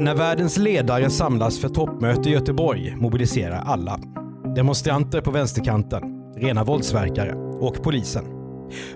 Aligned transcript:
När 0.00 0.14
världens 0.14 0.58
ledare 0.58 1.10
samlas 1.10 1.58
för 1.58 1.68
toppmöte 1.68 2.28
i 2.28 2.32
Göteborg 2.32 2.96
mobiliserar 2.96 3.62
alla. 3.66 4.00
Demonstranter 4.54 5.20
på 5.20 5.30
vänsterkanten, 5.30 6.02
rena 6.36 6.64
våldsverkare 6.64 7.34
och 7.60 7.82
polisen. 7.82 8.24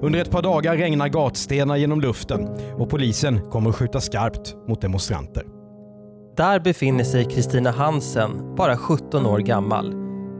Under 0.00 0.20
ett 0.20 0.30
par 0.30 0.42
dagar 0.42 0.76
regnar 0.76 1.08
gatstenar 1.08 1.76
genom 1.76 2.00
luften 2.00 2.48
och 2.78 2.90
polisen 2.90 3.50
kommer 3.50 3.70
att 3.70 3.76
skjuta 3.76 4.00
skarpt 4.00 4.56
mot 4.68 4.80
demonstranter. 4.80 5.44
Där 6.36 6.60
befinner 6.60 7.04
sig 7.04 7.24
Kristina 7.24 7.70
Hansen, 7.70 8.54
bara 8.56 8.76
17 8.76 9.26
år 9.26 9.38
gammal. 9.38 9.92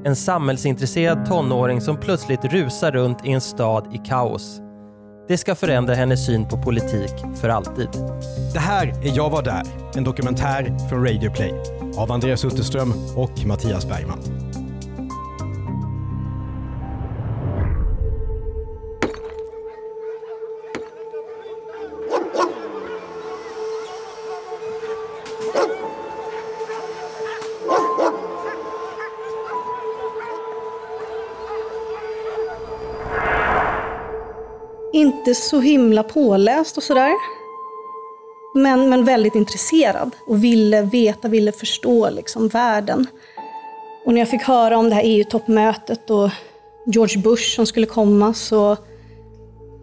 En 0.05 0.17
samhällsintresserad 0.17 1.27
tonåring 1.27 1.81
som 1.81 1.97
plötsligt 1.97 2.45
rusar 2.45 2.93
runt 2.93 3.27
i 3.27 3.31
en 3.31 3.41
stad 3.41 3.95
i 3.95 3.99
kaos. 3.99 4.61
Det 5.31 5.39
ska 5.39 5.55
förändra 5.55 5.95
hennes 5.95 6.27
syn 6.27 6.49
på 6.49 6.57
politik 6.57 7.11
för 7.41 7.49
alltid. 7.49 7.89
Det 8.53 8.59
här 8.59 8.87
är 8.87 9.17
Jag 9.17 9.31
var 9.31 9.43
där, 9.43 9.63
en 9.95 10.05
dokumentär 10.05 10.89
från 10.89 11.07
Radio 11.07 11.31
Play 11.31 11.55
av 11.97 12.13
Andreas 12.13 12.45
Utterström 12.45 12.93
och 13.17 13.47
Mattias 13.47 13.89
Bergman. 13.89 14.50
Inte 34.93 35.35
så 35.35 35.61
himla 35.61 36.03
påläst 36.03 36.77
och 36.77 36.83
sådär. 36.83 37.13
Men, 38.55 38.89
men 38.89 39.05
väldigt 39.05 39.35
intresserad 39.35 40.11
och 40.27 40.45
ville 40.45 40.83
veta, 40.83 41.29
ville 41.29 41.53
förstå 41.53 42.11
liksom 42.11 42.49
världen. 42.49 43.07
Och 44.07 44.13
när 44.15 44.21
jag 44.21 44.29
fick 44.29 44.43
höra 44.43 44.79
om 44.79 44.89
det 44.89 44.95
här 44.95 45.03
EU-toppmötet 45.05 46.11
och 46.11 46.31
George 46.87 47.23
Bush 47.23 47.57
som 47.57 47.67
skulle 47.67 47.87
komma 47.87 48.35
så, 48.35 48.77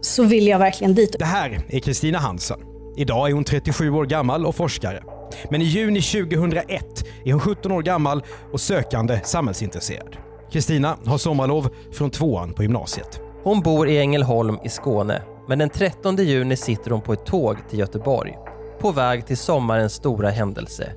så 0.02 0.24
ville 0.24 0.50
jag 0.52 0.60
verkligen 0.60 0.96
dit. 0.96 1.16
Det 1.20 1.26
här 1.26 1.60
är 1.70 1.80
Kristina 1.80 2.18
Hansen. 2.18 2.60
Idag 2.98 3.30
är 3.30 3.34
hon 3.34 3.44
37 3.44 3.92
år 3.92 4.06
gammal 4.06 4.46
och 4.46 4.56
forskare. 4.56 5.04
Men 5.50 5.62
i 5.62 5.66
juni 5.66 6.02
2001 6.02 7.06
är 7.26 7.32
hon 7.32 7.42
17 7.42 7.72
år 7.72 7.82
gammal 7.82 8.24
och 8.52 8.62
sökande 8.62 9.20
samhällsintresserad. 9.24 10.18
Kristina 10.52 10.98
har 11.06 11.18
sommarlov 11.18 11.70
från 11.92 12.12
tvåan 12.12 12.54
på 12.54 12.64
gymnasiet. 12.64 13.27
Hon 13.44 13.62
bor 13.62 13.90
i 13.90 13.98
Ängelholm 13.98 14.60
i 14.64 14.70
Skåne, 14.70 15.22
men 15.48 15.60
den 15.60 15.70
13 15.70 16.16
juni 16.16 16.56
sitter 16.56 16.92
hon 16.92 17.02
på 17.02 17.14
ett 17.14 17.26
tåg 17.26 17.58
till 17.70 17.80
Göteborg. 17.80 18.38
På 18.80 18.92
väg 18.92 19.26
till 19.26 19.38
sommarens 19.38 19.94
stora 19.94 20.30
händelse, 20.30 20.92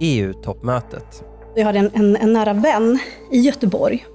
EU-toppmötet. 0.00 1.24
Jag 1.54 1.64
hade 1.64 1.78
en, 1.78 1.90
en, 1.94 2.16
en 2.16 2.32
nära 2.32 2.52
vän 2.52 2.98
i 3.30 3.40
Göteborg 3.40 4.06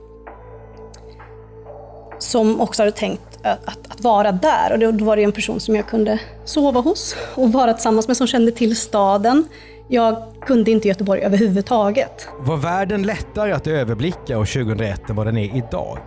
som 2.19 2.61
också 2.61 2.81
hade 2.81 2.91
tänkt 2.91 3.39
att, 3.44 3.67
att, 3.67 3.91
att 3.91 4.02
vara 4.02 4.31
där. 4.31 4.73
Och 4.73 4.94
då 4.94 5.05
var 5.05 5.16
det 5.16 5.23
en 5.23 5.31
person 5.31 5.59
som 5.59 5.75
jag 5.75 5.88
kunde 5.88 6.19
sova 6.45 6.79
hos 6.79 7.16
och 7.35 7.51
vara 7.51 7.73
tillsammans 7.73 8.07
med, 8.07 8.18
som 8.18 8.28
kände 8.28 8.51
till 8.51 8.75
staden. 8.75 9.47
Jag 9.88 10.23
kunde 10.41 10.72
inte 10.72 10.88
Göteborg 10.88 11.22
överhuvudtaget. 11.22 12.28
Var 12.39 12.57
världen 12.57 13.03
lättare 13.03 13.51
att 13.51 13.68
överblicka 13.68 14.38
år 14.38 14.45
2001 14.45 15.09
än 15.09 15.16
vad 15.16 15.28
den 15.28 15.38
är 15.38 15.57
idag? 15.57 15.97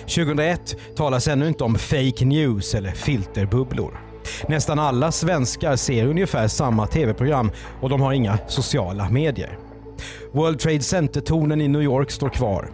2001 0.00 0.76
talas 0.96 1.28
ännu 1.28 1.48
inte 1.48 1.64
om 1.64 1.74
fake 1.74 2.24
news 2.24 2.74
eller 2.74 2.90
filterbubblor. 2.90 4.00
Nästan 4.48 4.78
alla 4.78 5.12
svenskar 5.12 5.76
ser 5.76 6.06
ungefär 6.06 6.48
samma 6.48 6.86
tv-program 6.86 7.50
och 7.80 7.88
de 7.88 8.00
har 8.00 8.12
inga 8.12 8.38
sociala 8.48 9.10
medier. 9.10 9.58
World 10.32 10.58
Trade 10.58 10.80
Center-tornen 10.80 11.60
i 11.60 11.68
New 11.68 11.82
York 11.82 12.10
står 12.10 12.28
kvar. 12.28 12.70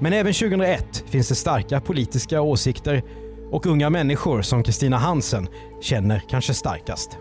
Men 0.00 0.12
även 0.12 0.32
2001 0.32 1.04
finns 1.06 1.28
det 1.28 1.34
starka 1.34 1.80
politiska 1.80 2.40
åsikter 2.40 3.02
och 3.50 3.66
unga 3.66 3.90
människor 3.90 4.42
som 4.42 4.62
Kristina 4.62 4.96
Hansen 4.96 5.48
känner 5.80 6.22
kanske 6.30 6.54
starkast. 6.54 7.18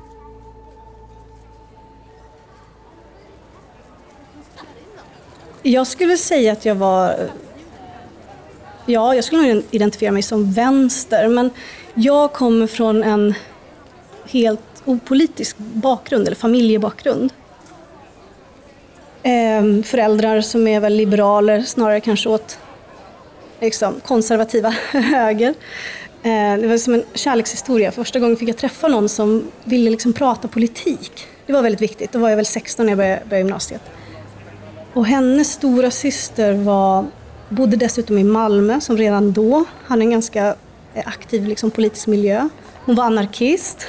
Jag 5.64 5.88
skulle 5.88 6.18
säga 6.18 6.52
att 6.52 6.66
jag 6.66 6.76
var... 6.76 7.30
Ja, 8.90 9.16
jag 9.16 9.24
skulle 9.24 9.54
nog 9.54 9.64
identifiera 9.72 10.12
mig 10.12 10.22
som 10.22 10.52
vänster, 10.52 11.28
men 11.28 11.50
jag 11.94 12.34
kommer 12.34 12.68
från 12.68 13.04
en 13.04 13.34
helt 14.26 14.60
opolitisk 14.86 15.58
bakgrund, 15.58 16.28
eller 16.28 16.36
familjebakgrund. 16.36 17.34
Ehm, 19.24 19.84
föräldrar 19.84 20.42
som 20.42 20.68
är 20.68 20.80
väl 20.80 20.94
liberaler, 20.94 21.62
snarare 21.62 22.00
kanske 22.00 22.30
åt 22.30 22.60
liksom, 23.60 23.94
konservativa 24.06 24.70
höger. 24.92 25.54
Ehm, 26.24 26.62
det 26.62 26.68
var 26.68 26.78
som 26.78 26.94
en 26.94 27.04
kärlekshistoria. 27.14 27.92
Första 27.92 28.20
gången 28.20 28.38
fick 28.38 28.50
jag 28.50 28.58
träffa 28.58 28.88
någon 28.88 29.10
som 29.10 29.52
ville 29.64 29.90
liksom 29.90 30.14
prata 30.14 30.48
politik. 30.48 31.28
Det 31.46 31.54
var 31.54 31.62
väldigt 31.62 31.82
viktigt. 31.82 32.12
Då 32.12 32.20
var 32.20 32.30
jag 32.30 32.36
väl 32.36 32.46
16 32.46 32.86
när 32.86 32.92
jag 32.92 32.98
började, 32.98 33.22
började 33.26 33.38
gymnasiet. 33.38 33.82
Och 34.94 35.06
hennes 35.06 35.52
stora 35.52 35.92
syster 35.92 36.54
var, 36.54 37.06
bodde 37.50 37.78
dessutom 37.78 38.18
i 38.18 38.24
Malmö 38.24 38.82
som 38.82 38.98
redan 38.98 39.32
då 39.32 39.66
hade 39.86 40.02
en 40.02 40.12
ganska 40.12 40.56
eh, 40.94 41.08
aktiv 41.08 41.48
liksom, 41.48 41.72
politisk 41.72 42.08
miljö. 42.08 42.50
Hon 42.86 42.96
var 42.96 43.04
anarkist. 43.04 43.86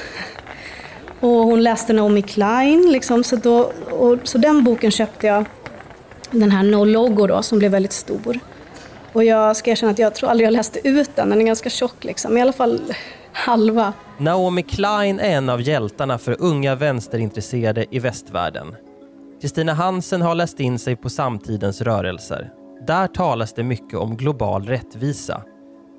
Och 1.19 1.29
hon 1.29 1.63
läste 1.63 1.93
Naomi 1.93 2.21
Klein. 2.21 2.91
Liksom, 2.91 3.23
så, 3.23 3.35
då, 3.35 3.71
och, 3.91 4.17
så 4.23 4.37
den 4.37 4.63
boken 4.63 4.91
köpte 4.91 5.27
jag. 5.27 5.45
Den 6.31 6.51
här 6.51 6.63
No 6.63 6.85
Logo 6.85 7.27
då, 7.27 7.41
som 7.41 7.59
blev 7.59 7.71
väldigt 7.71 7.93
stor. 7.93 8.39
Och 9.13 9.23
jag 9.23 9.57
ska 9.57 9.71
erkänna 9.71 9.91
att 9.91 9.99
jag 9.99 10.15
tror 10.15 10.29
aldrig 10.29 10.47
jag 10.47 10.53
läste 10.53 10.87
ut 10.87 11.15
den. 11.15 11.29
Den 11.29 11.41
är 11.41 11.45
ganska 11.45 11.69
tjock 11.69 12.03
liksom. 12.03 12.37
I 12.37 12.41
alla 12.41 12.53
fall 12.53 12.81
halva. 13.33 13.93
Naomi 14.17 14.63
Klein 14.63 15.19
är 15.19 15.29
en 15.29 15.49
av 15.49 15.61
hjältarna 15.61 16.17
för 16.17 16.35
unga 16.39 16.75
vänsterintresserade 16.75 17.85
i 17.91 17.99
västvärlden. 17.99 18.75
Kristina 19.41 19.73
Hansen 19.73 20.21
har 20.21 20.35
läst 20.35 20.59
in 20.59 20.79
sig 20.79 20.95
på 20.95 21.09
samtidens 21.09 21.81
rörelser. 21.81 22.51
Där 22.87 23.07
talas 23.07 23.53
det 23.53 23.63
mycket 23.63 23.99
om 23.99 24.17
global 24.17 24.65
rättvisa. 24.65 25.43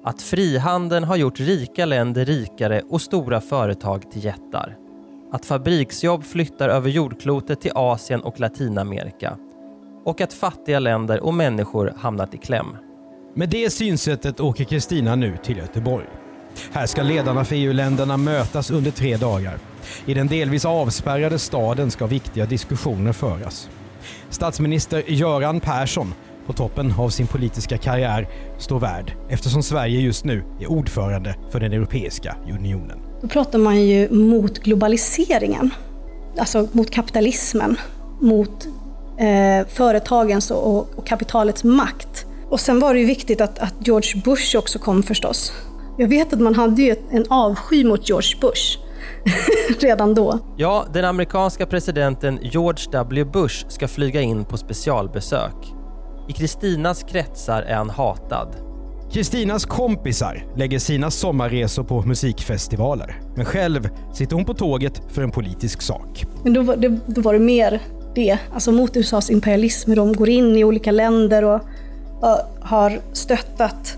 Att 0.05 0.23
frihandeln 0.23 1.05
har 1.05 1.17
gjort 1.17 1.41
rika 1.41 1.87
länder 1.87 2.25
rikare 2.25 2.83
och 2.89 3.01
stora 3.01 3.41
företag 3.41 4.11
till 4.11 4.25
jättar. 4.25 4.77
Att 5.33 5.47
fabriksjobb 5.47 6.25
flyttar 6.25 6.69
över 6.69 6.91
jordklotet 6.91 7.61
till 7.61 7.73
Asien 7.75 8.21
och 8.21 8.41
Latinamerika. 8.41 9.37
Och 10.05 10.21
att 10.21 10.33
fattiga 10.33 10.79
länder 10.79 11.21
och 11.21 11.35
människor 11.35 11.95
hamnat 11.97 12.35
i 12.35 12.39
kläm. 12.39 12.77
Med 13.35 13.49
det 13.49 13.71
synsättet 13.71 14.41
åker 14.41 14.65
Kristina 14.65 15.15
nu 15.15 15.37
till 15.43 15.57
Göteborg. 15.57 16.07
Här 16.73 16.87
ska 16.87 17.03
ledarna 17.03 17.45
för 17.45 17.55
EU-länderna 17.57 18.17
mötas 18.17 18.71
under 18.71 18.91
tre 18.91 19.17
dagar. 19.17 19.59
I 20.07 20.15
den 20.15 20.27
delvis 20.27 20.65
avspärrade 20.65 21.39
staden 21.39 21.91
ska 21.91 22.07
viktiga 22.07 22.47
diskussioner 22.47 23.13
föras. 23.13 23.71
Statsminister 24.29 25.03
Göran 25.07 25.61
Persson, 25.61 26.15
på 26.51 26.57
toppen 26.57 26.95
av 26.99 27.09
sin 27.09 27.27
politiska 27.27 27.79
karriär, 27.79 28.29
står 28.59 28.81
värd 28.81 29.13
eftersom 29.29 29.63
Sverige 29.63 30.01
just 30.01 30.25
nu 30.25 30.45
är 30.61 30.71
ordförande 30.71 31.35
för 31.51 31.61
den 31.61 31.73
Europeiska 31.73 32.37
unionen. 32.53 32.99
Då 33.21 33.29
pratar 33.29 33.59
man 33.59 33.83
ju 33.83 34.11
mot 34.11 34.59
globaliseringen. 34.59 35.71
Alltså 36.39 36.69
mot 36.73 36.91
kapitalismen, 36.91 37.77
mot 38.21 38.67
eh, 39.19 39.67
företagens 39.69 40.51
och, 40.51 40.99
och, 40.99 41.07
kapitalets 41.07 41.65
makt. 41.65 42.27
Och 42.49 42.61
sen 42.61 42.81
var 42.81 42.95
det 42.95 43.01
ju 43.01 43.07
viktigt 43.07 43.41
att, 43.41 43.59
att 43.59 43.75
George 43.79 44.23
Bush 44.25 44.57
också 44.57 44.79
kom 44.79 45.03
förstås. 45.03 45.53
Jag 45.99 46.09
vet 46.09 46.33
att 46.33 46.41
man 46.41 46.55
hade 46.55 46.83
ju 46.83 46.97
en 47.11 47.25
avsky 47.29 47.85
mot 47.85 48.09
George 48.09 48.41
Bush 48.41 48.79
redan 49.81 50.15
då. 50.15 50.39
Ja, 50.57 50.87
den 50.93 51.05
amerikanska 51.05 51.67
presidenten 51.67 52.39
George 52.43 52.85
W 52.93 53.25
Bush 53.25 53.69
ska 53.69 53.89
flyga 53.89 54.21
in 54.21 54.45
på 54.45 54.57
specialbesök. 54.57 55.79
I 56.30 56.32
Kristinas 56.32 57.03
kretsar 57.03 57.62
är 57.62 57.74
han 57.74 57.91
hatad. 57.91 58.48
Kristinas 59.12 59.65
kompisar 59.65 60.47
lägger 60.56 60.78
sina 60.78 61.10
sommarresor 61.10 61.84
på 61.84 62.03
musikfestivaler. 62.03 63.21
Men 63.36 63.44
själv 63.44 63.88
sitter 64.15 64.36
hon 64.36 64.44
på 64.44 64.54
tåget 64.54 65.03
för 65.09 65.22
en 65.22 65.30
politisk 65.30 65.82
sak. 65.82 66.24
Men 66.44 66.53
då 66.53 66.62
var 66.62 66.77
det, 66.77 66.98
då 67.06 67.21
var 67.21 67.32
det 67.32 67.38
mer 67.38 67.80
det, 68.15 68.38
alltså 68.54 68.72
mot 68.72 68.97
USAs 68.97 69.30
imperialism, 69.30 69.91
hur 69.91 69.97
de 69.97 70.12
går 70.12 70.28
in 70.28 70.56
i 70.56 70.65
olika 70.65 70.91
länder 70.91 71.44
och, 71.44 71.60
och 72.21 72.38
har 72.60 73.00
stöttat 73.12 73.97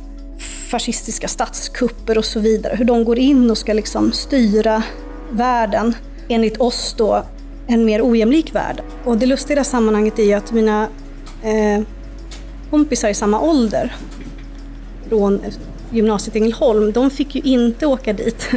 fascistiska 0.71 1.29
statskupper 1.29 2.19
och 2.19 2.25
så 2.25 2.41
vidare. 2.41 2.77
Hur 2.77 2.85
de 2.85 3.05
går 3.05 3.19
in 3.19 3.51
och 3.51 3.59
ska 3.59 3.73
liksom 3.73 4.13
styra 4.13 4.83
världen, 5.31 5.95
enligt 6.29 6.61
oss 6.61 6.95
då, 6.99 7.23
en 7.67 7.85
mer 7.85 8.11
ojämlik 8.11 8.55
värld. 8.55 8.83
Och 9.05 9.17
det 9.19 9.27
lustiga 9.27 9.53
i 9.53 9.55
det 9.55 9.61
här 9.61 9.71
sammanhanget 9.71 10.19
är 10.19 10.25
ju 10.25 10.33
att 10.33 10.53
mina 10.53 10.89
eh, 11.43 11.83
kompisar 12.73 13.09
i 13.09 13.15
samma 13.15 13.41
ålder 13.41 13.93
från 15.09 15.41
gymnasiet 15.91 16.37
i 16.37 16.39
Ängelholm, 16.39 16.93
de 16.93 17.11
fick 17.11 17.35
ju 17.35 17.41
inte 17.41 17.87
åka 17.87 18.13
dit. 18.13 18.49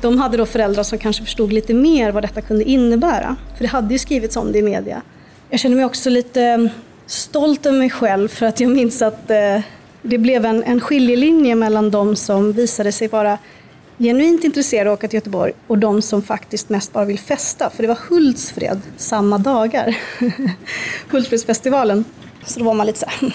De 0.00 0.18
hade 0.18 0.36
då 0.36 0.46
föräldrar 0.46 0.82
som 0.82 0.98
kanske 0.98 1.24
förstod 1.24 1.52
lite 1.52 1.74
mer 1.74 2.12
vad 2.12 2.22
detta 2.22 2.40
kunde 2.40 2.64
innebära. 2.64 3.36
För 3.56 3.64
det 3.64 3.70
hade 3.70 3.94
ju 3.94 3.98
skrivits 3.98 4.36
om 4.36 4.52
det 4.52 4.58
i 4.58 4.62
media. 4.62 5.02
Jag 5.48 5.60
känner 5.60 5.76
mig 5.76 5.84
också 5.84 6.10
lite 6.10 6.42
mm, 6.42 6.68
stolt 7.06 7.66
över 7.66 7.78
mig 7.78 7.90
själv 7.90 8.28
för 8.28 8.46
att 8.46 8.60
jag 8.60 8.70
minns 8.70 9.02
att 9.02 9.30
eh, 9.30 9.60
det 10.02 10.18
blev 10.18 10.44
en, 10.44 10.62
en 10.62 10.80
skiljelinje 10.80 11.54
mellan 11.54 11.90
de 11.90 12.16
som 12.16 12.52
visade 12.52 12.92
sig 12.92 13.08
vara 13.08 13.38
genuint 13.98 14.44
intresserade 14.44 14.90
av 14.90 14.94
att 14.94 14.98
åka 14.98 15.08
till 15.08 15.16
Göteborg 15.16 15.52
och 15.66 15.78
de 15.78 16.02
som 16.02 16.22
faktiskt 16.22 16.68
mest 16.68 16.92
bara 16.92 17.04
vill 17.04 17.18
festa. 17.18 17.70
För 17.70 17.82
det 17.82 17.88
var 17.88 17.98
Hultsfred 18.08 18.80
samma 18.96 19.38
dagar. 19.38 19.96
Hultsfredsfestivalen. 21.10 22.04
Så 22.46 22.58
då 22.58 22.64
var 22.64 22.74
man 22.74 22.86
lite 22.86 22.98
så 22.98 23.06
här, 23.06 23.18
hmm, 23.20 23.32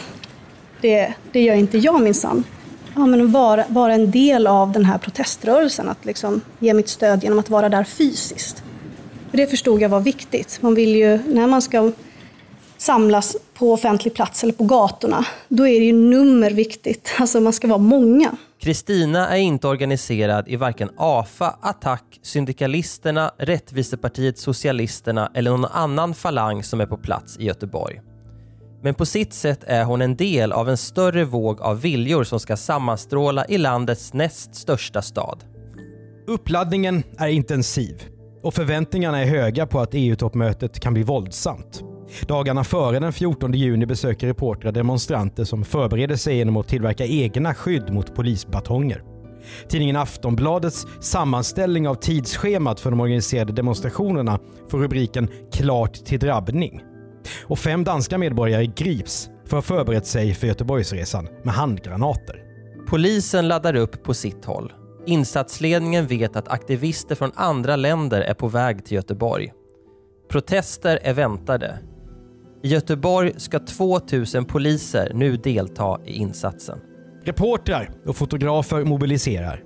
det, 0.82 1.14
det 1.32 1.42
gör 1.42 1.56
inte 1.56 1.78
jag 1.78 2.02
minsann. 2.02 2.44
Ja, 2.96 3.06
men 3.06 3.32
vara, 3.32 3.66
vara 3.70 3.94
en 3.94 4.12
del 4.12 4.48
av 4.48 4.72
den 4.72 4.86
här 4.86 4.98
proteströrelsen, 4.98 5.90
att 5.90 6.06
liksom 6.06 6.42
ge 6.60 6.74
mitt 6.74 6.90
stöd 6.90 7.24
genom 7.24 7.40
att 7.40 7.50
vara 7.50 7.70
där 7.70 7.84
fysiskt. 7.84 8.64
För 9.30 9.38
det 9.38 9.48
förstod 9.48 9.82
jag 9.82 9.90
var 9.90 10.00
viktigt. 10.00 10.62
Man 10.62 10.76
vill 10.76 10.96
ju, 10.96 11.20
när 11.34 11.48
man 11.48 11.62
ska 11.62 11.92
samlas 12.78 13.38
på 13.54 13.74
offentlig 13.74 14.14
plats 14.14 14.44
eller 14.44 14.54
på 14.54 14.64
gatorna, 14.64 15.26
då 15.48 15.68
är 15.68 15.80
det 15.80 15.86
ju 15.86 15.94
nummer 15.94 16.52
viktigt. 16.52 17.14
Alltså 17.20 17.40
man 17.40 17.54
ska 17.54 17.68
vara 17.68 17.78
många. 17.78 18.32
Kristina 18.60 19.30
är 19.30 19.38
inte 19.38 19.68
organiserad 19.68 20.48
i 20.48 20.56
varken 20.56 20.90
AFA, 20.98 21.56
Attack, 21.62 22.20
Syndikalisterna, 22.22 23.32
Rättvisepartiet 23.38 24.40
Socialisterna 24.40 25.32
eller 25.34 25.52
någon 25.52 25.66
annan 25.66 26.14
falang 26.14 26.64
som 26.64 26.82
är 26.82 26.86
på 26.86 26.98
plats 26.98 27.38
i 27.40 27.46
Göteborg. 27.46 28.02
Men 28.86 28.94
på 28.94 29.06
sitt 29.06 29.34
sätt 29.34 29.64
är 29.64 29.84
hon 29.84 30.02
en 30.02 30.16
del 30.16 30.52
av 30.52 30.70
en 30.70 30.78
större 30.78 31.24
våg 31.24 31.62
av 31.62 31.82
viljor 31.82 32.24
som 32.24 32.40
ska 32.40 32.58
sammanstråla 32.58 33.46
i 33.46 33.58
landets 33.58 34.14
näst 34.14 34.56
största 34.56 35.02
stad. 35.02 35.44
Uppladdningen 36.28 37.04
är 37.18 37.28
intensiv 37.28 38.04
och 38.44 38.54
förväntningarna 38.54 39.22
är 39.22 39.26
höga 39.26 39.68
på 39.68 39.80
att 39.80 39.90
EU-toppmötet 39.94 40.80
kan 40.80 40.94
bli 40.94 41.04
våldsamt. 41.04 41.84
Dagarna 42.28 42.64
före 42.64 43.00
den 43.00 43.14
14 43.14 43.54
juni 43.54 43.86
besöker 43.86 44.28
reportrar 44.28 44.72
demonstranter 44.72 45.44
som 45.44 45.64
förbereder 45.64 46.16
sig 46.16 46.38
genom 46.38 46.58
att 46.58 46.68
tillverka 46.68 47.06
egna 47.06 47.54
skydd 47.54 47.94
mot 47.94 48.16
polisbatonger. 48.16 49.04
Tidningen 49.70 49.96
Aftonbladets 49.96 50.88
sammanställning 51.02 51.88
av 51.88 51.96
tidsschemat 51.96 52.80
för 52.80 52.90
de 52.90 53.00
organiserade 53.00 53.54
demonstrationerna 53.54 54.40
får 54.70 54.80
rubriken 54.80 55.30
“Klart 55.52 55.94
till 55.94 56.20
drabbning”. 56.20 56.95
Och 57.44 57.60
fem 57.60 57.84
danska 57.84 58.18
medborgare 58.18 58.66
grips 58.66 59.30
för 59.46 59.58
att 59.58 59.68
ha 59.68 59.76
förberett 59.76 60.08
sig 60.08 60.34
för 60.34 60.48
Göteborgsresan 60.48 61.28
med 61.44 61.54
handgranater. 61.54 62.42
Polisen 62.88 63.48
laddar 63.48 63.76
upp 63.76 64.04
på 64.04 64.14
sitt 64.14 64.46
håll. 64.46 64.74
Insatsledningen 65.06 66.08
vet 66.08 66.36
att 66.36 66.48
aktivister 66.48 67.16
från 67.16 67.32
andra 67.36 67.76
länder 67.76 68.22
är 68.22 68.34
på 68.34 68.48
väg 68.48 68.86
till 68.86 68.96
Göteborg. 68.96 69.54
Protester 70.30 71.00
är 71.04 71.14
väntade. 71.14 71.80
I 72.64 72.68
Göteborg 72.68 73.34
ska 73.38 73.60
2000 73.60 74.46
poliser 74.46 75.12
nu 75.14 75.38
delta 75.38 76.00
i 76.06 76.14
insatsen. 76.14 76.80
Reportrar 77.24 77.90
och 78.06 78.16
fotografer 78.16 78.84
mobiliserar. 78.84 79.64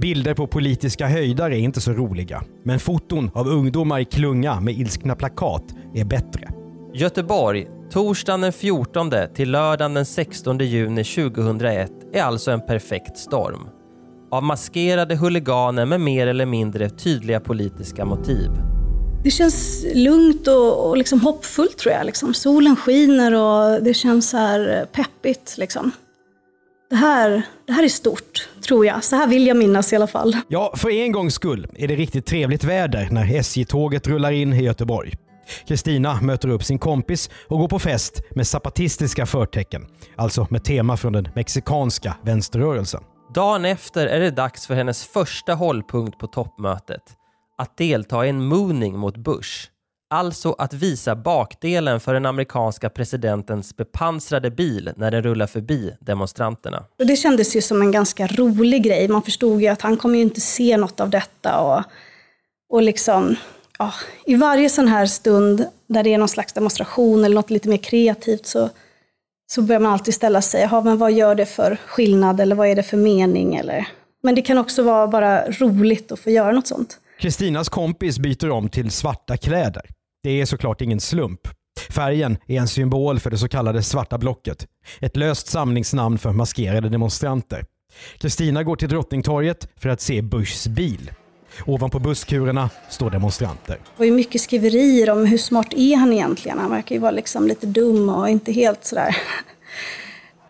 Bilder 0.00 0.34
på 0.34 0.46
politiska 0.46 1.06
höjdar 1.06 1.50
är 1.50 1.58
inte 1.58 1.80
så 1.80 1.92
roliga, 1.92 2.44
men 2.64 2.78
foton 2.78 3.30
av 3.34 3.48
ungdomar 3.48 3.98
i 3.98 4.04
klunga 4.04 4.60
med 4.60 4.74
ilskna 4.74 5.16
plakat 5.16 5.64
är 5.94 6.04
bättre. 6.04 6.48
Göteborg, 6.94 7.66
torsdagen 7.90 8.40
den 8.40 8.52
14 8.52 9.10
till 9.34 9.50
lördagen 9.50 9.94
den 9.94 10.06
16 10.06 10.58
juni 10.58 11.04
2001 11.04 11.90
är 12.12 12.22
alltså 12.22 12.50
en 12.50 12.66
perfekt 12.66 13.18
storm. 13.18 13.68
Av 14.30 14.42
maskerade 14.42 15.16
huliganer 15.16 15.86
med 15.86 16.00
mer 16.00 16.26
eller 16.26 16.46
mindre 16.46 16.90
tydliga 16.90 17.40
politiska 17.40 18.04
motiv. 18.04 18.50
Det 19.24 19.30
känns 19.30 19.86
lugnt 19.94 20.48
och, 20.48 20.88
och 20.88 20.96
liksom 20.96 21.20
hoppfullt 21.20 21.78
tror 21.78 21.94
jag. 21.94 22.06
Liksom. 22.06 22.34
Solen 22.34 22.76
skiner 22.76 23.34
och 23.34 23.82
det 23.82 23.94
känns 23.94 24.30
så 24.30 24.36
här 24.36 24.86
peppigt. 24.92 25.54
Liksom. 25.58 25.90
Det, 26.90 26.96
här, 26.96 27.42
det 27.66 27.72
här 27.72 27.84
är 27.84 27.88
stort, 27.88 28.48
tror 28.66 28.86
jag. 28.86 29.04
Så 29.04 29.16
här 29.16 29.26
vill 29.26 29.46
jag 29.46 29.56
minnas 29.56 29.92
i 29.92 29.96
alla 29.96 30.06
fall. 30.06 30.36
Ja, 30.48 30.74
för 30.76 30.90
en 30.90 31.12
gångs 31.12 31.34
skull 31.34 31.66
är 31.74 31.88
det 31.88 31.96
riktigt 31.96 32.26
trevligt 32.26 32.64
väder 32.64 33.08
när 33.10 33.34
SJ-tåget 33.34 34.06
rullar 34.06 34.30
in 34.30 34.52
i 34.52 34.62
Göteborg. 34.62 35.14
Kristina 35.66 36.20
möter 36.20 36.48
upp 36.48 36.64
sin 36.64 36.78
kompis 36.78 37.30
och 37.48 37.58
går 37.58 37.68
på 37.68 37.78
fest 37.78 38.22
med 38.30 38.46
zapatistiska 38.46 39.26
förtecken, 39.26 39.86
alltså 40.16 40.46
med 40.50 40.64
tema 40.64 40.96
från 40.96 41.12
den 41.12 41.28
mexikanska 41.34 42.16
vänsterrörelsen. 42.22 43.02
Dagen 43.34 43.64
efter 43.64 44.06
är 44.06 44.20
det 44.20 44.30
dags 44.30 44.66
för 44.66 44.74
hennes 44.74 45.06
första 45.06 45.54
hållpunkt 45.54 46.18
på 46.18 46.26
toppmötet. 46.26 47.02
Att 47.58 47.76
delta 47.76 48.26
i 48.26 48.28
en 48.28 48.44
mooning 48.44 48.98
mot 48.98 49.16
Bush. 49.16 49.68
Alltså 50.10 50.54
att 50.58 50.74
visa 50.74 51.16
bakdelen 51.16 52.00
för 52.00 52.14
den 52.14 52.26
amerikanska 52.26 52.90
presidentens 52.90 53.76
bepansrade 53.76 54.50
bil 54.50 54.90
när 54.96 55.10
den 55.10 55.22
rullar 55.22 55.46
förbi 55.46 55.94
demonstranterna. 56.00 56.84
Och 56.98 57.06
det 57.06 57.16
kändes 57.16 57.56
ju 57.56 57.62
som 57.62 57.82
en 57.82 57.92
ganska 57.92 58.26
rolig 58.26 58.82
grej. 58.82 59.08
Man 59.08 59.22
förstod 59.22 59.60
ju 59.60 59.68
att 59.68 59.82
han 59.82 59.96
kommer 59.96 60.16
ju 60.16 60.22
inte 60.22 60.40
se 60.40 60.76
något 60.76 61.00
av 61.00 61.10
detta. 61.10 61.60
Och, 61.60 61.82
och 62.70 62.82
liksom, 62.82 63.36
ja, 63.78 63.92
I 64.24 64.34
varje 64.34 64.68
sån 64.68 64.88
här 64.88 65.06
stund 65.06 65.66
där 65.86 66.02
det 66.02 66.14
är 66.14 66.18
någon 66.18 66.28
slags 66.28 66.52
demonstration 66.52 67.24
eller 67.24 67.34
något 67.34 67.50
lite 67.50 67.68
mer 67.68 67.76
kreativt 67.76 68.46
så, 68.46 68.70
så 69.50 69.62
börjar 69.62 69.80
man 69.80 69.92
alltid 69.92 70.14
ställa 70.14 70.42
sig, 70.42 70.68
men 70.84 70.98
vad 70.98 71.12
gör 71.12 71.34
det 71.34 71.46
för 71.46 71.78
skillnad 71.86 72.40
eller 72.40 72.56
vad 72.56 72.68
är 72.68 72.76
det 72.76 72.82
för 72.82 72.96
mening? 72.96 73.54
Eller, 73.54 73.88
men 74.22 74.34
det 74.34 74.42
kan 74.42 74.58
också 74.58 74.82
vara 74.82 75.08
bara 75.08 75.50
roligt 75.50 76.12
att 76.12 76.20
få 76.20 76.30
göra 76.30 76.52
något 76.52 76.66
sånt. 76.66 76.98
Kristinas 77.20 77.68
kompis 77.68 78.18
byter 78.18 78.50
om 78.50 78.68
till 78.68 78.90
svarta 78.90 79.36
kläder. 79.36 79.82
Det 80.22 80.40
är 80.40 80.46
såklart 80.46 80.80
ingen 80.80 81.00
slump. 81.00 81.40
Färgen 81.90 82.38
är 82.46 82.60
en 82.60 82.68
symbol 82.68 83.20
för 83.20 83.30
det 83.30 83.38
så 83.38 83.48
kallade 83.48 83.82
svarta 83.82 84.18
blocket. 84.18 84.66
Ett 85.00 85.16
löst 85.16 85.46
samlingsnamn 85.46 86.18
för 86.18 86.32
maskerade 86.32 86.88
demonstranter. 86.88 87.64
Kristina 88.18 88.62
går 88.62 88.76
till 88.76 88.88
Drottningtorget 88.88 89.68
för 89.76 89.88
att 89.88 90.00
se 90.00 90.22
Bushs 90.22 90.66
bil. 90.66 91.10
Ovanpå 91.66 91.98
busskurerna 91.98 92.70
står 92.88 93.10
demonstranter. 93.10 93.74
Det 93.74 93.96
var 93.96 94.06
ju 94.06 94.12
mycket 94.12 94.40
skriverier 94.40 95.10
om 95.10 95.26
hur 95.26 95.38
smart 95.38 95.68
är 95.76 95.96
han 95.96 96.12
egentligen. 96.12 96.58
Han 96.58 96.70
verkar 96.70 96.94
ju 96.94 97.00
vara 97.00 97.10
liksom 97.10 97.46
lite 97.46 97.66
dum 97.66 98.08
och 98.08 98.28
inte 98.28 98.52
helt 98.52 98.84
sådär 98.84 99.16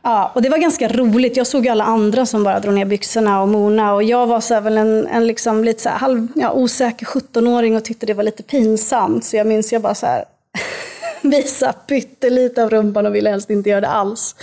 Ja, 0.02 0.32
och 0.34 0.42
det 0.42 0.48
var 0.48 0.58
ganska 0.58 0.88
roligt. 0.88 1.36
Jag 1.36 1.46
såg 1.46 1.64
ju 1.64 1.70
alla 1.70 1.84
andra 1.84 2.26
som 2.26 2.44
bara 2.44 2.60
drog 2.60 2.74
ner 2.74 2.84
byxorna 2.84 3.42
och 3.42 3.48
mona 3.48 3.94
och 3.94 4.02
jag 4.02 4.26
var 4.26 4.40
så 4.40 4.54
här 4.54 4.60
väl 4.60 4.78
en, 4.78 5.06
en 5.06 5.26
liksom 5.26 5.64
lite 5.64 5.82
så 5.82 5.88
här 5.88 5.96
halv, 5.96 6.28
ja, 6.34 6.52
osäker 6.52 7.06
17-åring 7.06 7.76
och 7.76 7.84
tyckte 7.84 8.06
det 8.06 8.14
var 8.14 8.22
lite 8.22 8.42
pinsamt. 8.42 9.24
Så 9.24 9.36
jag 9.36 9.46
minns 9.46 9.72
jag 9.72 9.82
bara 9.82 9.94
så 9.94 10.06
här 10.06 10.24
visa 11.22 11.72
pyttelite 11.72 12.62
av 12.62 12.70
rumpan 12.70 13.06
och 13.06 13.14
ville 13.14 13.30
helst 13.30 13.50
inte 13.50 13.70
göra 13.70 13.80
det 13.80 13.88
alls. 13.88 14.34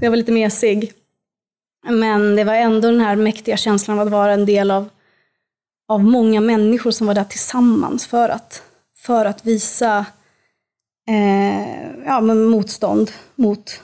Jag 0.00 0.10
var 0.10 0.16
lite 0.16 0.32
mesig. 0.32 0.92
Men 1.88 2.36
det 2.36 2.44
var 2.44 2.54
ändå 2.54 2.90
den 2.90 3.00
här 3.00 3.16
mäktiga 3.16 3.56
känslan 3.56 3.98
av 3.98 4.06
att 4.06 4.12
vara 4.12 4.32
en 4.32 4.46
del 4.46 4.70
av, 4.70 4.88
av 5.88 6.04
många 6.04 6.40
människor 6.40 6.90
som 6.90 7.06
var 7.06 7.14
där 7.14 7.24
tillsammans 7.24 8.06
för 8.06 8.28
att, 8.28 8.62
för 8.96 9.24
att 9.24 9.46
visa 9.46 10.06
eh, 11.08 12.04
ja, 12.06 12.20
motstånd 12.20 13.10
mot 13.34 13.80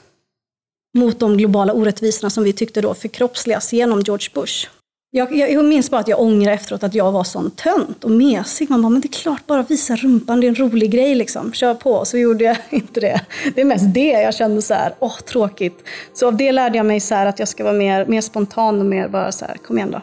mot 0.94 1.18
de 1.18 1.36
globala 1.36 1.72
orättvisorna 1.72 2.30
som 2.30 2.44
vi 2.44 2.52
tyckte 2.52 2.80
då 2.80 2.94
förkroppsligas 2.94 3.72
genom 3.72 4.00
George 4.00 4.28
Bush. 4.34 4.68
Jag, 5.16 5.36
jag, 5.36 5.52
jag, 5.52 5.64
minns 5.64 5.90
bara 5.90 6.00
att 6.00 6.08
jag 6.08 6.20
ångrar 6.20 6.52
efteråt 6.52 6.82
att 6.82 6.94
jag 6.94 7.12
var 7.12 7.24
sån 7.24 7.50
tönt 7.50 8.04
och 8.04 8.10
mesig. 8.10 8.70
Man 8.70 8.82
bara, 8.82 8.88
men 8.88 9.00
det 9.00 9.06
är 9.06 9.22
klart, 9.22 9.46
bara 9.46 9.62
visa 9.62 9.96
rumpan, 9.96 10.40
det 10.40 10.46
är 10.46 10.48
en 10.48 10.54
rolig 10.54 10.90
grej 10.90 11.14
liksom. 11.14 11.52
Kör 11.52 11.74
på. 11.74 12.04
Så 12.04 12.18
gjorde 12.18 12.44
jag 12.44 12.56
inte 12.70 13.00
det. 13.00 13.20
Det 13.54 13.60
är 13.60 13.64
mest 13.64 13.94
det 13.94 14.10
jag 14.10 14.34
kände 14.34 14.62
så 14.62 14.74
här, 14.74 14.94
åh 14.98 15.18
tråkigt. 15.18 15.84
Så 16.12 16.26
av 16.26 16.36
det 16.36 16.52
lärde 16.52 16.76
jag 16.76 16.86
mig 16.86 17.00
så 17.00 17.14
här 17.14 17.26
att 17.26 17.38
jag 17.38 17.48
ska 17.48 17.64
vara 17.64 17.74
mer, 17.74 18.06
mer 18.06 18.20
spontan 18.20 18.80
och 18.80 18.86
mer 18.86 19.08
bara 19.08 19.32
så 19.32 19.44
här, 19.44 19.56
kom 19.56 19.76
igen 19.78 19.90
då. 19.90 20.00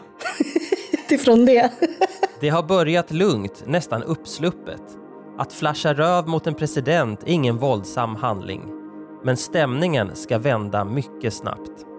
Utifrån 0.92 1.44
det. 1.44 1.70
det 2.40 2.48
har 2.48 2.62
börjat 2.62 3.10
lugnt, 3.10 3.62
nästan 3.66 4.02
uppsluppet. 4.02 4.82
Att 5.38 5.52
flasha 5.52 5.94
röv 5.94 6.28
mot 6.28 6.46
en 6.46 6.54
president 6.54 7.22
är 7.22 7.28
ingen 7.28 7.58
våldsam 7.58 8.16
handling. 8.16 8.62
Men 9.24 9.36
stämningen 9.36 10.16
ska 10.16 10.38
vända 10.38 10.84
mycket 10.84 11.34
snabbt. 11.34 11.91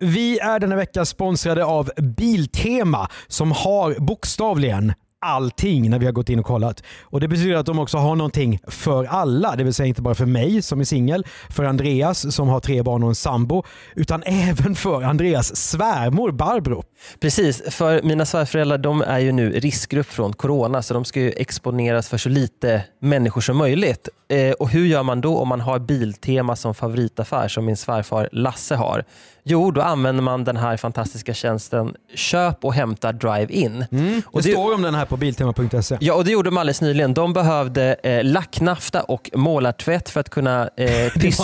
Vi 0.00 0.38
är 0.38 0.60
denna 0.60 0.76
vecka 0.76 1.04
sponsrade 1.04 1.64
av 1.64 1.90
Biltema 1.96 3.08
som 3.28 3.52
har 3.52 4.00
bokstavligen 4.00 4.92
allting 5.26 5.90
när 5.90 5.98
vi 5.98 6.06
har 6.06 6.12
gått 6.12 6.28
in 6.28 6.38
och 6.38 6.46
kollat. 6.46 6.82
Och 7.02 7.20
Det 7.20 7.28
betyder 7.28 7.56
att 7.56 7.66
de 7.66 7.78
också 7.78 7.98
har 7.98 8.16
någonting 8.16 8.60
för 8.66 9.04
alla. 9.04 9.56
Det 9.56 9.64
vill 9.64 9.74
säga 9.74 9.86
inte 9.86 10.02
bara 10.02 10.14
för 10.14 10.26
mig 10.26 10.62
som 10.62 10.80
är 10.80 10.84
singel, 10.84 11.26
för 11.50 11.64
Andreas 11.64 12.34
som 12.34 12.48
har 12.48 12.60
tre 12.60 12.82
barn 12.82 13.02
och 13.02 13.08
en 13.08 13.14
sambo, 13.14 13.62
utan 13.96 14.22
även 14.26 14.74
för 14.74 15.02
Andreas 15.02 15.56
svärmor 15.56 16.30
Barbro. 16.32 16.82
Precis, 17.20 17.62
för 17.74 18.02
mina 18.02 18.26
svärföräldrar 18.26 18.78
de 18.78 19.02
är 19.02 19.18
ju 19.18 19.32
nu 19.32 19.50
riskgrupp 19.50 20.06
från 20.06 20.32
corona 20.32 20.82
så 20.82 20.94
de 20.94 21.04
ska 21.04 21.20
ju 21.20 21.30
exponeras 21.30 22.08
för 22.08 22.18
så 22.18 22.28
lite 22.28 22.82
människor 23.00 23.40
som 23.40 23.56
möjligt. 23.56 24.08
Eh, 24.28 24.52
och 24.52 24.68
hur 24.68 24.86
gör 24.86 25.02
man 25.02 25.20
då 25.20 25.38
om 25.38 25.48
man 25.48 25.60
har 25.60 25.78
Biltema 25.78 26.56
som 26.56 26.74
favoritaffär 26.74 27.48
som 27.48 27.64
min 27.64 27.76
svärfar 27.76 28.28
Lasse 28.32 28.74
har? 28.74 29.04
Jo, 29.48 29.70
då 29.70 29.80
använder 29.80 30.22
man 30.22 30.44
den 30.44 30.56
här 30.56 30.76
fantastiska 30.76 31.34
tjänsten 31.34 31.94
Köp 32.14 32.64
och 32.64 32.74
hämta 32.74 33.12
Drive-In. 33.12 33.84
Mm, 33.90 34.22
det, 34.32 34.40
det 34.40 34.42
står 34.42 34.74
om 34.74 34.82
den 34.82 34.94
här 34.94 35.04
på 35.04 35.16
biltema.se. 35.16 35.96
Ja, 36.00 36.14
och 36.14 36.24
det 36.24 36.30
gjorde 36.30 36.50
de 36.50 36.56
alldeles 36.56 36.80
nyligen. 36.80 37.14
De 37.14 37.32
behövde 37.32 37.96
eh, 38.02 38.24
lacknafta 38.24 39.02
och 39.02 39.30
målartvätt 39.34 40.10
för 40.10 40.20
att 40.20 40.30
kunna 40.30 40.70
eh, 40.76 41.12
pys 41.20 41.40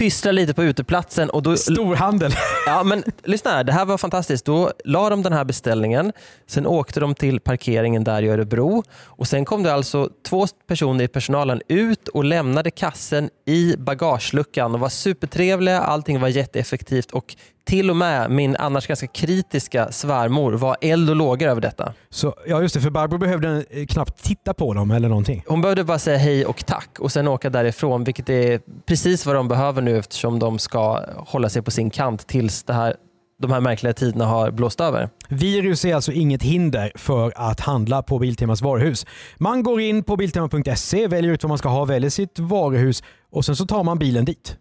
pyssla 0.00 0.32
lite 0.32 0.54
på 0.54 0.64
uteplatsen. 0.64 1.30
Och 1.30 1.42
då, 1.42 1.56
Storhandel. 1.56 2.32
Ja, 2.66 2.82
men 2.82 3.02
lyssna 3.24 3.50
här. 3.50 3.64
Det 3.64 3.72
här 3.72 3.84
var 3.84 3.98
fantastiskt. 3.98 4.44
Då 4.44 4.72
la 4.84 5.10
de 5.10 5.22
den 5.22 5.32
här 5.32 5.44
beställningen. 5.44 6.12
Sen 6.46 6.66
åkte 6.66 7.00
de 7.00 7.14
till 7.14 7.40
parkeringen 7.40 8.04
där 8.04 8.22
i 8.22 8.28
Örebro. 8.28 8.82
Och 9.04 9.28
Sen 9.28 9.44
kom 9.44 9.62
det 9.62 9.74
alltså 9.74 10.08
två 10.28 10.46
personer 10.66 11.04
i 11.04 11.08
personalen 11.08 11.62
ut 11.68 12.08
och 12.08 12.24
lämnade 12.24 12.70
kassen 12.70 13.30
i 13.46 13.76
bagageluckan 13.78 14.74
och 14.74 14.80
var 14.80 14.88
supertrevliga. 14.88 15.80
Allting 15.80 16.20
var 16.20 16.28
jätteeffektivt 16.28 17.10
och 17.10 17.36
till 17.64 17.90
och 17.90 17.96
med 17.96 18.30
min 18.30 18.56
annars 18.56 18.86
ganska 18.86 19.06
kritiska 19.06 19.92
svärmor 19.92 20.52
var 20.52 20.76
eld 20.80 21.10
och 21.10 21.16
lågor 21.16 21.48
över 21.48 21.60
detta. 21.60 21.94
Så, 22.10 22.34
ja 22.46 22.62
just 22.62 22.74
det, 22.74 22.80
för 22.80 22.90
Barbro 22.90 23.18
behövde 23.18 23.64
eh, 23.70 23.86
knappt 23.86 24.22
titta 24.22 24.54
på 24.54 24.74
dem 24.74 24.90
eller 24.90 25.08
någonting. 25.08 25.44
Hon 25.46 25.60
behövde 25.60 25.84
bara 25.84 25.98
säga 25.98 26.18
hej 26.18 26.46
och 26.46 26.66
tack 26.66 26.98
och 26.98 27.12
sen 27.12 27.28
åka 27.28 27.50
därifrån 27.50 28.04
vilket 28.04 28.28
är 28.28 28.60
precis 28.86 29.26
vad 29.26 29.34
de 29.34 29.48
behöver 29.48 29.82
nu 29.82 29.98
eftersom 29.98 30.38
de 30.38 30.58
ska 30.58 31.04
hålla 31.16 31.48
sig 31.48 31.62
på 31.62 31.70
sin 31.70 31.90
kant 31.90 32.26
tills 32.26 32.62
det 32.62 32.72
här 32.72 32.94
de 33.40 33.50
här 33.52 33.60
märkliga 33.60 33.92
tiderna 33.92 34.26
har 34.26 34.50
blåst 34.50 34.80
över. 34.80 35.08
Virus 35.28 35.84
är 35.84 35.94
alltså 35.94 36.12
inget 36.12 36.42
hinder 36.42 36.92
för 36.94 37.32
att 37.36 37.60
handla 37.60 38.02
på 38.02 38.18
Biltemas 38.18 38.62
varuhus. 38.62 39.06
Man 39.38 39.62
går 39.62 39.80
in 39.80 40.02
på 40.02 40.16
biltema.se, 40.16 41.06
väljer 41.06 41.32
ut 41.32 41.42
vad 41.42 41.48
man 41.48 41.58
ska 41.58 41.68
ha, 41.68 41.84
väljer 41.84 42.10
sitt 42.10 42.38
varuhus 42.38 43.02
och 43.30 43.44
sen 43.44 43.56
så 43.56 43.66
tar 43.66 43.84
man 43.84 43.98
bilen 43.98 44.24
dit. 44.24 44.56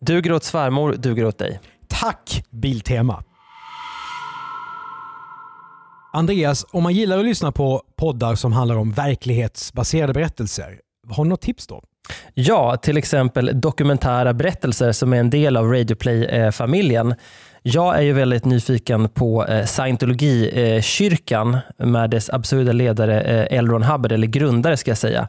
Duger 0.00 0.32
åt 0.32 0.44
svärmor, 0.44 0.92
duger 0.92 1.24
åt 1.24 1.38
dig. 1.38 1.60
Tack 2.00 2.44
Biltema! 2.50 3.24
Andreas, 6.12 6.66
om 6.70 6.82
man 6.82 6.92
gillar 6.92 7.18
att 7.18 7.24
lyssna 7.24 7.52
på 7.52 7.82
poddar 7.96 8.34
som 8.34 8.52
handlar 8.52 8.76
om 8.76 8.92
verklighetsbaserade 8.92 10.12
berättelser, 10.12 10.78
har 11.08 11.24
du 11.24 11.30
något 11.30 11.40
tips 11.40 11.66
då? 11.66 11.82
Ja, 12.34 12.76
till 12.76 12.96
exempel 12.96 13.60
dokumentära 13.60 14.34
berättelser 14.34 14.92
som 14.92 15.12
är 15.12 15.16
en 15.16 15.30
del 15.30 15.56
av 15.56 15.72
Radioplay-familjen. 15.72 17.14
Jag 17.62 17.96
är 17.96 18.02
ju 18.02 18.12
väldigt 18.12 18.44
nyfiken 18.44 19.08
på 19.08 19.46
eh, 19.46 19.64
scientologikyrkan 19.64 21.58
eh, 21.78 21.86
med 21.86 22.10
dess 22.10 22.30
absurda 22.30 22.72
ledare 22.72 23.20
eh, 23.20 23.58
Elron 23.58 23.82
L. 23.82 23.82
Ron 23.82 23.82
Hubbard, 23.82 24.12
eller 24.12 24.26
grundare 24.26 24.76
ska 24.76 24.90
jag 24.90 24.98
säga. 24.98 25.28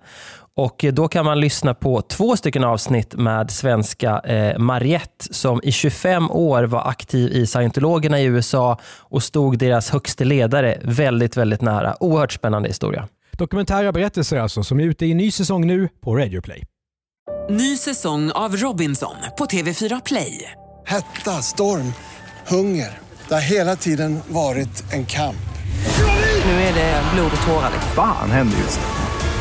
Och 0.55 0.85
Då 0.93 1.07
kan 1.07 1.25
man 1.25 1.39
lyssna 1.39 1.73
på 1.73 2.01
två 2.01 2.37
stycken 2.37 2.63
avsnitt 2.63 3.15
med 3.15 3.51
svenska 3.51 4.19
eh, 4.19 4.59
Mariette 4.59 5.33
som 5.33 5.59
i 5.63 5.71
25 5.71 6.31
år 6.31 6.63
var 6.63 6.87
aktiv 6.87 7.31
i 7.31 7.47
scientologerna 7.47 8.19
i 8.19 8.23
USA 8.23 8.79
och 8.99 9.23
stod 9.23 9.57
deras 9.57 9.89
högste 9.89 10.25
ledare 10.25 10.79
väldigt, 10.83 11.37
väldigt 11.37 11.61
nära. 11.61 11.95
Oerhört 11.99 12.31
spännande 12.31 12.69
historia. 12.69 13.07
Dokumentära 13.37 13.91
berättelser 13.91 14.37
alltså 14.37 14.63
som 14.63 14.79
är 14.79 14.83
ute 14.83 15.05
i 15.05 15.11
en 15.11 15.17
ny 15.17 15.31
säsong 15.31 15.67
nu 15.67 15.89
på 16.01 16.15
Radio 16.15 16.41
Play. 16.41 16.63
Ny 17.49 17.77
säsong 17.77 18.31
av 18.31 18.55
Robinson 18.55 19.15
på 19.37 19.45
TV4 19.45 20.01
Play. 20.05 20.51
Hetta, 20.85 21.31
storm, 21.31 21.93
hunger. 22.47 22.97
Det 23.27 23.33
har 23.33 23.41
hela 23.41 23.75
tiden 23.75 24.19
varit 24.27 24.93
en 24.93 25.05
kamp. 25.05 25.35
Nu 26.45 26.51
är 26.51 26.73
det 26.73 27.03
blod 27.13 27.31
och 27.41 27.47
tårar. 27.47 27.71
Fan 27.95 28.31
händer 28.31 28.57
just 28.57 28.79
det. 28.79 29.02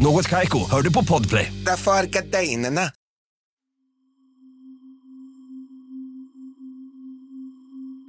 Något 0.00 0.28
kajko, 0.28 0.58
hör 0.70 0.82
du 0.82 0.92
på 0.92 1.04
podplay. 1.04 1.52
Därför 1.66 1.90
är 1.90 2.06
gardinerna. 2.06 2.80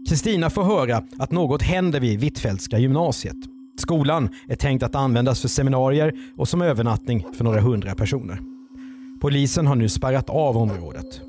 Kristina 0.09 0.49
får 0.49 0.63
höra 0.63 1.03
att 1.19 1.31
något 1.31 1.61
händer 1.61 1.99
vid 1.99 2.19
Hvitfeldtska 2.19 2.77
gymnasiet. 2.77 3.35
Skolan 3.81 4.29
är 4.47 4.55
tänkt 4.55 4.83
att 4.83 4.95
användas 4.95 5.41
för 5.41 5.47
seminarier 5.47 6.13
och 6.37 6.49
som 6.49 6.61
övernattning 6.61 7.25
för 7.37 7.43
några 7.43 7.61
hundra 7.61 7.95
personer. 7.95 8.39
Polisen 9.21 9.67
har 9.67 9.75
nu 9.75 9.89
spärrat 9.89 10.29
av 10.29 10.57
området. 10.57 11.21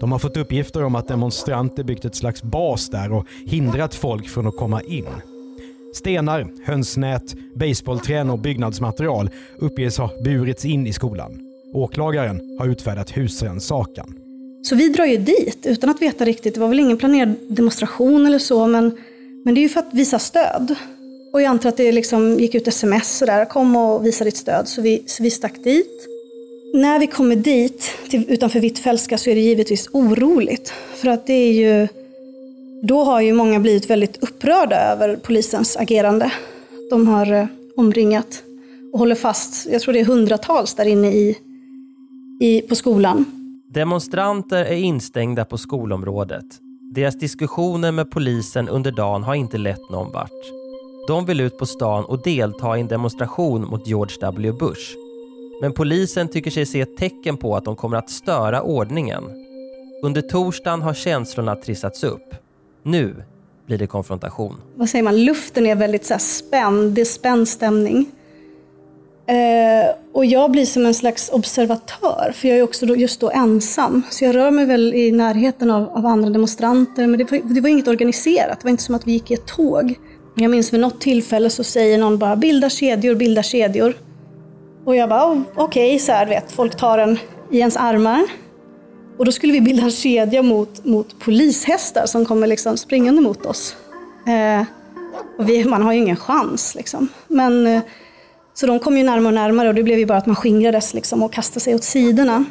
De 0.00 0.12
har 0.12 0.18
fått 0.18 0.36
uppgifter 0.36 0.84
om 0.84 0.94
att 0.94 1.08
demonstranter 1.08 1.84
byggt 1.84 2.04
ett 2.04 2.16
slags 2.16 2.42
bas 2.42 2.90
där 2.90 3.12
och 3.12 3.26
hindrat 3.46 3.94
folk 3.94 4.28
från 4.28 4.46
att 4.46 4.56
komma 4.56 4.82
in. 4.82 5.06
Stenar, 5.94 6.52
hönsnät, 6.64 7.34
baseballträn 7.54 8.30
och 8.30 8.38
byggnadsmaterial 8.38 9.30
uppges 9.58 9.98
ha 9.98 10.10
burits 10.24 10.64
in 10.64 10.86
i 10.86 10.92
skolan. 10.92 11.38
Åklagaren 11.74 12.56
har 12.58 12.68
utfärdat 12.68 13.10
husrannsakan. 13.10 14.14
Så 14.62 14.76
vi 14.76 14.88
drar 14.88 15.04
ju 15.04 15.16
dit 15.16 15.66
utan 15.66 15.90
att 15.90 16.02
veta 16.02 16.24
riktigt. 16.24 16.54
Det 16.54 16.60
var 16.60 16.68
väl 16.68 16.80
ingen 16.80 16.98
planerad 16.98 17.34
demonstration 17.48 18.26
eller 18.26 18.38
så, 18.38 18.66
men, 18.66 18.98
men 19.44 19.54
det 19.54 19.60
är 19.60 19.62
ju 19.62 19.68
för 19.68 19.80
att 19.80 19.94
visa 19.94 20.18
stöd. 20.18 20.74
Och 21.32 21.42
jag 21.42 21.48
antar 21.48 21.68
att 21.68 21.76
det 21.76 21.92
liksom 21.92 22.38
gick 22.38 22.54
ut 22.54 22.68
sms 22.68 23.18
sådär, 23.18 23.44
kom 23.44 23.76
och 23.76 24.06
visa 24.06 24.24
ditt 24.24 24.36
stöd. 24.36 24.68
Så 24.68 24.82
vi, 24.82 25.02
så 25.06 25.22
vi 25.22 25.30
stack 25.30 25.64
dit. 25.64 26.06
När 26.74 26.98
vi 26.98 27.06
kommer 27.06 27.36
dit, 27.36 27.90
till, 28.08 28.24
utanför 28.28 28.60
Hvitfeldtska, 28.60 29.18
så 29.18 29.30
är 29.30 29.34
det 29.34 29.40
givetvis 29.40 29.88
oroligt. 29.92 30.72
För 30.94 31.08
att 31.08 31.26
det 31.26 31.32
är 31.32 31.52
ju, 31.52 31.88
då 32.82 33.04
har 33.04 33.20
ju 33.20 33.32
många 33.32 33.60
blivit 33.60 33.90
väldigt 33.90 34.22
upprörda 34.22 34.76
över 34.76 35.16
polisens 35.16 35.76
agerande. 35.76 36.32
De 36.90 37.08
har 37.08 37.32
eh, 37.32 37.46
omringat 37.76 38.42
och 38.92 38.98
håller 38.98 39.14
fast, 39.14 39.66
jag 39.70 39.82
tror 39.82 39.94
det 39.94 40.00
är 40.00 40.04
hundratals 40.04 40.74
där 40.74 40.86
inne 40.86 41.12
i, 41.12 41.38
i, 42.40 42.60
på 42.60 42.74
skolan. 42.74 43.24
Demonstranter 43.68 44.64
är 44.64 44.76
instängda 44.76 45.44
på 45.44 45.58
skolområdet. 45.58 46.44
Deras 46.94 47.18
diskussioner 47.18 47.92
med 47.92 48.10
polisen 48.10 48.68
under 48.68 48.90
dagen 48.90 49.22
har 49.22 49.34
inte 49.34 49.58
lett 49.58 49.90
någon 49.90 50.12
vart. 50.12 50.30
De 51.08 51.26
vill 51.26 51.40
ut 51.40 51.58
på 51.58 51.66
stan 51.66 52.04
och 52.04 52.22
delta 52.22 52.78
i 52.78 52.80
en 52.80 52.88
demonstration 52.88 53.68
mot 53.68 53.86
George 53.86 54.16
W. 54.20 54.52
Bush. 54.52 54.94
Men 55.60 55.72
polisen 55.72 56.28
tycker 56.28 56.50
sig 56.50 56.66
se 56.66 56.84
tecken 56.84 57.36
på 57.36 57.56
att 57.56 57.64
de 57.64 57.76
kommer 57.76 57.96
att 57.96 58.10
störa 58.10 58.62
ordningen. 58.62 59.24
Under 60.02 60.22
torsdagen 60.22 60.82
har 60.82 60.94
känslorna 60.94 61.56
trissats 61.56 62.04
upp. 62.04 62.34
Nu 62.82 63.14
blir 63.66 63.78
det 63.78 63.86
konfrontation. 63.86 64.56
Vad 64.74 64.88
säger 64.88 65.02
man? 65.02 65.24
Luften 65.24 65.66
är 65.66 65.74
väldigt 65.74 66.04
så 66.04 66.18
spänd. 66.18 66.92
Det 66.92 67.00
är 67.00 67.04
spänd 67.04 67.48
stämning. 67.48 68.06
Eh, 69.26 69.94
och 70.12 70.24
jag 70.24 70.50
blir 70.50 70.66
som 70.66 70.86
en 70.86 70.94
slags 70.94 71.30
observatör, 71.32 72.32
för 72.34 72.48
jag 72.48 72.58
är 72.58 72.62
också 72.62 72.86
då, 72.86 72.96
just 72.96 73.20
då 73.20 73.30
ensam. 73.30 74.02
Så 74.10 74.24
jag 74.24 74.34
rör 74.34 74.50
mig 74.50 74.66
väl 74.66 74.94
i 74.94 75.12
närheten 75.12 75.70
av, 75.70 75.88
av 75.88 76.06
andra 76.06 76.30
demonstranter, 76.30 77.06
men 77.06 77.18
det 77.18 77.30
var, 77.30 77.54
det 77.54 77.60
var 77.60 77.68
inget 77.68 77.88
organiserat. 77.88 78.60
Det 78.60 78.64
var 78.64 78.70
inte 78.70 78.82
som 78.82 78.94
att 78.94 79.06
vi 79.06 79.12
gick 79.12 79.30
i 79.30 79.34
ett 79.34 79.46
tåg. 79.46 79.94
Jag 80.34 80.50
minns 80.50 80.72
vid 80.72 80.80
något 80.80 81.00
tillfälle 81.00 81.50
så 81.50 81.64
säger 81.64 81.98
någon 81.98 82.18
bara 82.18 82.36
bilda 82.36 82.70
kedjor, 82.70 83.14
bilda 83.14 83.42
kedjor. 83.42 83.94
Och 84.84 84.96
jag 84.96 85.08
bara, 85.08 85.32
oh, 85.32 85.40
okej, 85.54 85.86
okay, 85.86 85.98
så 85.98 86.12
här, 86.12 86.26
vet, 86.26 86.52
folk 86.52 86.76
tar 86.76 86.98
en 86.98 87.18
i 87.50 87.58
ens 87.58 87.76
armar. 87.76 88.22
Och 89.20 89.26
då 89.26 89.32
skulle 89.32 89.52
vi 89.52 89.60
bilda 89.60 89.82
en 89.82 89.90
kedja 89.90 90.42
mot, 90.42 90.84
mot 90.84 91.18
polishästar 91.18 92.06
som 92.06 92.26
kommer 92.26 92.46
liksom 92.46 92.76
springande 92.76 93.20
mot 93.20 93.46
oss. 93.46 93.76
Eh, 94.26 94.64
och 95.38 95.48
vi, 95.48 95.64
man 95.64 95.82
har 95.82 95.92
ju 95.92 95.98
ingen 95.98 96.16
chans 96.16 96.74
liksom. 96.74 97.08
Men, 97.28 97.66
eh, 97.66 97.82
så 98.54 98.66
de 98.66 98.78
kom 98.78 98.96
ju 98.96 99.04
närmare 99.04 99.26
och 99.26 99.34
närmare 99.34 99.68
och 99.68 99.74
det 99.74 99.82
blev 99.82 99.98
ju 99.98 100.06
bara 100.06 100.18
att 100.18 100.26
man 100.26 100.36
skingrades 100.36 100.94
liksom 100.94 101.22
och 101.22 101.32
kastade 101.32 101.60
sig 101.60 101.74
åt 101.74 101.84
sidorna. 101.84 102.44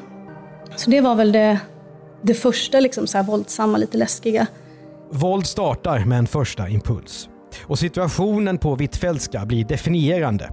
Så 0.75 0.89
det 0.89 1.01
var 1.01 1.15
väl 1.15 1.31
det, 1.31 1.59
det 2.21 2.33
första 2.33 2.79
liksom 2.79 3.07
så 3.07 3.17
här 3.17 3.25
våldsamma, 3.25 3.77
lite 3.77 3.97
läskiga. 3.97 4.47
Våld 5.11 5.45
startar 5.45 6.05
med 6.05 6.17
en 6.19 6.27
första 6.27 6.69
impuls. 6.69 7.29
Och 7.63 7.79
situationen 7.79 8.57
på 8.57 8.75
Hvitfeldtska 8.75 9.45
blir 9.45 9.65
definierande. 9.65 10.49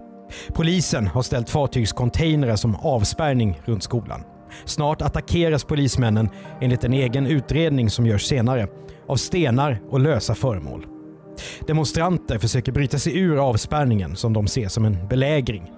Polisen 0.49 1.07
har 1.07 1.23
ställt 1.23 1.51
fartygscontainrar 1.51 2.57
som 2.57 2.77
avspärrning 2.77 3.61
runt 3.65 3.83
skolan. 3.83 4.25
Snart 4.65 5.03
attackeras 5.03 5.65
polismännen, 5.65 6.29
enligt 6.61 6.85
en 6.85 6.93
egen 6.93 7.27
utredning 7.27 7.91
som 7.91 8.07
görs 8.07 8.27
senare, 8.27 8.69
av 9.09 9.17
stenar 9.17 9.81
och 9.91 10.01
lösa 10.01 10.35
föremål. 10.35 10.87
Demonstranter 11.67 12.39
försöker 12.39 12.73
bryta 12.73 12.99
sig 12.99 13.19
ur 13.19 13.49
avspärrningen 13.49 14.17
som 14.17 14.33
de 14.33 14.47
ser 14.47 14.69
som 14.69 14.85
en 14.85 15.09
belägring. 15.09 15.73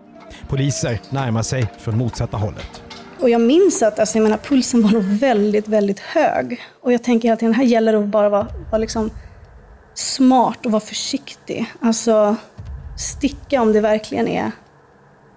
Poliser 0.48 1.00
närmar 1.10 1.42
sig 1.42 1.66
från 1.78 1.98
motsatta 1.98 2.36
hållet. 2.36 2.82
Och 3.20 3.30
jag 3.30 3.40
minns 3.40 3.82
att 3.82 3.98
alltså, 3.98 4.18
jag 4.18 4.22
menar, 4.22 4.36
pulsen 4.36 4.82
var 4.82 4.90
nog 4.90 5.02
väldigt, 5.04 5.68
väldigt 5.68 6.00
hög. 6.00 6.60
Och 6.82 6.92
jag 6.92 7.04
tänker 7.04 7.28
hela 7.28 7.36
tiden, 7.36 7.54
här 7.54 7.64
gäller 7.64 7.92
det 7.92 7.98
att 7.98 8.06
bara 8.06 8.28
vara, 8.28 8.46
vara 8.70 8.78
liksom 8.78 9.10
smart 9.94 10.66
och 10.66 10.72
vara 10.72 10.80
försiktig. 10.80 11.72
Alltså 11.80 12.36
sticka 12.96 13.62
om 13.62 13.72
det 13.72 13.80
verkligen 13.80 14.28
är, 14.28 14.50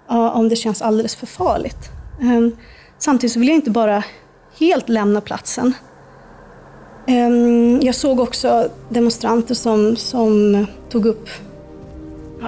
om 0.08 0.50
det 0.50 0.56
känns 0.56 0.82
alldeles 0.82 1.16
för 1.16 1.28
farligt. 1.28 1.90
Ehm, 2.22 2.56
Samtidigt 3.04 3.34
så 3.34 3.40
vill 3.40 3.50
jag 3.50 3.56
inte 3.56 3.72
bara 3.72 4.04
helt 4.60 4.90
lämna 4.90 5.22
platsen. 5.22 5.74
Ehm, 7.08 7.80
jag 7.82 7.96
såg 7.96 8.20
också 8.20 8.70
demonstranter 8.90 9.56
som, 9.56 9.96
som 9.96 10.66
tog 10.90 11.06
upp, 11.06 11.30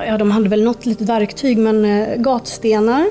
ja 0.08 0.18
de 0.18 0.32
hade 0.32 0.50
väl 0.50 0.64
något 0.64 0.86
litet 0.86 1.10
verktyg, 1.10 1.58
men 1.58 1.86
eh, 1.86 2.16
gatstenar 2.18 3.06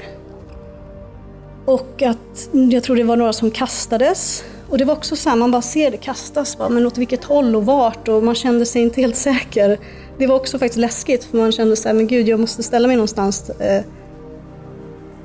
och 1.64 2.02
att 2.02 2.48
jag 2.52 2.82
tror 2.82 2.96
det 2.96 3.04
var 3.04 3.16
några 3.16 3.32
som 3.32 3.50
kastades. 3.50 4.44
Och 4.68 4.78
det 4.78 4.84
var 4.84 4.94
också 4.94 5.16
så 5.16 5.28
här, 5.28 5.36
man 5.36 5.50
bara 5.50 5.62
ser 5.62 5.90
det 5.90 5.96
kastas, 5.96 6.58
bara, 6.58 6.68
men 6.68 6.86
åt 6.86 6.98
vilket 6.98 7.24
håll 7.24 7.56
och 7.56 7.66
vart 7.66 8.08
och 8.08 8.22
man 8.22 8.34
kände 8.34 8.66
sig 8.66 8.82
inte 8.82 9.00
helt 9.00 9.16
säker. 9.16 9.78
Det 10.18 10.26
var 10.26 10.36
också 10.36 10.58
faktiskt 10.58 10.78
läskigt 10.78 11.24
för 11.24 11.38
man 11.38 11.52
kände 11.52 11.76
så 11.76 11.88
här, 11.88 11.94
men 11.94 12.06
gud 12.06 12.28
jag 12.28 12.40
måste 12.40 12.62
ställa 12.62 12.88
mig 12.88 12.96
någonstans 12.96 13.50
eh, 13.50 13.82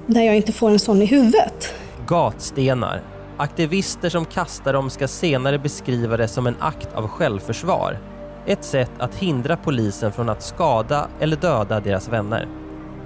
där 0.07 0.21
jag 0.21 0.35
inte 0.35 0.51
får 0.51 0.69
en 0.69 0.79
sån 0.79 1.01
i 1.01 1.05
huvudet. 1.05 1.73
Gatstenar. 2.07 3.01
Aktivister 3.37 4.09
som 4.09 4.25
kastar 4.25 4.73
dem 4.73 4.89
ska 4.89 5.07
senare 5.07 5.59
beskriva 5.59 6.17
det 6.17 6.27
som 6.27 6.47
en 6.47 6.55
akt 6.59 6.89
av 6.93 7.07
självförsvar. 7.07 7.99
Ett 8.45 8.63
sätt 8.63 8.91
att 8.97 9.15
hindra 9.15 9.57
polisen 9.57 10.11
från 10.11 10.29
att 10.29 10.43
skada 10.43 11.07
eller 11.19 11.35
döda 11.35 11.79
deras 11.79 12.09
vänner. 12.09 12.47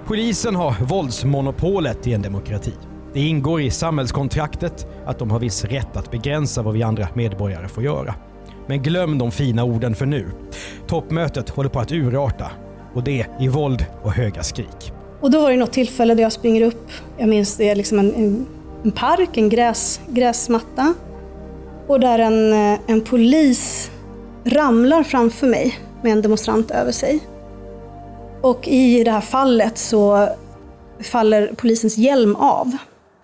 Polisen 0.06 0.56
har 0.56 0.84
våldsmonopolet 0.84 2.06
i 2.06 2.12
en 2.12 2.22
demokrati. 2.22 2.72
Det 3.12 3.20
ingår 3.20 3.60
i 3.60 3.70
samhällskontraktet 3.70 4.86
att 5.06 5.18
de 5.18 5.30
har 5.30 5.38
viss 5.38 5.64
rätt 5.64 5.96
att 5.96 6.10
begränsa 6.10 6.62
vad 6.62 6.74
vi 6.74 6.82
andra 6.82 7.08
medborgare 7.14 7.68
får 7.68 7.84
göra. 7.84 8.14
Men 8.66 8.82
glöm 8.82 9.18
de 9.18 9.30
fina 9.30 9.64
orden 9.64 9.94
för 9.94 10.06
nu. 10.06 10.26
Toppmötet 10.86 11.48
håller 11.48 11.70
på 11.70 11.80
att 11.80 11.92
urarta 11.92 12.50
och 12.94 13.04
det 13.04 13.26
i 13.40 13.48
våld 13.48 13.86
och 14.02 14.12
höga 14.12 14.42
skrik. 14.42 14.92
Och 15.20 15.30
då 15.30 15.40
var 15.40 15.50
det 15.50 15.56
något 15.56 15.72
tillfälle 15.72 16.14
där 16.14 16.22
jag 16.22 16.32
springer 16.32 16.62
upp, 16.62 16.90
jag 17.16 17.28
minns 17.28 17.56
det 17.56 17.68
är 17.68 17.76
liksom 17.76 17.98
en, 17.98 18.14
en, 18.14 18.46
en 18.84 18.92
park, 18.92 19.36
en 19.36 19.48
gräs, 19.48 20.00
gräsmatta. 20.08 20.94
Och 21.86 22.00
där 22.00 22.18
en, 22.18 22.52
eh, 22.52 22.80
en 22.86 23.00
polis 23.00 23.90
ramlar 24.44 25.02
framför 25.02 25.46
mig 25.46 25.78
med 26.02 26.12
en 26.12 26.22
demonstrant 26.22 26.70
över 26.70 26.92
sig. 26.92 27.20
Och 28.42 28.68
i 28.68 29.04
det 29.04 29.10
här 29.10 29.20
fallet 29.20 29.78
så 29.78 30.28
faller 31.00 31.52
polisens 31.56 31.98
hjälm 31.98 32.36
av. 32.36 32.76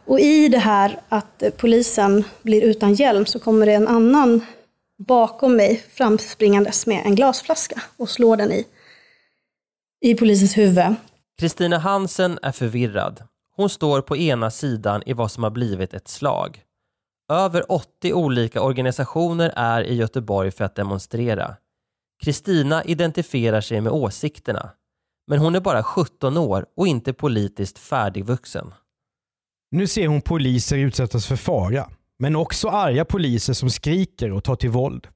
Och 0.07 0.21
i 0.21 0.49
det 0.49 0.59
här 0.59 1.01
att 1.09 1.43
polisen 1.57 2.25
blir 2.43 2.63
utan 2.63 2.95
hjälm 2.95 3.27
så 3.27 3.39
kommer 3.39 3.67
det 3.67 3.73
en 3.73 3.89
annan 3.89 4.41
bakom 4.99 5.57
mig 5.57 5.83
framspringandes 5.93 6.87
med 6.87 7.03
en 7.07 7.15
glasflaska 7.15 7.83
och 7.97 8.09
slår 8.11 8.37
den 8.37 8.53
i, 8.53 8.65
i 10.01 10.15
polisens 10.15 10.59
huvud. 10.59 10.95
Kristina 11.39 11.79
Hansen 11.79 12.39
är 12.43 12.53
förvirrad. 12.53 13.23
Hon 13.59 13.69
står 13.69 14.01
på 14.01 14.17
ena 14.17 14.51
sidan 14.51 15.03
i 15.07 15.13
vad 15.13 15.31
som 15.31 15.43
har 15.43 15.51
blivit 15.51 15.95
ett 15.95 16.09
slag. 16.09 16.63
Över 17.33 17.73
80 17.73 18.13
olika 18.13 18.63
organisationer 18.63 19.53
är 19.57 19.83
i 19.85 19.95
Göteborg 19.95 20.51
för 20.51 20.65
att 20.65 20.75
demonstrera. 20.75 21.57
Kristina 22.25 22.85
identifierar 22.85 23.61
sig 23.61 23.81
med 23.81 23.93
åsikterna. 23.93 24.71
Men 25.27 25.39
hon 25.39 25.55
är 25.55 25.61
bara 25.61 25.83
17 25.83 26.37
år 26.37 26.67
och 26.77 26.87
inte 26.87 27.13
politiskt 27.13 27.79
färdigvuxen. 27.79 28.75
Nu 29.71 29.87
ser 29.87 30.07
hon 30.07 30.21
poliser 30.21 30.77
utsättas 30.77 31.27
för 31.27 31.37
fara, 31.37 31.91
men 32.19 32.37
också 32.37 32.69
arga 32.69 33.05
poliser 33.05 33.53
som 33.53 33.71
skriker 33.71 34.33
och 34.33 34.45
tar 34.45 34.57
till 34.57 34.71
våld. 34.71 35.09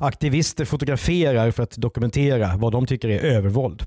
Aktivister 0.00 0.64
fotograferar 0.64 1.50
för 1.50 1.62
att 1.62 1.76
dokumentera 1.76 2.56
vad 2.56 2.72
de 2.72 2.86
tycker 2.86 3.08
är 3.08 3.20
övervåld. 3.20 3.86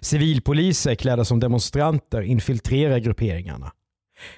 Civilpoliser 0.00 0.94
klädda 0.94 1.24
som 1.24 1.40
demonstranter 1.40 2.22
infiltrerar 2.22 2.98
grupperingarna. 2.98 3.72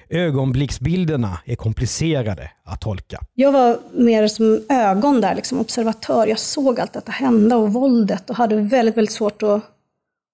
Ögonblicksbilderna 0.09 1.39
är 1.45 1.55
komplicerade 1.55 2.51
att 2.63 2.81
tolka. 2.81 3.21
Jag 3.33 3.51
var 3.51 3.79
mer 3.93 4.27
som 4.27 4.61
ögon 4.69 5.21
där, 5.21 5.35
liksom 5.35 5.59
observatör. 5.59 6.27
Jag 6.27 6.39
såg 6.39 6.79
allt 6.79 6.93
detta 6.93 7.11
hända 7.11 7.57
och 7.57 7.73
våldet 7.73 8.29
och 8.29 8.35
hade 8.35 8.55
väldigt, 8.55 8.97
väldigt 8.97 9.13
svårt 9.13 9.43
att, 9.43 9.63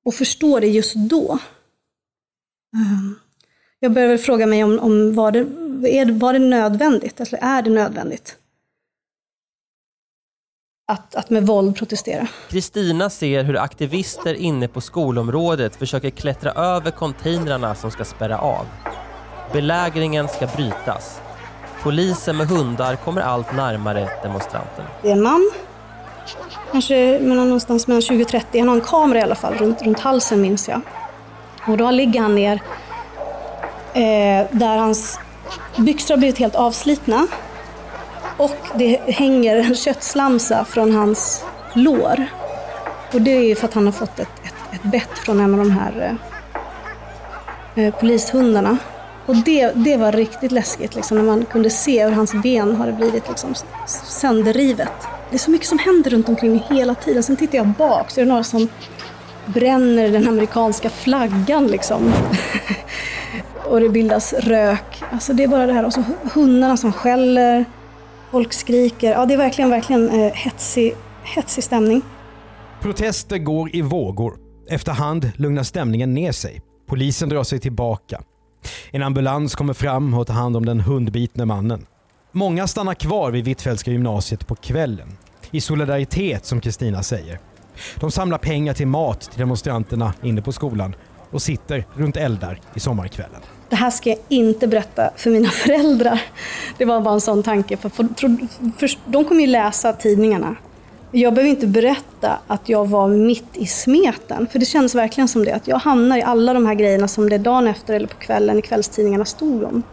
att 0.06 0.16
förstå 0.16 0.60
det 0.60 0.68
just 0.68 0.96
då. 0.96 1.40
Ehm, 2.76 3.16
jag 3.80 3.92
började 3.92 4.18
fråga 4.18 4.46
mig 4.46 4.64
om, 4.64 4.80
om 4.80 5.16
var, 5.16 5.32
det, 5.32 5.40
är, 5.98 6.12
var 6.12 6.34
det 6.34 6.40
nödvändigt, 6.40 7.20
eller 7.20 7.44
är 7.44 7.62
det 7.62 7.70
nödvändigt? 7.70 8.36
Att, 10.88 11.15
att 11.15 11.30
med 11.30 11.48
våld 11.48 11.76
protestera. 11.76 12.28
Kristina 12.50 13.10
ser 13.10 13.44
hur 13.44 13.58
aktivister 13.58 14.34
inne 14.34 14.67
på 14.67 14.82
skolområdet 14.82 15.76
försöker 15.76 16.10
klättra 16.10 16.52
över 16.52 16.91
containrarna 16.91 17.76
som 17.76 17.91
ska 17.91 18.06
spärra 18.06 18.38
av. 18.39 18.65
Belägringen 19.54 20.28
ska 20.28 20.48
brytas. 20.48 21.22
Polisen 21.84 22.38
med 22.38 22.48
hundar 22.48 22.96
kommer 22.96 23.22
allt 23.22 23.56
närmare 23.56 24.10
demonstranterna. 24.24 24.88
Det 25.02 25.08
är 25.08 25.12
en 25.12 25.24
man, 25.24 25.52
kanske 26.72 27.20
mellan, 27.22 27.46
någonstans 27.46 27.88
mellan 27.88 28.02
20 28.02 28.24
och 28.24 28.30
30. 28.30 28.60
Han 28.60 28.67
har 28.67 28.76
en 28.76 28.82
kamera 28.82 29.20
i 29.20 29.22
alla 29.22 29.36
fall 29.36 29.54
runt, 29.54 29.82
runt 29.82 30.00
halsen 30.00 30.41
minns 30.41 30.67
jag. 30.67 30.82
Och 31.67 31.78
då 31.78 31.91
ligger 31.91 32.22
han 32.22 32.36
ner 32.36 32.62
Eh, 33.94 34.48
där 34.52 34.78
hans 34.78 35.20
byxor 35.78 36.13
har 36.13 36.17
blivit 36.17 36.38
helt 36.38 36.56
avslitna. 36.56 37.28
Och 38.42 38.58
det 38.76 39.00
hänger 39.08 39.58
en 39.58 39.76
köttslamsa 39.76 40.66
från 40.66 40.96
hans 40.96 41.46
lår. 41.74 42.26
Och 43.14 43.22
det 43.22 43.32
är 43.32 43.56
för 43.56 43.68
att 43.68 43.74
han 43.74 43.86
har 43.86 43.92
fått 43.92 44.20
ett, 44.20 44.30
ett, 44.44 44.74
ett 44.74 44.84
bett 44.84 45.18
från 45.26 45.40
en 45.40 45.54
av 45.54 45.60
de 45.60 45.72
här 45.72 46.18
eh, 47.76 47.86
eh, 47.86 47.96
polishundarna. 47.96 48.78
Och 49.26 49.36
det, 49.36 49.72
det 49.76 49.98
var 49.98 50.12
riktigt 50.12 50.52
läskigt 50.52 50.96
liksom, 50.96 51.18
när 51.18 51.24
man 51.24 51.46
kunde 51.46 51.70
se 51.70 52.06
hur 52.06 52.12
hans 52.12 52.34
ben 52.34 52.76
har 52.76 52.92
blivit 52.92 53.30
liksom, 53.30 53.54
sönderrivet. 53.88 55.08
Det 55.30 55.36
är 55.36 55.40
så 55.40 55.52
mycket 55.52 55.68
som 55.68 55.80
händer 55.80 56.12
runt 56.12 56.30
omkring 56.30 56.52
mig 56.52 56.64
hela 56.70 56.96
tiden. 56.96 57.24
Sen 57.24 57.36
tittar 57.36 57.58
jag 57.58 57.68
bak 57.68 58.12
så 58.12 58.22
är 58.22 58.26
det 58.26 58.30
några 58.30 58.44
som 58.44 58.68
bränner 59.46 60.10
den 60.10 60.28
amerikanska 60.28 60.90
flaggan. 60.90 61.68
Liksom. 61.68 62.14
och 63.70 63.82
det 63.82 63.90
bildas 63.90 64.34
rök. 64.34 65.04
Alltså 65.12 65.34
det 65.34 65.44
är 65.44 65.48
bara 65.48 65.68
det 65.68 65.74
här. 65.74 65.86
Och 65.86 65.94
så 65.94 66.04
hundarna 66.34 66.78
som 66.78 66.94
skäller, 66.94 67.66
folk 68.32 68.54
skriker. 68.54 69.12
Ja, 69.12 69.26
det 69.26 69.34
är 69.34 69.38
verkligen, 69.38 69.70
verkligen 69.70 70.10
eh, 70.10 70.34
hetsig, 70.34 70.96
hetsig 71.24 71.63
stämning. 71.63 72.02
Protester 72.82 73.38
går 73.38 73.76
i 73.76 73.82
vågor. 73.82 74.38
Efterhand 74.70 75.32
lugnar 75.36 75.63
stämningen 75.63 76.13
ner 76.13 76.32
sig. 76.32 76.62
Polisen 76.88 77.30
drar 77.30 77.44
sig 77.44 77.60
tillbaka. 77.60 78.22
En 78.91 79.04
ambulans 79.04 79.56
kommer 79.56 79.74
fram 79.74 80.13
och 80.13 80.28
tar 80.28 80.34
hand 80.34 80.58
om 80.58 80.65
den 80.65 80.80
hundbitne 80.80 81.46
mannen. 81.46 81.86
Många 82.32 82.67
stannar 82.67 82.94
kvar 82.94 83.32
vid 83.32 83.44
Hvitfeldtska 83.44 83.91
gymnasiet 83.91 84.48
på 84.48 84.56
kvällen. 84.56 85.17
I 85.52 85.62
solidaritet 85.62 86.46
som 86.46 86.62
Kristina 86.62 87.04
säger. 87.04 87.39
De 87.96 88.12
samlar 88.12 88.38
pengar 88.38 88.74
till 88.74 88.88
mat 88.88 89.22
till 89.22 89.39
demonstranterna 89.39 90.13
inne 90.24 90.41
på 90.41 90.52
skolan 90.52 90.96
och 91.32 91.41
sitter 91.41 91.86
runt 91.96 92.17
eldar 92.17 92.62
i 92.74 92.80
sommarkvällen 92.80 93.41
det 93.72 93.78
här 93.78 93.89
ska 93.89 94.10
jag 94.10 94.20
inte 94.30 94.67
berätta 94.67 95.10
för 95.15 95.30
mina 95.30 95.50
föräldrar. 95.50 96.22
Det 96.78 96.86
var 96.86 97.02
bara 97.02 97.13
en 97.13 97.22
sån 97.22 97.44
tanke. 97.44 97.78
För, 97.78 97.89
för, 97.89 98.08
för, 98.78 98.91
de 99.06 99.26
kommer 99.26 99.41
ju 99.41 99.48
läsa 99.48 99.94
tidningarna. 99.94 100.56
Jag 101.12 101.34
behöver 101.34 101.50
inte 101.50 101.67
berätta 101.67 102.39
att 102.48 102.70
jag 102.70 102.89
var 102.89 103.08
mitt 103.08 103.58
i 103.58 103.65
smeten. 103.65 104.48
För 104.52 104.60
det 104.60 104.65
kändes 104.65 104.96
verkligen 104.96 105.28
som 105.28 105.46
det. 105.46 105.52
Att 105.52 105.67
jag 105.67 105.78
hamnar 105.78 106.17
i 106.17 106.22
alla 106.22 106.54
de 106.54 106.65
här 106.65 106.74
grejerna 106.74 107.08
som 107.08 107.30
det 107.30 107.38
dagen 107.38 107.67
efter 107.67 107.94
eller 107.94 108.08
på 108.08 108.17
kvällen 108.17 108.60
i 108.60 108.62
kvällstidningarna 108.62 109.26
stod 109.26 109.63
om. 109.63 109.84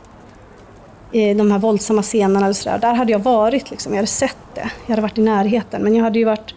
I 1.12 1.34
de 1.34 1.50
här 1.50 1.58
våldsamma 1.58 2.02
scenerna 2.02 2.46
eller 2.46 2.54
sådär. 2.54 2.78
Där 2.78 2.94
hade 2.94 3.12
jag 3.12 3.18
varit. 3.18 3.70
Liksom. 3.70 3.92
Jag 3.92 3.98
hade 3.98 4.06
sett 4.06 4.36
det. 4.54 4.70
Jag 4.86 4.92
hade 4.92 5.02
varit 5.02 5.18
i 5.18 5.22
närheten. 5.22 5.82
Men 5.82 5.94
jag 5.94 6.04
hade 6.04 6.18
ju 6.18 6.24
varit 6.24 6.54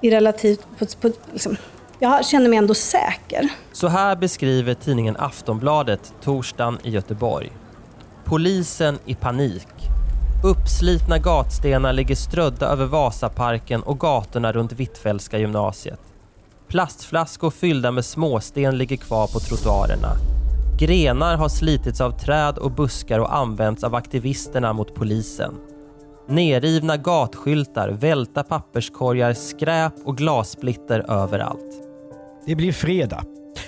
i 0.00 0.10
relativt... 0.10 0.66
På, 0.78 0.86
på, 1.00 1.10
liksom, 1.32 1.56
jag 2.00 2.26
känner 2.26 2.48
mig 2.48 2.58
ändå 2.58 2.74
säker. 2.74 3.48
Så 3.72 3.88
här 3.88 4.16
beskriver 4.16 4.74
tidningen 4.74 5.16
Aftonbladet 5.18 6.14
torsdagen 6.22 6.78
i 6.82 6.90
Göteborg. 6.90 7.52
Polisen 8.24 8.98
i 9.06 9.14
panik. 9.14 9.68
Uppslitna 10.44 11.18
gatstenar 11.18 11.92
ligger 11.92 12.14
strödda 12.14 12.66
över 12.66 12.86
Vasaparken 12.86 13.82
och 13.82 14.00
gatorna 14.00 14.52
runt 14.52 14.72
Hvitfeldtska 14.72 15.38
gymnasiet. 15.38 16.00
Plastflaskor 16.68 17.50
fyllda 17.50 17.90
med 17.90 18.04
småsten 18.04 18.78
ligger 18.78 18.96
kvar 18.96 19.26
på 19.26 19.40
trottoarerna. 19.40 20.12
Grenar 20.78 21.36
har 21.36 21.48
slitits 21.48 22.00
av 22.00 22.18
träd 22.18 22.58
och 22.58 22.70
buskar 22.70 23.18
och 23.18 23.36
använts 23.36 23.84
av 23.84 23.94
aktivisterna 23.94 24.72
mot 24.72 24.94
polisen. 24.94 25.54
Nerrivna 26.28 26.96
gatskyltar, 26.96 27.88
välta 27.88 28.42
papperskorgar, 28.42 29.32
skräp 29.34 29.92
och 30.04 30.16
glassplitter 30.16 31.10
överallt. 31.10 31.89
Det 32.50 32.56
blir 32.56 32.72
fredag. 32.72 33.24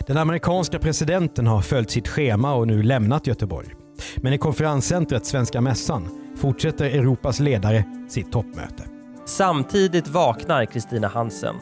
Den 0.06 0.16
amerikanska 0.16 0.78
presidenten 0.78 1.46
har 1.46 1.60
följt 1.60 1.90
sitt 1.90 2.08
schema 2.08 2.54
och 2.54 2.66
nu 2.66 2.82
lämnat 2.82 3.26
Göteborg. 3.26 3.68
Men 4.16 4.32
i 4.32 4.38
konferenscentret 4.38 5.26
Svenska 5.26 5.60
Mässan 5.60 6.08
fortsätter 6.36 6.84
Europas 6.84 7.40
ledare 7.40 7.84
sitt 8.08 8.32
toppmöte. 8.32 8.82
Samtidigt 9.26 10.08
vaknar 10.08 10.64
Kristina 10.64 11.08
Hansen. 11.08 11.54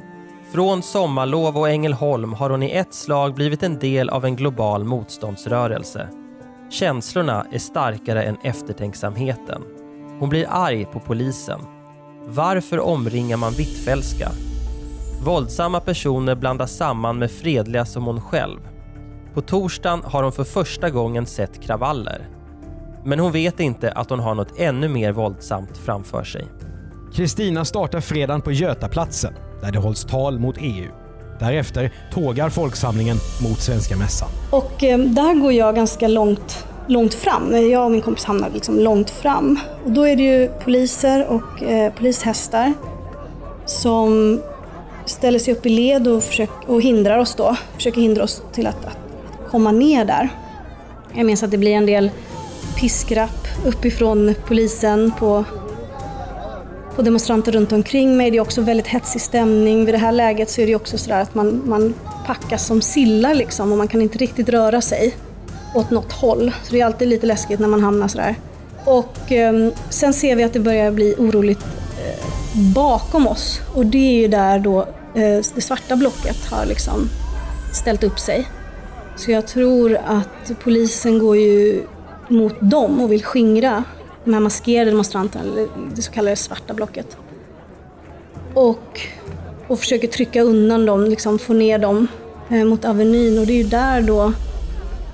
Från 0.52 0.82
sommarlov 0.82 1.58
och 1.58 1.68
Ängelholm 1.68 2.32
har 2.32 2.50
hon 2.50 2.62
i 2.62 2.70
ett 2.70 2.94
slag 2.94 3.34
blivit 3.34 3.62
en 3.62 3.78
del 3.78 4.08
av 4.08 4.24
en 4.24 4.36
global 4.36 4.84
motståndsrörelse. 4.84 6.08
Känslorna 6.70 7.46
är 7.52 7.58
starkare 7.58 8.22
än 8.22 8.36
eftertänksamheten. 8.42 9.62
Hon 10.18 10.28
blir 10.28 10.46
arg 10.48 10.84
på 10.84 11.00
polisen. 11.00 11.60
Varför 12.26 12.80
omringar 12.80 13.36
man 13.36 13.52
Hvitfeldtska? 13.52 14.30
Våldsamma 15.24 15.80
personer 15.80 16.34
blandas 16.34 16.76
samman 16.76 17.18
med 17.18 17.30
fredliga 17.30 17.84
som 17.84 18.04
hon 18.04 18.20
själv. 18.20 18.58
På 19.34 19.40
torsdagen 19.40 20.02
har 20.04 20.22
hon 20.22 20.32
för 20.32 20.44
första 20.44 20.90
gången 20.90 21.26
sett 21.26 21.62
kravaller. 21.62 22.28
Men 23.04 23.18
hon 23.18 23.32
vet 23.32 23.60
inte 23.60 23.92
att 23.92 24.10
hon 24.10 24.20
har 24.20 24.34
något 24.34 24.58
ännu 24.58 24.88
mer 24.88 25.12
våldsamt 25.12 25.78
framför 25.78 26.24
sig. 26.24 26.46
Kristina 27.14 27.64
startar 27.64 28.00
fredagen 28.00 28.40
på 28.40 28.52
Götaplatsen 28.52 29.34
där 29.62 29.72
det 29.72 29.78
hålls 29.78 30.04
tal 30.04 30.38
mot 30.38 30.56
EU. 30.58 30.90
Därefter 31.40 31.94
tågar 32.12 32.48
folksamlingen 32.48 33.16
mot 33.42 33.60
Svenska 33.60 33.96
Mässan. 33.96 34.28
Och 34.50 34.84
eh, 34.84 34.98
där 34.98 35.34
går 35.34 35.52
jag 35.52 35.74
ganska 35.74 36.08
långt, 36.08 36.66
långt 36.88 37.14
fram. 37.14 37.70
Jag 37.70 37.84
och 37.84 37.90
min 37.90 38.02
kompis 38.02 38.24
hamnar 38.24 38.50
liksom 38.50 38.78
långt 38.78 39.10
fram. 39.10 39.60
Och 39.84 39.90
då 39.90 40.08
är 40.08 40.16
det 40.16 40.22
ju 40.22 40.48
poliser 40.64 41.26
och 41.28 41.62
eh, 41.62 41.92
polishästar 41.92 42.72
som 43.66 44.40
ställer 45.06 45.38
sig 45.38 45.54
upp 45.54 45.66
i 45.66 45.68
led 45.68 46.08
och, 46.08 46.22
försöker, 46.22 46.70
och 46.70 46.82
hindrar 46.82 47.18
oss 47.18 47.34
då. 47.34 47.56
Försöker 47.74 48.00
hindra 48.00 48.24
oss 48.24 48.42
till 48.52 48.66
att, 48.66 48.84
att 48.84 48.98
komma 49.50 49.72
ner 49.72 50.04
där. 50.04 50.28
Jag 51.14 51.26
minns 51.26 51.42
att 51.42 51.50
det 51.50 51.58
blir 51.58 51.72
en 51.72 51.86
del 51.86 52.10
piskrapp 52.80 53.48
uppifrån 53.66 54.34
polisen 54.46 55.12
på, 55.18 55.44
på 56.96 57.02
demonstranter 57.02 57.52
runt 57.52 57.72
omkring 57.72 58.16
mig. 58.16 58.30
Det 58.30 58.36
är 58.36 58.40
också 58.40 58.60
väldigt 58.60 58.86
hetsig 58.86 59.20
stämning. 59.20 59.84
Vid 59.84 59.94
det 59.94 59.98
här 59.98 60.12
läget 60.12 60.50
så 60.50 60.60
är 60.60 60.66
det 60.66 60.74
också 60.74 60.98
sådär 60.98 61.20
att 61.20 61.34
man, 61.34 61.62
man 61.66 61.94
packas 62.26 62.66
som 62.66 62.82
sillar 62.82 63.34
liksom 63.34 63.72
och 63.72 63.78
man 63.78 63.88
kan 63.88 64.02
inte 64.02 64.18
riktigt 64.18 64.48
röra 64.48 64.80
sig 64.80 65.14
åt 65.74 65.90
något 65.90 66.12
håll. 66.12 66.52
Så 66.62 66.72
det 66.72 66.80
är 66.80 66.86
alltid 66.86 67.08
lite 67.08 67.26
läskigt 67.26 67.60
när 67.60 67.68
man 67.68 67.82
hamnar 67.82 68.08
sådär. 68.08 68.34
Och 68.84 69.32
eh, 69.32 69.68
sen 69.90 70.12
ser 70.12 70.36
vi 70.36 70.42
att 70.42 70.52
det 70.52 70.60
börjar 70.60 70.90
bli 70.90 71.14
oroligt 71.18 71.79
bakom 72.74 73.26
oss 73.28 73.60
och 73.74 73.86
det 73.86 73.98
är 73.98 74.20
ju 74.20 74.28
där 74.28 74.58
då 74.58 74.80
eh, 75.14 75.44
det 75.54 75.60
svarta 75.60 75.96
blocket 75.96 76.46
har 76.50 76.66
liksom 76.66 77.08
ställt 77.72 78.04
upp 78.04 78.18
sig. 78.18 78.48
Så 79.16 79.30
jag 79.30 79.46
tror 79.46 79.98
att 80.06 80.52
polisen 80.64 81.18
går 81.18 81.36
ju 81.36 81.82
mot 82.28 82.54
dem 82.60 83.00
och 83.00 83.12
vill 83.12 83.24
skingra 83.24 83.84
de 84.24 84.34
här 84.34 84.40
maskerade 84.40 84.90
demonstranterna, 84.90 85.44
eller 85.44 85.68
det 85.94 86.02
så 86.02 86.12
kallade 86.12 86.36
svarta 86.36 86.74
blocket. 86.74 87.16
Och, 88.54 89.00
och 89.68 89.78
försöker 89.78 90.08
trycka 90.08 90.42
undan 90.42 90.86
dem, 90.86 91.04
liksom 91.04 91.38
få 91.38 91.52
ner 91.52 91.78
dem 91.78 92.06
eh, 92.50 92.64
mot 92.64 92.84
Avenyn 92.84 93.38
och 93.38 93.46
det 93.46 93.52
är 93.52 93.62
ju 93.62 93.68
där 93.68 94.02
då 94.02 94.32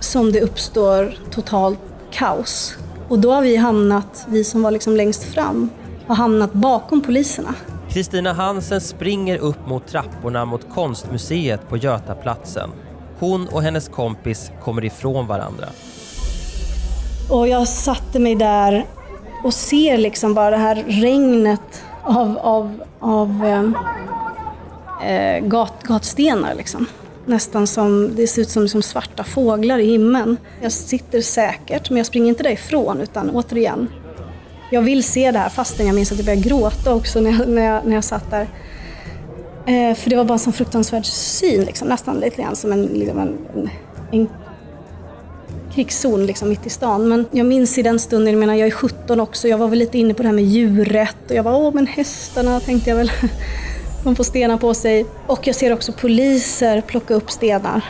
som 0.00 0.32
det 0.32 0.40
uppstår 0.40 1.18
totalt 1.30 1.78
kaos. 2.12 2.76
Och 3.08 3.18
då 3.18 3.32
har 3.32 3.42
vi 3.42 3.56
hamnat, 3.56 4.26
vi 4.28 4.44
som 4.44 4.62
var 4.62 4.70
liksom 4.70 4.96
längst 4.96 5.24
fram, 5.24 5.70
har 6.06 6.14
hamnat 6.14 6.52
bakom 6.52 7.00
poliserna. 7.00 7.54
Kristina 7.88 8.32
Hansen 8.32 8.80
springer 8.80 9.38
upp 9.38 9.66
mot 9.68 9.86
trapporna 9.86 10.44
mot 10.44 10.74
konstmuseet 10.74 11.68
på 11.68 11.76
Götaplatsen. 11.76 12.70
Hon 13.18 13.48
och 13.48 13.62
hennes 13.62 13.88
kompis 13.88 14.50
kommer 14.64 14.84
ifrån 14.84 15.26
varandra. 15.26 15.66
Och 17.30 17.48
jag 17.48 17.68
satte 17.68 18.18
mig 18.18 18.34
där 18.34 18.86
och 19.44 19.54
ser 19.54 19.98
liksom 19.98 20.34
bara 20.34 20.50
det 20.50 20.56
här 20.56 20.84
regnet 20.86 21.84
av, 22.02 22.38
av, 22.38 22.82
av 23.00 23.44
eh, 23.44 25.10
eh, 25.10 25.44
gat, 25.44 25.82
gatstenar. 25.82 26.54
Liksom. 26.54 26.86
Nästan 27.26 27.66
som, 27.66 28.14
det 28.16 28.26
ser 28.26 28.42
ut 28.42 28.50
som 28.50 28.62
liksom 28.62 28.82
svarta 28.82 29.24
fåglar 29.24 29.78
i 29.78 29.86
himlen. 29.86 30.36
Jag 30.60 30.72
sitter 30.72 31.20
säkert, 31.20 31.90
men 31.90 31.96
jag 31.96 32.06
springer 32.06 32.28
inte 32.28 32.42
därifrån 32.42 33.00
utan 33.00 33.30
återigen, 33.30 33.88
jag 34.70 34.82
vill 34.82 35.04
se 35.04 35.30
det 35.30 35.38
här 35.38 35.48
fastän 35.48 35.86
jag 35.86 35.94
minns 35.94 36.12
att 36.12 36.18
jag 36.18 36.26
började 36.26 36.48
gråta 36.48 36.94
också 36.94 37.20
när 37.20 37.30
jag, 37.30 37.48
när 37.48 37.62
jag, 37.62 37.86
när 37.86 37.94
jag 37.94 38.04
satt 38.04 38.30
där. 38.30 38.48
Eh, 39.66 39.94
för 39.94 40.10
det 40.10 40.16
var 40.16 40.24
bara 40.24 40.32
en 40.32 40.38
sån 40.38 40.52
fruktansvärd 40.52 41.06
syn, 41.06 41.64
liksom, 41.64 41.88
nästan 41.88 42.20
lite 42.20 42.42
grann 42.42 42.56
som 42.56 42.72
en, 42.72 42.82
liksom 42.82 43.18
en, 43.18 43.38
en, 43.54 43.70
en 44.12 44.28
krigszon 45.74 46.26
liksom, 46.26 46.48
mitt 46.48 46.66
i 46.66 46.70
stan. 46.70 47.08
Men 47.08 47.26
jag 47.30 47.46
minns 47.46 47.78
i 47.78 47.82
den 47.82 47.98
stunden, 47.98 48.32
jag 48.32 48.40
menar 48.40 48.54
jag 48.54 48.66
är 48.66 48.70
17 48.70 49.20
också, 49.20 49.48
jag 49.48 49.58
var 49.58 49.68
väl 49.68 49.78
lite 49.78 49.98
inne 49.98 50.14
på 50.14 50.22
det 50.22 50.28
här 50.28 50.34
med 50.34 50.44
djurrätt 50.44 51.30
och 51.30 51.36
jag 51.36 51.42
var 51.42 51.54
åh 51.56 51.74
men 51.74 51.86
hästarna 51.86 52.60
tänkte 52.60 52.90
jag 52.90 52.96
väl. 52.96 53.12
De 54.04 54.16
får 54.16 54.24
stenar 54.24 54.56
på 54.56 54.74
sig. 54.74 55.06
Och 55.26 55.46
jag 55.46 55.54
ser 55.54 55.72
också 55.72 55.92
poliser 55.92 56.80
plocka 56.80 57.14
upp 57.14 57.30
stenar 57.30 57.84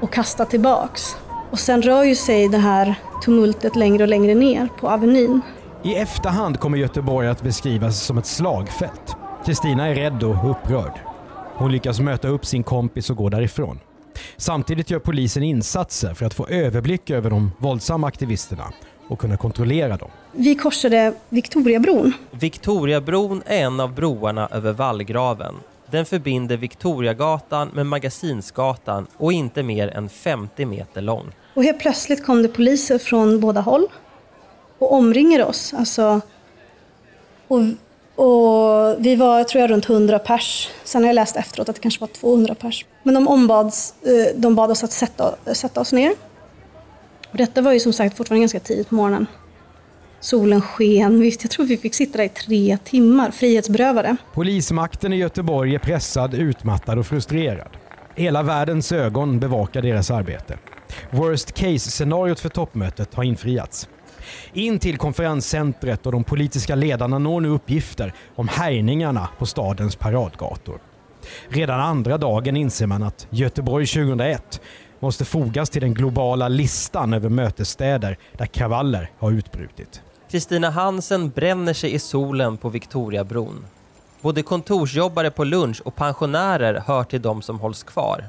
och 0.00 0.12
kasta 0.12 0.44
tillbaks. 0.44 1.02
Och 1.50 1.58
sen 1.58 1.82
rör 1.82 2.04
ju 2.04 2.14
sig 2.14 2.48
det 2.48 2.58
här 2.58 2.94
tumultet 3.24 3.76
längre 3.76 4.02
och 4.02 4.08
längre 4.08 4.34
ner 4.34 4.68
på 4.80 4.88
Avenyn. 4.88 5.40
I 5.82 5.94
efterhand 5.94 6.60
kommer 6.60 6.78
Göteborg 6.78 7.28
att 7.28 7.42
beskrivas 7.42 8.02
som 8.02 8.18
ett 8.18 8.26
slagfält. 8.26 9.16
Kristina 9.46 9.88
är 9.88 9.94
rädd 9.94 10.22
och 10.22 10.50
upprörd. 10.50 11.00
Hon 11.54 11.72
lyckas 11.72 12.00
möta 12.00 12.28
upp 12.28 12.46
sin 12.46 12.62
kompis 12.62 13.10
och 13.10 13.16
gå 13.16 13.28
därifrån. 13.28 13.78
Samtidigt 14.36 14.90
gör 14.90 14.98
polisen 14.98 15.42
insatser 15.42 16.14
för 16.14 16.26
att 16.26 16.34
få 16.34 16.46
överblick 16.46 17.10
över 17.10 17.30
de 17.30 17.52
våldsamma 17.58 18.06
aktivisterna 18.06 18.72
och 19.08 19.18
kunna 19.18 19.36
kontrollera 19.36 19.96
dem. 19.96 20.10
Vi 20.32 20.54
korsade 20.54 21.14
Victoriabron. 21.28 22.12
Victoriabron 22.30 23.42
är 23.46 23.64
en 23.64 23.80
av 23.80 23.94
broarna 23.94 24.48
över 24.52 24.72
vallgraven. 24.72 25.54
Den 25.90 26.06
förbinder 26.06 26.56
Victoriagatan 26.56 27.68
med 27.74 27.86
Magasinsgatan 27.86 29.06
och 29.16 29.32
inte 29.32 29.62
mer 29.62 29.88
än 29.88 30.08
50 30.08 30.64
meter 30.64 31.00
lång. 31.00 31.26
Och 31.54 31.64
helt 31.64 31.80
plötsligt 31.80 32.26
kom 32.26 32.42
det 32.42 32.48
poliser 32.48 32.98
från 32.98 33.40
båda 33.40 33.60
håll 33.60 33.88
och 34.80 34.92
omringade 34.92 35.44
oss. 35.44 35.74
Alltså, 35.74 36.20
och, 37.48 37.60
och 38.24 38.96
vi 38.98 39.16
var, 39.16 39.44
tror 39.44 39.60
jag, 39.60 39.70
runt 39.70 39.90
100 39.90 40.18
pers. 40.18 40.70
Sen 40.84 41.02
har 41.02 41.08
jag 41.08 41.14
läst 41.14 41.36
efteråt 41.36 41.68
att 41.68 41.76
det 41.76 41.82
kanske 41.82 42.00
var 42.00 42.08
200 42.08 42.54
pers. 42.54 42.86
Men 43.02 43.14
de, 43.14 43.28
ombads, 43.28 43.94
eh, 44.02 44.40
de 44.40 44.54
bad 44.54 44.70
oss 44.70 44.84
att 44.84 44.92
sätta, 44.92 45.34
sätta 45.54 45.80
oss 45.80 45.92
ner. 45.92 46.14
Och 47.30 47.36
detta 47.36 47.62
var 47.62 47.72
ju 47.72 47.80
som 47.80 47.92
sagt 47.92 48.16
fortfarande 48.16 48.40
ganska 48.40 48.60
tidigt 48.60 48.88
på 48.88 48.94
morgonen. 48.94 49.26
Solen 50.20 50.60
sken. 50.60 51.24
Jag 51.24 51.50
tror 51.50 51.66
vi 51.66 51.76
fick 51.76 51.94
sitta 51.94 52.18
där 52.18 52.24
i 52.24 52.28
tre 52.28 52.78
timmar, 52.84 53.30
frihetsberövade. 53.30 54.16
Polismakten 54.34 55.12
i 55.12 55.16
Göteborg 55.16 55.74
är 55.74 55.78
pressad, 55.78 56.34
utmattad 56.34 56.98
och 56.98 57.06
frustrerad. 57.06 57.76
Hela 58.14 58.42
världens 58.42 58.92
ögon 58.92 59.40
bevakar 59.40 59.82
deras 59.82 60.10
arbete. 60.10 60.58
Worst 61.10 61.52
case-scenariot 61.52 62.40
för 62.40 62.48
toppmötet 62.48 63.14
har 63.14 63.24
infriats. 63.24 63.88
In 64.52 64.78
till 64.78 64.98
konferenscentret 64.98 66.06
och 66.06 66.12
de 66.12 66.24
politiska 66.24 66.74
ledarna 66.74 67.18
når 67.18 67.40
nu 67.40 67.48
uppgifter 67.48 68.14
om 68.36 68.48
härjningarna 68.48 69.28
på 69.38 69.46
stadens 69.46 69.96
paradgator. 69.96 70.80
Redan 71.48 71.80
andra 71.80 72.18
dagen 72.18 72.56
inser 72.56 72.86
man 72.86 73.02
att 73.02 73.26
Göteborg 73.30 73.86
2001 73.86 74.60
måste 75.00 75.24
fogas 75.24 75.70
till 75.70 75.82
den 75.82 75.94
globala 75.94 76.48
listan 76.48 77.14
över 77.14 77.28
mötesstäder 77.28 78.18
där 78.38 78.46
kravaller 78.46 79.10
har 79.18 79.30
utbrutit. 79.30 80.02
Kristina 80.30 80.70
Hansen 80.70 81.30
bränner 81.30 81.72
sig 81.72 81.94
i 81.94 81.98
solen 81.98 82.56
på 82.56 82.68
Victoriabron. 82.68 83.64
Både 84.20 84.42
kontorsjobbare 84.42 85.30
på 85.30 85.44
lunch 85.44 85.82
och 85.84 85.96
pensionärer 85.96 86.82
hör 86.86 87.04
till 87.04 87.22
de 87.22 87.42
som 87.42 87.60
hålls 87.60 87.82
kvar. 87.82 88.28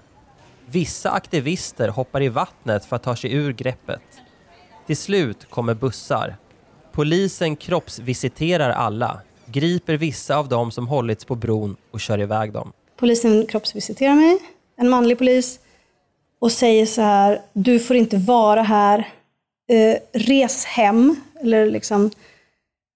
Vissa 0.66 1.12
aktivister 1.12 1.88
hoppar 1.88 2.22
i 2.22 2.30
vattnet 2.30 2.86
för 2.86 2.96
att 2.96 3.04
ta 3.04 3.16
sig 3.16 3.34
ur 3.34 3.54
greppet. 3.54 4.21
Till 4.88 4.98
slut 4.98 5.50
kommer 5.50 5.74
bussar. 5.74 6.36
Polisen 6.92 7.56
kroppsvisiterar 7.56 8.70
alla, 8.70 9.22
griper 9.46 9.98
vissa 9.98 10.38
av 10.38 10.50
dem 10.50 10.72
som 10.72 10.88
hållits 10.88 11.26
på 11.26 11.36
bron 11.36 11.76
och 11.92 12.00
kör 12.00 12.22
iväg 12.22 12.54
dem. 12.54 12.74
Polisen 12.98 13.46
kroppsvisiterar 13.46 14.16
mig, 14.16 14.40
en 14.78 14.90
manlig 14.90 15.18
polis, 15.18 15.60
och 16.40 16.52
säger 16.52 16.86
så 16.86 17.02
här, 17.02 17.42
du 17.54 17.80
får 17.80 17.96
inte 17.96 18.18
vara 18.18 18.62
här, 18.62 19.08
eh, 19.70 19.98
res 20.14 20.66
hem, 20.66 21.16
eller 21.42 21.66
liksom, 21.66 22.12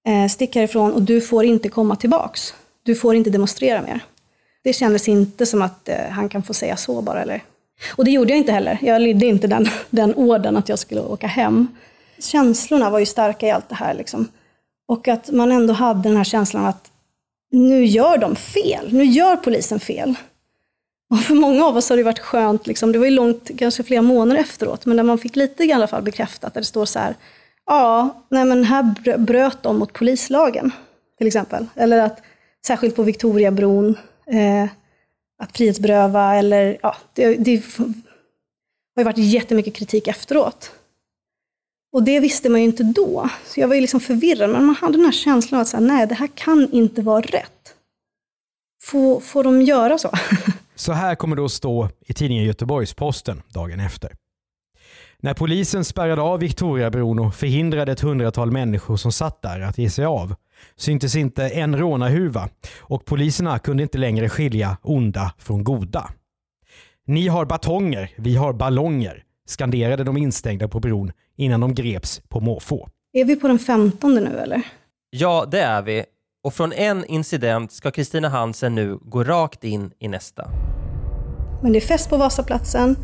Eh, 0.07 0.27
stick 0.27 0.55
härifrån 0.55 0.93
och 0.93 1.01
du 1.01 1.21
får 1.21 1.45
inte 1.45 1.69
komma 1.69 1.95
tillbaks. 1.95 2.53
Du 2.83 2.95
får 2.95 3.15
inte 3.15 3.29
demonstrera 3.29 3.81
mer. 3.81 4.03
Det 4.63 4.73
kändes 4.73 5.07
inte 5.07 5.45
som 5.45 5.61
att 5.61 5.89
eh, 5.89 6.05
han 6.09 6.29
kan 6.29 6.43
få 6.43 6.53
säga 6.53 6.77
så 6.77 7.01
bara. 7.01 7.21
Eller? 7.21 7.43
Och 7.95 8.05
det 8.05 8.11
gjorde 8.11 8.29
jag 8.29 8.37
inte 8.37 8.51
heller. 8.51 8.77
Jag 8.81 9.01
lydde 9.01 9.25
inte 9.25 9.47
den, 9.47 9.69
den 9.89 10.15
orden 10.15 10.57
att 10.57 10.69
jag 10.69 10.79
skulle 10.79 11.01
åka 11.01 11.27
hem. 11.27 11.67
Känslorna 12.19 12.89
var 12.89 12.99
ju 12.99 13.05
starka 13.05 13.47
i 13.47 13.51
allt 13.51 13.69
det 13.69 13.75
här. 13.75 13.93
Liksom. 13.93 14.27
Och 14.87 15.07
att 15.07 15.31
man 15.31 15.51
ändå 15.51 15.73
hade 15.73 16.09
den 16.09 16.17
här 16.17 16.23
känslan 16.23 16.65
att 16.65 16.91
nu 17.51 17.85
gör 17.85 18.17
de 18.17 18.35
fel. 18.35 18.93
Nu 18.93 19.05
gör 19.05 19.35
polisen 19.35 19.79
fel. 19.79 20.15
Och 21.09 21.19
för 21.19 21.35
många 21.35 21.65
av 21.65 21.77
oss 21.77 21.89
har 21.89 21.97
det 21.97 22.03
varit 22.03 22.19
skönt, 22.19 22.67
liksom, 22.67 22.91
det 22.91 22.99
var 22.99 23.05
ju 23.05 23.11
långt, 23.11 23.51
kanske 23.57 23.83
flera 23.83 24.01
månader 24.01 24.41
efteråt, 24.41 24.85
men 24.85 24.95
när 24.95 25.03
man 25.03 25.17
fick 25.17 25.35
lite 25.35 25.63
i 25.63 25.71
alla 25.71 25.87
fall 25.87 26.03
bekräftat, 26.03 26.53
där 26.53 26.61
det 26.61 26.65
står 26.65 26.85
så 26.85 26.99
här, 26.99 27.15
ja, 27.65 28.09
nej 28.29 28.45
men 28.45 28.63
här 28.63 29.17
bröt 29.17 29.63
de 29.63 29.79
mot 29.79 29.93
polislagen, 29.93 30.71
till 31.17 31.27
exempel. 31.27 31.65
Eller 31.75 32.01
att, 32.01 32.21
särskilt 32.67 32.95
på 32.95 33.03
Victoriabron, 33.03 33.97
eh, 34.27 34.69
att 35.43 35.57
frihetsberöva, 35.57 36.35
eller 36.35 36.77
ja, 36.81 36.95
det, 37.13 37.35
det 37.35 37.63
har 37.77 39.01
ju 39.01 39.03
varit 39.03 39.17
jättemycket 39.17 39.75
kritik 39.75 40.07
efteråt. 40.07 40.71
Och 41.93 42.03
det 42.03 42.19
visste 42.19 42.49
man 42.49 42.61
ju 42.61 42.65
inte 42.65 42.83
då. 42.83 43.29
Så 43.45 43.59
jag 43.59 43.67
var 43.67 43.75
ju 43.75 43.81
liksom 43.81 43.99
förvirrad, 43.99 44.49
men 44.49 44.65
man 44.65 44.75
hade 44.75 44.93
den 44.97 45.05
här 45.05 45.11
känslan 45.11 45.59
av 45.59 45.61
att 45.61 45.67
säga, 45.67 45.81
nej, 45.81 46.07
det 46.07 46.15
här 46.15 46.29
kan 46.35 46.71
inte 46.71 47.01
vara 47.01 47.21
rätt. 47.21 47.75
Får, 48.83 49.19
får 49.19 49.43
de 49.43 49.61
göra 49.61 49.97
så? 49.97 50.09
Så 50.75 50.93
här 50.93 51.15
kommer 51.15 51.35
det 51.35 51.45
att 51.45 51.51
stå 51.51 51.89
i 52.05 52.13
tidningen 52.13 52.45
Göteborgs-Posten 52.45 53.41
dagen 53.47 53.79
efter. 53.79 54.11
När 55.19 55.33
polisen 55.33 55.85
spärrade 55.85 56.21
av 56.21 56.39
Victoriabron 56.39 57.19
och 57.19 57.35
förhindrade 57.35 57.91
ett 57.91 57.99
hundratal 57.99 58.51
människor 58.51 58.97
som 58.97 59.11
satt 59.11 59.41
där 59.41 59.61
att 59.61 59.77
ge 59.77 59.89
sig 59.89 60.05
av 60.05 60.35
syntes 60.75 61.15
inte 61.15 61.49
en 61.49 61.77
rånarhuva 61.77 62.49
och 62.79 63.05
poliserna 63.05 63.59
kunde 63.59 63.83
inte 63.83 63.97
längre 63.97 64.29
skilja 64.29 64.77
onda 64.81 65.33
från 65.37 65.63
goda. 65.63 66.09
Ni 67.07 67.27
har 67.27 67.45
batonger, 67.45 68.11
vi 68.15 68.35
har 68.35 68.53
ballonger, 68.53 69.23
skanderade 69.47 70.03
de 70.03 70.17
instängda 70.17 70.67
på 70.67 70.79
bron 70.79 71.11
innan 71.37 71.59
de 71.59 71.73
greps 71.73 72.21
på 72.29 72.39
måfå. 72.39 72.89
Är 73.13 73.25
vi 73.25 73.35
på 73.35 73.47
den 73.47 73.59
15 73.59 74.15
nu 74.15 74.39
eller? 74.39 74.61
Ja, 75.09 75.45
det 75.51 75.61
är 75.61 75.81
vi. 75.81 76.05
Och 76.43 76.53
från 76.53 76.73
en 76.73 77.05
incident 77.05 77.71
ska 77.71 77.91
Kristina 77.91 78.29
Hansen 78.29 78.75
nu 78.75 78.97
gå 79.01 79.23
rakt 79.23 79.63
in 79.63 79.91
i 79.99 80.07
nästa. 80.07 80.49
Men 81.63 81.71
det 81.71 81.79
är 81.79 81.87
fest 81.87 82.09
på 82.09 82.17
Vasaplatsen, 82.17 82.97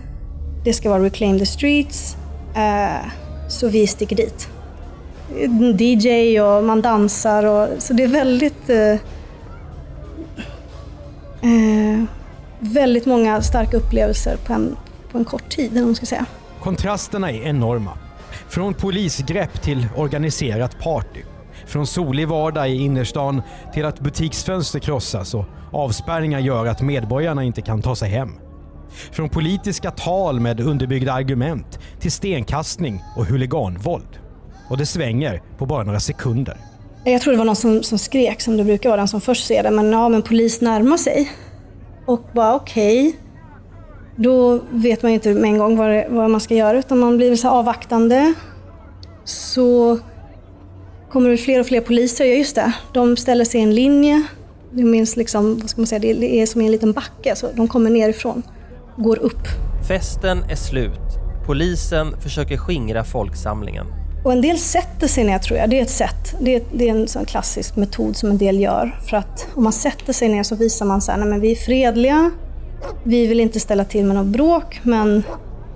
det 0.63 0.73
ska 0.73 0.89
vara 0.89 1.03
Reclaim 1.03 1.39
the 1.39 1.45
Streets, 1.45 2.17
eh, 2.55 3.07
så 3.49 3.67
vi 3.69 3.87
sticker 3.87 4.15
dit. 4.15 4.49
DJ 5.79 6.39
och 6.41 6.63
man 6.63 6.81
dansar, 6.81 7.43
och, 7.43 7.81
så 7.81 7.93
det 7.93 8.03
är 8.03 8.07
väldigt 8.07 8.69
eh, 8.69 8.91
eh, 11.41 12.03
väldigt 12.59 13.05
många 13.05 13.41
starka 13.41 13.77
upplevelser 13.77 14.37
på 14.45 14.53
en, 14.53 14.77
på 15.11 15.17
en 15.17 15.25
kort 15.25 15.49
tid, 15.49 15.77
om 15.77 15.83
man 15.83 15.95
ska 15.95 16.05
säga. 16.05 16.25
Kontrasterna 16.61 17.31
är 17.31 17.43
enorma. 17.43 17.97
Från 18.49 18.73
polisgrepp 18.73 19.61
till 19.61 19.87
organiserat 19.95 20.79
party. 20.79 21.19
Från 21.65 21.87
solig 21.87 22.27
vardag 22.27 22.69
i 22.69 22.75
innerstan 22.75 23.41
till 23.73 23.85
att 23.85 23.99
butiksfönster 23.99 24.79
krossas 24.79 25.33
och 25.33 25.45
avspärrningar 25.71 26.39
gör 26.39 26.65
att 26.65 26.81
medborgarna 26.81 27.43
inte 27.43 27.61
kan 27.61 27.81
ta 27.81 27.95
sig 27.95 28.09
hem. 28.09 28.29
Från 29.11 29.29
politiska 29.29 29.91
tal 29.91 30.39
med 30.39 30.59
underbyggda 30.59 31.13
argument 31.13 31.79
till 31.99 32.11
stenkastning 32.11 33.03
och 33.15 33.25
huliganvåld. 33.25 34.19
Och 34.71 34.77
det 34.77 34.85
svänger 34.85 35.41
på 35.57 35.65
bara 35.65 35.83
några 35.83 35.99
sekunder. 35.99 36.57
Jag 37.03 37.21
tror 37.21 37.31
det 37.31 37.37
var 37.37 37.45
någon 37.45 37.55
som, 37.55 37.83
som 37.83 37.97
skrek, 37.97 38.41
som 38.41 38.57
det 38.57 38.63
brukar 38.63 38.89
vara, 38.89 38.97
den 38.97 39.07
som 39.07 39.21
först 39.21 39.47
ser 39.47 39.63
det, 39.63 39.71
men 39.71 39.91
ja, 39.91 40.09
men 40.09 40.21
polis 40.21 40.61
närmar 40.61 40.97
sig. 40.97 41.31
Och 42.05 42.21
bara 42.33 42.55
okej, 42.55 43.07
okay. 43.07 43.19
då 44.15 44.59
vet 44.69 45.03
man 45.03 45.11
inte 45.11 45.33
med 45.33 45.43
en 45.43 45.57
gång 45.57 45.77
vad, 45.77 45.89
det, 45.89 46.07
vad 46.09 46.29
man 46.29 46.41
ska 46.41 46.55
göra, 46.55 46.79
utan 46.79 46.99
man 46.99 47.17
blir 47.17 47.35
så 47.35 47.49
avvaktande. 47.49 48.33
Så 49.23 49.99
kommer 51.11 51.29
det 51.29 51.37
fler 51.37 51.59
och 51.59 51.65
fler 51.65 51.81
poliser, 51.81 52.25
ja 52.25 52.33
just 52.33 52.55
det, 52.55 52.71
de 52.93 53.17
ställer 53.17 53.45
sig 53.45 53.59
i 53.59 53.63
en 53.63 53.75
linje. 53.75 54.23
Det 54.71 54.83
minns 54.83 55.17
liksom, 55.17 55.59
vad 55.59 55.69
ska 55.69 55.81
man 55.81 55.87
säga, 55.87 55.99
det 55.99 56.41
är 56.41 56.45
som 56.45 56.61
en 56.61 56.71
liten 56.71 56.93
backe, 56.93 57.35
så 57.35 57.47
de 57.55 57.67
kommer 57.67 57.89
nerifrån, 57.89 58.43
går 58.97 59.19
upp. 59.19 59.47
Festen 59.87 60.43
är 60.43 60.55
slut. 60.55 61.17
Polisen 61.45 62.21
försöker 62.21 62.57
skingra 62.57 63.03
folksamlingen. 63.03 64.00
Och 64.23 64.31
en 64.31 64.41
del 64.41 64.57
sätter 64.57 65.07
sig 65.07 65.23
ner 65.23 65.39
tror 65.39 65.59
jag, 65.59 65.69
det 65.69 65.79
är 65.79 65.81
ett 65.81 65.89
sätt. 65.89 66.35
Det 66.39 66.55
är, 66.55 66.61
det 66.73 66.89
är 66.89 66.91
en 66.91 67.07
sån 67.07 67.25
klassisk 67.25 67.75
metod 67.75 68.15
som 68.15 68.29
en 68.29 68.37
del 68.37 68.59
gör. 68.59 68.99
För 69.09 69.17
att 69.17 69.47
om 69.55 69.63
man 69.63 69.73
sätter 69.73 70.13
sig 70.13 70.29
ner 70.29 70.43
så 70.43 70.55
visar 70.55 70.85
man 70.85 71.01
så 71.01 71.11
här, 71.11 71.19
nej 71.19 71.27
men 71.27 71.41
vi 71.41 71.51
är 71.51 71.55
fredliga, 71.55 72.31
vi 73.03 73.27
vill 73.27 73.39
inte 73.39 73.59
ställa 73.59 73.85
till 73.85 74.05
med 74.05 74.15
något 74.15 74.25
bråk, 74.25 74.79
men 74.83 75.23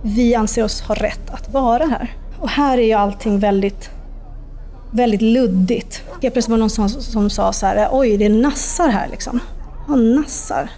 vi 0.02 0.36
anser 0.36 0.64
oss 0.64 0.82
ha 0.82 0.96
rätt 0.96 1.30
att 1.30 1.54
vara 1.54 1.86
här. 1.86 2.14
Och 2.40 2.50
här 2.50 2.78
är 2.78 2.84
ju 2.84 2.94
allting 2.94 3.40
väldigt 3.40 3.90
väldigt 4.92 5.22
luddigt. 5.22 6.02
Helt 6.22 6.34
plötsligt 6.34 6.50
var 6.50 6.58
det 6.58 6.60
någon 6.60 6.70
som, 6.70 6.90
som 6.90 7.30
sa 7.30 7.54
så 7.54 7.66
här, 7.66 7.90
oj 7.92 8.18
det 8.18 8.26
är 8.26 8.30
nassar 8.30 8.90
här 8.90 9.08
liksom. 9.12 9.40
Ja, 9.88 9.96
nassar. 9.96 10.70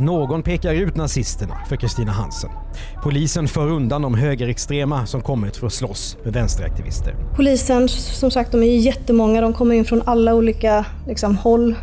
Någon 0.00 0.42
pekar 0.42 0.74
ut 0.74 0.96
nazisterna 0.96 1.54
för 1.68 1.76
Kristina 1.76 2.12
Hansen. 2.12 2.50
Polisen 3.02 3.48
för 3.48 3.70
undan 3.70 4.02
de 4.02 4.14
högerextrema 4.14 5.06
som 5.06 5.20
kommit 5.20 5.56
för 5.56 5.66
att 5.66 5.72
slåss 5.72 6.16
med 6.24 6.32
vänsteraktivister. 6.32 7.14
Polisen, 7.36 7.88
som 7.88 8.30
sagt, 8.30 8.52
de 8.52 8.62
är 8.62 8.76
jättemånga. 8.76 9.40
De 9.40 9.52
kommer 9.52 9.74
in 9.74 9.84
från 9.84 10.02
alla 10.06 10.34
olika 10.34 10.84
liksom, 11.06 11.36
håll, 11.36 11.74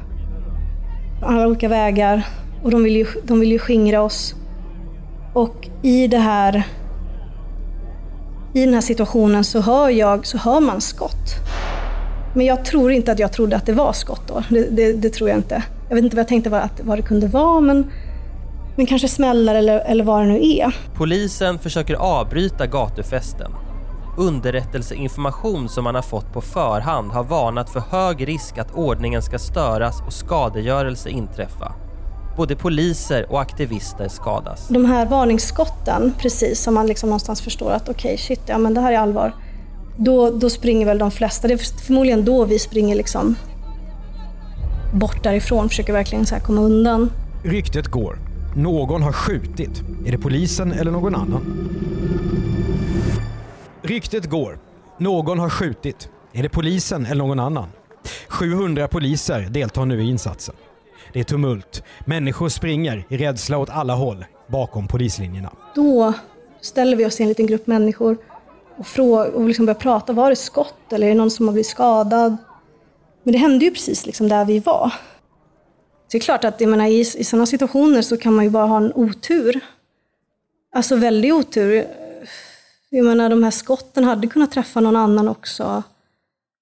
alla 1.22 1.48
olika 1.48 1.68
vägar. 1.68 2.28
Och 2.64 2.72
de 2.72 2.84
vill, 2.84 2.96
ju, 2.96 3.06
de 3.24 3.40
vill 3.40 3.52
ju 3.52 3.60
skingra 3.60 4.02
oss. 4.02 4.36
Och 5.34 5.70
i 5.82 6.08
det 6.08 6.18
här 6.18 6.64
i 8.54 8.66
den 8.66 8.74
här 8.74 8.82
situationen 8.82 9.44
så 9.44 9.62
hör, 9.62 9.90
jag, 9.90 10.26
så 10.26 10.38
hör 10.38 10.60
man 10.60 10.82
skott. 10.82 11.36
Men 12.34 12.46
jag 12.46 12.66
tror 12.66 12.92
inte 12.92 13.12
att 13.12 13.20
jag 13.20 13.34
trodde 13.34 13.56
att 13.56 13.66
det 13.66 13.74
var 13.74 13.94
skott 13.94 14.22
då. 14.28 14.44
Det, 14.50 14.70
det, 14.70 14.94
det 14.94 15.10
tror 15.10 15.30
jag 15.30 15.38
inte. 15.40 15.64
Jag 15.90 15.96
vet 15.96 16.04
inte 16.04 16.16
vad 16.16 16.22
jag 16.22 16.28
tänkte 16.28 16.50
vad, 16.50 16.70
vad 16.82 16.98
det 16.98 17.02
kunde 17.02 17.28
vara, 17.28 17.62
men, 17.62 17.92
men 18.76 18.86
kanske 18.86 19.08
smällar 19.08 19.56
eller, 19.56 19.80
eller 19.80 20.04
vad 20.04 20.22
det 20.22 20.28
nu 20.28 20.40
är. 20.42 20.76
Polisen 20.94 21.60
försöker 21.60 21.96
avbryta 21.96 22.68
gatufesten. 22.68 23.52
Underrättelseinformation 24.18 25.70
som 25.70 25.84
man 25.84 25.96
har 25.96 26.02
fått 26.02 26.34
på 26.34 26.42
förhand 26.42 27.12
har 27.12 27.24
varnat 27.24 27.70
för 27.70 27.80
hög 27.80 28.28
risk 28.28 28.58
att 28.58 28.76
ordningen 28.76 29.22
ska 29.22 29.40
störas 29.40 30.02
och 30.06 30.14
skadegörelse 30.14 31.10
inträffa. 31.10 31.74
Både 32.38 32.56
poliser 32.56 33.32
och 33.32 33.42
aktivister 33.42 34.08
skadas. 34.08 34.68
De 34.68 34.86
här 34.86 35.06
varningsskotten, 35.06 36.14
precis 36.20 36.64
som 36.64 36.74
man 36.74 36.88
liksom 36.88 37.10
någonstans 37.10 37.42
förstår 37.42 37.72
att 37.72 37.90
okej, 37.90 38.14
okay, 38.14 38.18
shit, 38.18 38.42
ja 38.46 38.58
men 38.58 38.74
det 38.74 38.82
här 38.82 38.94
är 38.94 38.98
allvar. 38.98 39.34
Då, 39.98 40.30
då 40.30 40.50
springer 40.50 40.86
väl 40.86 40.98
de 40.98 41.12
flesta, 41.12 41.48
det 41.48 41.54
är 41.54 41.86
förmodligen 41.86 42.26
då 42.26 42.46
vi 42.46 42.60
springer 42.60 42.96
liksom 42.96 43.36
bort 44.94 45.24
därifrån, 45.24 45.70
försöker 45.70 45.94
verkligen 45.94 46.26
så 46.26 46.36
komma 46.36 46.62
undan. 46.62 47.12
Ryktet 47.44 47.88
går. 47.88 48.25
Någon 48.58 49.02
har 49.02 49.12
skjutit. 49.12 49.82
Är 50.06 50.12
det 50.12 50.18
polisen 50.18 50.72
eller 50.72 50.92
någon 50.92 51.16
annan? 51.16 51.70
Ryktet 53.82 54.30
går. 54.30 54.60
Någon 54.98 55.40
har 55.40 55.50
skjutit. 55.50 56.10
Är 56.34 56.44
det 56.44 56.50
polisen 56.50 57.06
eller 57.06 57.24
någon 57.24 57.40
annan? 57.40 57.68
700 58.28 58.88
poliser 58.88 59.42
deltar 59.42 59.86
nu 59.86 60.04
i 60.04 60.10
insatsen. 60.10 60.56
Det 61.14 61.20
är 61.20 61.24
tumult. 61.24 61.84
Människor 62.06 62.50
springer 62.50 63.06
i 63.10 63.18
rädsla 63.18 63.58
åt 63.58 63.70
alla 63.70 63.94
håll 63.94 64.26
bakom 64.48 64.88
polislinjerna. 64.88 65.52
Då 65.76 66.14
ställer 66.62 66.98
vi 66.98 67.06
oss 67.06 67.20
i 67.20 67.24
en 67.24 67.30
liten 67.30 67.48
grupp 67.48 67.68
människor 67.68 68.18
och, 68.78 68.88
fråga, 68.88 69.24
och 69.32 69.48
liksom 69.48 69.66
börjar 69.66 69.80
prata. 69.80 70.14
Var 70.14 70.30
det 70.30 70.36
skott 70.36 70.94
eller 70.94 71.08
är 71.08 71.12
det 71.12 71.18
någon 71.18 71.32
som 71.32 71.48
har 71.48 71.54
blivit 71.54 71.68
skadad? 71.68 72.38
Men 73.24 73.32
det 73.32 73.38
hände 73.38 73.66
ju 73.66 73.72
precis 73.72 74.06
liksom 74.06 74.28
där 74.28 74.46
vi 74.46 74.60
var. 74.60 74.94
Det 76.12 76.18
är 76.18 76.22
klart 76.22 76.44
att 76.44 76.62
jag 76.62 76.70
menar, 76.70 76.86
i, 76.86 77.00
i 77.00 77.24
sådana 77.24 77.46
situationer 77.46 78.02
så 78.02 78.18
kan 78.18 78.34
man 78.34 78.46
ju 78.46 78.50
bara 78.50 78.66
ha 78.66 78.78
en 78.78 78.94
otur. 78.94 79.60
Alltså 80.76 80.96
väldigt 80.96 81.34
otur. 81.34 81.88
Jag 82.90 83.06
menar 83.06 83.30
de 83.30 83.44
här 83.44 83.52
skotten 83.52 84.04
hade 84.04 84.28
kunnat 84.28 84.52
träffa 84.52 84.80
någon 84.80 84.96
annan 84.96 85.28
också. 85.28 85.84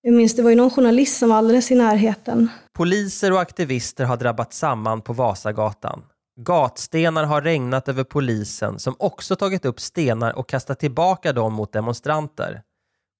Jag 0.01 0.13
minns 0.13 0.35
det 0.35 0.41
var 0.41 0.49
ju 0.49 0.55
någon 0.55 0.69
journalist 0.69 1.17
som 1.17 1.29
var 1.29 1.35
alldeles 1.35 1.71
i 1.71 1.75
närheten. 1.75 2.49
Poliser 2.73 3.31
och 3.31 3.41
aktivister 3.41 4.05
har 4.05 4.17
drabbat 4.17 4.53
samman 4.53 5.01
på 5.01 5.13
Vasagatan. 5.13 6.03
Gatstenar 6.39 7.23
har 7.23 7.41
regnat 7.41 7.89
över 7.89 8.03
polisen 8.03 8.79
som 8.79 8.95
också 8.99 9.35
tagit 9.35 9.65
upp 9.65 9.79
stenar 9.79 10.33
och 10.33 10.49
kastat 10.49 10.79
tillbaka 10.79 11.33
dem 11.33 11.53
mot 11.53 11.73
demonstranter. 11.73 12.61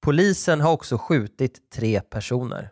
Polisen 0.01 0.61
har 0.61 0.71
också 0.71 0.97
skjutit 0.97 1.71
tre 1.73 2.01
personer. 2.01 2.69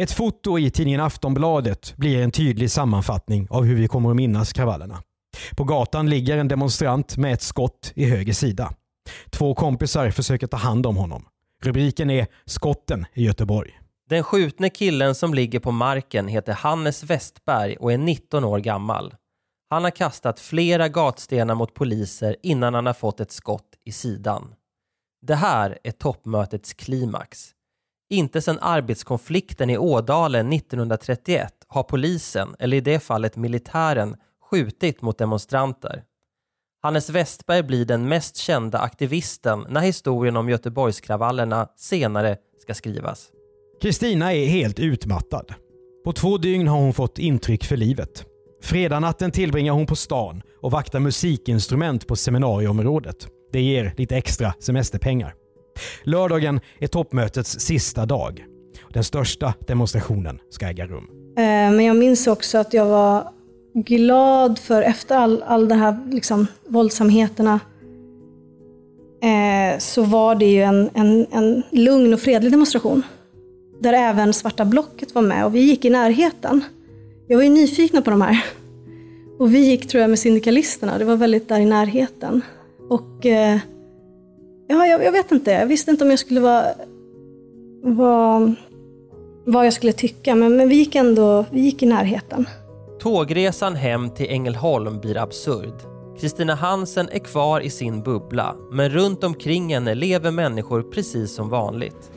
Ett 0.00 0.12
foto 0.12 0.58
i 0.58 0.70
tidningen 0.70 1.00
Aftonbladet 1.00 1.96
blir 1.96 2.22
en 2.22 2.30
tydlig 2.30 2.70
sammanfattning 2.70 3.46
av 3.50 3.64
hur 3.64 3.74
vi 3.74 3.88
kommer 3.88 4.10
att 4.10 4.16
minnas 4.16 4.52
kravallerna. 4.52 5.02
På 5.56 5.64
gatan 5.64 6.10
ligger 6.10 6.38
en 6.38 6.48
demonstrant 6.48 7.16
med 7.16 7.32
ett 7.32 7.42
skott 7.42 7.92
i 7.94 8.04
höger 8.04 8.32
sida. 8.32 8.72
Två 9.30 9.54
kompisar 9.54 10.10
försöker 10.10 10.46
ta 10.46 10.56
hand 10.56 10.86
om 10.86 10.96
honom. 10.96 11.24
Rubriken 11.62 12.10
är 12.10 12.26
“Skotten 12.44 13.06
i 13.14 13.24
Göteborg”. 13.24 13.80
Den 14.08 14.22
skjutne 14.22 14.70
killen 14.70 15.14
som 15.14 15.34
ligger 15.34 15.60
på 15.60 15.70
marken 15.70 16.28
heter 16.28 16.52
Hannes 16.52 17.04
Westberg 17.04 17.76
och 17.76 17.92
är 17.92 17.98
19 17.98 18.44
år 18.44 18.58
gammal. 18.58 19.14
Han 19.70 19.84
har 19.84 19.90
kastat 19.90 20.40
flera 20.40 20.88
gatstenar 20.88 21.54
mot 21.54 21.74
poliser 21.74 22.36
innan 22.42 22.74
han 22.74 22.86
har 22.86 22.94
fått 22.94 23.20
ett 23.20 23.32
skott 23.32 23.68
i 23.84 23.92
sidan. 23.92 24.54
Det 25.26 25.34
här 25.34 25.78
är 25.84 25.92
toppmötets 25.92 26.72
klimax. 26.74 27.54
Inte 28.10 28.40
sedan 28.40 28.58
arbetskonflikten 28.60 29.70
i 29.70 29.78
Ådalen 29.78 30.52
1931 30.52 31.52
har 31.68 31.82
polisen, 31.82 32.56
eller 32.58 32.76
i 32.76 32.80
det 32.80 33.00
fallet 33.00 33.36
militären, 33.36 34.16
skjutit 34.50 35.02
mot 35.02 35.18
demonstranter. 35.18 36.02
Hannes 36.82 37.10
Westberg 37.10 37.62
blir 37.62 37.84
den 37.84 38.08
mest 38.08 38.36
kända 38.36 38.78
aktivisten 38.78 39.66
när 39.68 39.80
historien 39.80 40.36
om 40.36 40.48
Göteborgskravallerna 40.48 41.68
senare 41.76 42.36
ska 42.62 42.74
skrivas. 42.74 43.28
Kristina 43.82 44.34
är 44.34 44.46
helt 44.46 44.78
utmattad. 44.78 45.54
På 46.04 46.12
två 46.12 46.38
dygn 46.38 46.68
har 46.68 46.78
hon 46.78 46.94
fått 46.94 47.18
intryck 47.18 47.64
för 47.64 47.76
livet. 47.76 48.24
Fredagnatten 48.62 49.30
tillbringar 49.30 49.72
hon 49.72 49.86
på 49.86 49.96
stan 49.96 50.42
och 50.62 50.70
vaktar 50.70 51.00
musikinstrument 51.00 52.06
på 52.06 52.16
seminarieområdet. 52.16 53.26
Det 53.52 53.60
ger 53.60 53.94
lite 53.96 54.16
extra 54.16 54.54
semesterpengar. 54.60 55.34
Lördagen 56.04 56.60
är 56.78 56.86
toppmötets 56.86 57.60
sista 57.60 58.06
dag. 58.06 58.44
Den 58.92 59.04
största 59.04 59.54
demonstrationen 59.66 60.38
ska 60.50 60.66
äga 60.66 60.86
rum. 60.86 61.04
Eh, 61.36 61.42
men 61.44 61.84
jag 61.84 61.96
minns 61.96 62.26
också 62.26 62.58
att 62.58 62.74
jag 62.74 62.86
var 62.86 63.32
glad 63.74 64.58
för 64.58 64.82
efter 64.82 65.16
all, 65.16 65.42
all 65.42 65.68
de 65.68 65.74
här 65.74 65.96
liksom, 66.10 66.46
våldsamheterna 66.66 67.60
eh, 69.22 69.78
så 69.78 70.02
var 70.02 70.34
det 70.34 70.46
ju 70.46 70.62
en, 70.62 70.90
en, 70.94 71.26
en 71.30 71.62
lugn 71.70 72.14
och 72.14 72.20
fredlig 72.20 72.52
demonstration. 72.52 73.02
Där 73.80 73.92
även 73.92 74.32
Svarta 74.32 74.64
blocket 74.64 75.14
var 75.14 75.22
med 75.22 75.44
och 75.44 75.54
vi 75.54 75.60
gick 75.60 75.84
i 75.84 75.90
närheten. 75.90 76.64
Jag 77.28 77.36
var 77.36 77.44
ju 77.44 77.50
nyfikna 77.50 78.02
på 78.02 78.10
de 78.10 78.20
här. 78.20 78.44
Och 79.38 79.54
vi 79.54 79.58
gick 79.58 79.88
tror 79.88 80.00
jag 80.00 80.10
med 80.10 80.18
syndikalisterna, 80.18 80.98
det 80.98 81.04
var 81.04 81.16
väldigt 81.16 81.48
där 81.48 81.60
i 81.60 81.64
närheten. 81.64 82.42
Och 82.88 83.26
eh, 83.26 83.58
ja, 84.68 84.86
jag, 84.86 85.04
jag 85.04 85.12
vet 85.12 85.32
inte, 85.32 85.50
jag 85.50 85.66
visste 85.66 85.90
inte 85.90 86.04
om 86.04 86.10
jag 86.10 86.18
skulle 86.18 86.40
vara, 86.40 86.64
vara 87.82 88.54
vad 89.44 89.66
jag 89.66 89.72
skulle 89.72 89.92
tycka, 89.92 90.34
men, 90.34 90.56
men 90.56 90.68
vi 90.68 90.74
gick 90.74 90.94
ändå 90.94 91.44
vi 91.50 91.60
gick 91.60 91.82
i 91.82 91.86
närheten. 91.86 92.48
Tågresan 93.00 93.74
hem 93.74 94.10
till 94.10 94.26
Ängelholm 94.30 95.00
blir 95.00 95.16
absurd. 95.16 95.74
Kristina 96.20 96.54
Hansen 96.54 97.08
är 97.12 97.18
kvar 97.18 97.60
i 97.60 97.70
sin 97.70 98.02
bubbla, 98.02 98.56
men 98.72 98.90
runt 98.90 99.24
omkring 99.24 99.74
henne 99.74 99.94
lever 99.94 100.30
människor 100.30 100.82
precis 100.82 101.34
som 101.34 101.48
vanligt. 101.48 102.10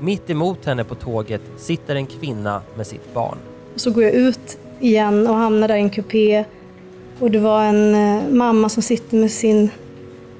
Mitt 0.00 0.30
emot 0.30 0.64
henne 0.66 0.84
på 0.84 0.94
tåget 0.94 1.40
sitter 1.56 1.94
en 1.96 2.06
kvinna 2.06 2.62
med 2.76 2.86
sitt 2.86 3.14
barn. 3.14 3.38
Så 3.76 3.90
går 3.90 4.04
jag 4.04 4.12
ut 4.12 4.58
igen 4.80 5.26
och 5.26 5.34
hamnar 5.34 5.68
där 5.68 5.76
i 5.76 5.80
en 5.80 5.90
kupé. 5.90 6.44
Och 7.20 7.30
det 7.30 7.38
var 7.38 7.64
en 7.64 7.94
eh, 7.94 8.28
mamma 8.30 8.68
som 8.68 8.82
sitter 8.82 9.16
med, 9.16 9.30
sin, 9.30 9.70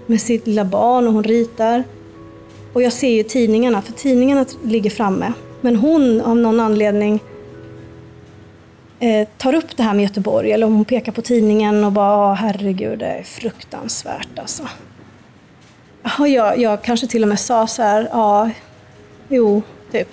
med 0.07 0.21
sitt 0.21 0.47
lilla 0.47 0.65
barn 0.65 1.07
och 1.07 1.13
hon 1.13 1.25
ritar. 1.25 1.85
Och 2.73 2.83
jag 2.83 2.93
ser 2.93 3.09
ju 3.11 3.23
tidningarna, 3.23 3.83
för 3.83 3.93
tidningarna 3.93 4.47
ligger 4.65 4.91
framme. 4.91 5.33
Men 5.61 5.77
hon 5.77 6.21
av 6.21 6.37
någon 6.37 6.61
anledning 6.61 7.21
eh, 9.01 9.29
tar 9.39 9.55
upp 9.55 9.77
det 9.77 9.83
här 9.83 9.95
med 9.95 10.03
Göteborg, 10.03 10.53
eller 10.53 10.67
hon 10.67 10.85
pekar 10.85 11.13
på 11.13 11.23
tidningen 11.23 11.85
och 11.85 11.93
bara 11.93 12.17
"Åh, 12.31 12.35
herregud, 12.35 12.99
det 12.99 13.07
är 13.07 13.23
fruktansvärt 13.23 14.39
alltså. 14.39 14.63
Och 16.19 16.29
jag, 16.29 16.59
jag 16.59 16.83
kanske 16.83 17.07
till 17.07 17.23
och 17.23 17.29
med 17.29 17.41
sa 17.41 17.67
så 17.67 17.83
här, 17.83 18.09
ja, 18.13 18.51
jo, 19.29 19.63
typ. 19.93 20.09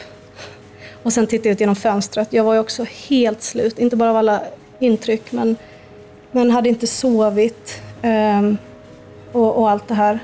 Och 1.03 1.13
sen 1.13 1.27
tittade 1.27 1.49
jag 1.49 1.53
ut 1.53 1.59
genom 1.59 1.75
fönstret. 1.75 2.33
Jag 2.33 2.43
var 2.43 2.53
ju 2.53 2.59
också 2.59 2.85
helt 3.09 3.41
slut, 3.41 3.79
inte 3.79 3.95
bara 3.95 4.09
av 4.09 4.17
alla 4.17 4.41
intryck, 4.79 5.31
men, 5.31 5.55
men 6.31 6.51
hade 6.51 6.69
inte 6.69 6.87
sovit 6.87 7.81
Eh, 8.03 8.53
och, 9.31 9.57
och 9.57 9.69
allt 9.69 9.87
det 9.87 9.93
här. 9.93 10.19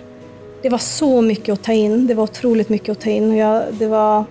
Det 0.62 0.70
var 0.70 0.78
så 0.78 1.22
mycket 1.22 1.54
att 1.54 1.64
ta 1.64 1.74
in, 1.74 2.08
det 2.08 2.14
var 2.14 2.24
otroligt 2.24 2.70
mycket 2.70 2.90
att 2.90 3.02
ta 3.02 3.10
in. 3.10 3.36
Jag, 3.36 3.64
det 3.74 3.88
var 3.88 4.26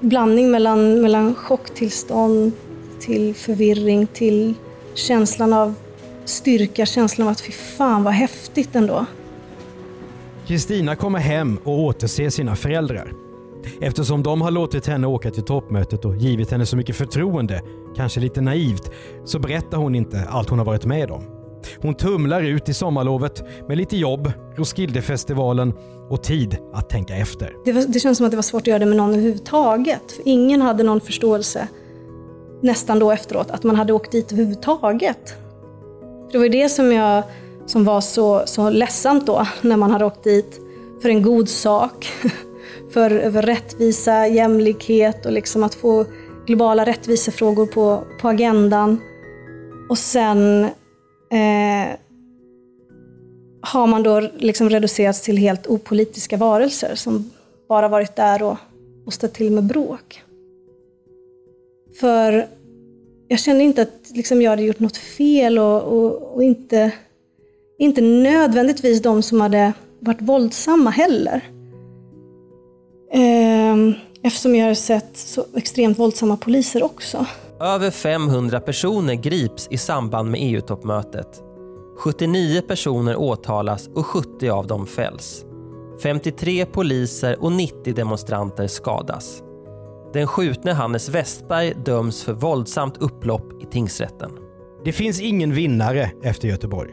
blandning 0.00 0.50
mellan, 0.50 1.02
mellan 1.02 1.34
chocktillstånd 1.34 2.52
till 3.00 3.34
förvirring, 3.34 4.06
till 4.06 4.54
känslan 4.94 5.52
av 5.52 5.74
styrka, 6.24 6.86
känslan 6.86 7.26
av 7.26 7.32
att 7.32 7.40
fy 7.40 7.52
fan 7.52 8.04
vad 8.04 8.14
häftigt 8.14 8.74
ändå. 8.74 9.06
Kristina 10.46 10.96
kommer 10.96 11.18
hem 11.18 11.58
och 11.64 11.80
återser 11.80 12.30
sina 12.30 12.56
föräldrar. 12.56 13.12
Eftersom 13.80 14.22
de 14.22 14.42
har 14.42 14.50
låtit 14.50 14.86
henne 14.86 15.06
åka 15.06 15.30
till 15.30 15.42
toppmötet 15.42 16.04
och 16.04 16.16
givit 16.16 16.50
henne 16.50 16.66
så 16.66 16.76
mycket 16.76 16.96
förtroende, 16.96 17.62
kanske 17.96 18.20
lite 18.20 18.40
naivt, 18.40 18.90
så 19.24 19.38
berättar 19.38 19.78
hon 19.78 19.94
inte 19.94 20.28
allt 20.30 20.50
hon 20.50 20.58
har 20.58 20.66
varit 20.66 20.84
med 20.84 21.10
om. 21.10 21.41
Hon 21.82 21.94
tumlar 21.94 22.42
ut 22.42 22.68
i 22.68 22.74
sommarlovet 22.74 23.44
med 23.68 23.76
lite 23.76 23.96
jobb, 23.96 24.32
Roskildefestivalen 24.56 25.72
och 26.10 26.22
tid 26.22 26.56
att 26.72 26.90
tänka 26.90 27.16
efter. 27.16 27.52
Det, 27.64 27.72
var, 27.72 27.82
det 27.88 28.00
känns 28.00 28.18
som 28.18 28.26
att 28.26 28.32
det 28.32 28.36
var 28.36 28.42
svårt 28.42 28.60
att 28.60 28.66
göra 28.66 28.78
det 28.78 28.86
med 28.86 28.96
någon 28.96 29.10
överhuvudtaget. 29.10 30.12
För 30.12 30.22
ingen 30.24 30.62
hade 30.62 30.82
någon 30.82 31.00
förståelse 31.00 31.68
nästan 32.62 32.98
då 32.98 33.10
efteråt, 33.10 33.50
att 33.50 33.62
man 33.62 33.76
hade 33.76 33.92
åkt 33.92 34.12
dit 34.12 34.32
överhuvudtaget. 34.32 35.34
Det 36.32 36.38
var 36.38 36.44
ju 36.44 36.50
det 36.50 36.68
som, 36.68 36.92
jag, 36.92 37.22
som 37.66 37.84
var 37.84 38.00
så, 38.00 38.42
så 38.46 38.70
ledsamt 38.70 39.26
då, 39.26 39.46
när 39.60 39.76
man 39.76 39.90
hade 39.90 40.04
åkt 40.04 40.24
dit 40.24 40.60
för 41.02 41.08
en 41.08 41.22
god 41.22 41.48
sak. 41.48 42.12
För, 42.92 43.30
för 43.30 43.42
rättvisa, 43.42 44.26
jämlikhet 44.26 45.26
och 45.26 45.32
liksom 45.32 45.62
att 45.62 45.74
få 45.74 46.06
globala 46.46 46.86
rättvisefrågor 46.86 47.66
på, 47.66 48.04
på 48.20 48.28
agendan. 48.28 49.00
Och 49.88 49.98
sen 49.98 50.68
eh, 51.32 51.96
har 53.62 53.86
man 53.86 54.02
då 54.02 54.20
liksom 54.20 54.70
reducerats 54.70 55.22
till 55.22 55.36
helt 55.36 55.66
opolitiska 55.66 56.36
varelser 56.36 56.94
som 56.94 57.30
bara 57.68 57.88
varit 57.88 58.16
där 58.16 58.42
och, 58.42 58.56
och 59.06 59.12
ställt 59.12 59.34
till 59.34 59.52
med 59.52 59.64
bråk. 59.64 60.22
För 62.00 62.46
jag 63.28 63.38
kände 63.40 63.64
inte 63.64 63.82
att 63.82 64.10
liksom 64.14 64.42
jag 64.42 64.50
hade 64.50 64.62
gjort 64.62 64.78
något 64.78 64.96
fel 64.96 65.58
och, 65.58 65.82
och, 65.82 66.34
och 66.34 66.42
inte, 66.42 66.92
inte 67.78 68.00
nödvändigtvis 68.00 69.02
de 69.02 69.22
som 69.22 69.40
hade 69.40 69.72
varit 69.98 70.22
våldsamma 70.22 70.90
heller. 70.90 71.44
Eh, 73.12 73.76
eftersom 74.22 74.54
jag 74.54 74.66
har 74.66 74.74
sett 74.74 75.16
så 75.16 75.44
extremt 75.56 75.98
våldsamma 75.98 76.36
poliser 76.36 76.82
också. 76.82 77.26
Över 77.62 77.90
500 77.90 78.60
personer 78.60 79.14
grips 79.14 79.68
i 79.70 79.78
samband 79.78 80.30
med 80.30 80.40
EU-toppmötet. 80.42 81.42
79 81.98 82.62
personer 82.68 83.16
åtalas 83.16 83.88
och 83.88 84.06
70 84.06 84.48
av 84.48 84.66
dem 84.66 84.86
fälls. 84.86 85.44
53 86.02 86.66
poliser 86.66 87.42
och 87.42 87.52
90 87.52 87.94
demonstranter 87.94 88.66
skadas. 88.66 89.42
Den 90.12 90.26
skjutne 90.26 90.72
Hannes 90.72 91.08
Westberg 91.08 91.74
döms 91.84 92.24
för 92.24 92.32
våldsamt 92.32 92.96
upplopp 92.96 93.62
i 93.62 93.66
tingsrätten. 93.66 94.30
Det 94.84 94.92
finns 94.92 95.20
ingen 95.20 95.54
vinnare 95.54 96.10
efter 96.22 96.48
Göteborg. 96.48 96.90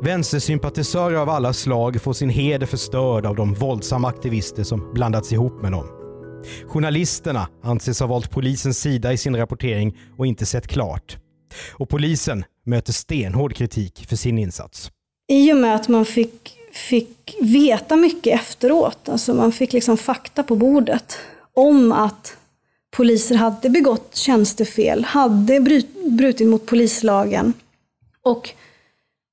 Vänstersympatisörer 0.00 1.16
av 1.16 1.28
alla 1.28 1.52
slag 1.52 2.00
får 2.02 2.12
sin 2.12 2.30
heder 2.30 2.66
förstörd 2.66 3.26
av 3.26 3.36
de 3.36 3.54
våldsamma 3.54 4.08
aktivister 4.08 4.62
som 4.62 4.92
blandats 4.94 5.32
ihop 5.32 5.62
med 5.62 5.72
dem. 5.72 5.99
Journalisterna 6.66 7.48
anses 7.62 8.00
ha 8.00 8.06
valt 8.06 8.30
polisens 8.30 8.78
sida 8.78 9.12
i 9.12 9.16
sin 9.16 9.36
rapportering 9.36 9.98
och 10.16 10.26
inte 10.26 10.46
sett 10.46 10.66
klart. 10.66 11.16
Och 11.72 11.88
polisen 11.88 12.44
möter 12.66 12.92
stenhård 12.92 13.54
kritik 13.54 14.06
för 14.08 14.16
sin 14.16 14.38
insats. 14.38 14.90
I 15.28 15.52
och 15.52 15.56
med 15.56 15.74
att 15.74 15.88
man 15.88 16.04
fick, 16.04 16.58
fick 16.72 17.36
veta 17.40 17.96
mycket 17.96 18.40
efteråt, 18.40 19.08
alltså 19.08 19.34
man 19.34 19.52
fick 19.52 19.72
liksom 19.72 19.96
fakta 19.96 20.42
på 20.42 20.56
bordet 20.56 21.18
om 21.54 21.92
att 21.92 22.36
poliser 22.90 23.34
hade 23.34 23.70
begått 23.70 24.16
tjänstefel, 24.16 25.04
hade 25.04 25.60
brut, 25.60 25.88
brutit 26.04 26.48
mot 26.48 26.66
polislagen 26.66 27.52
och 28.22 28.50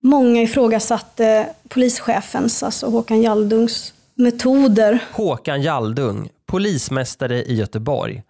många 0.04 0.42
ifrågasatte 0.42 1.50
polischefens, 1.68 2.64
alltså 2.64 2.90
Håkan 2.90 3.22
Jaldungs, 3.22 3.94
metoder. 4.16 5.04
Håkan 5.12 5.62
Jaldung, 5.62 6.30
polismästare 6.48 7.44
i 7.44 7.56
Göteborg. 7.56 8.24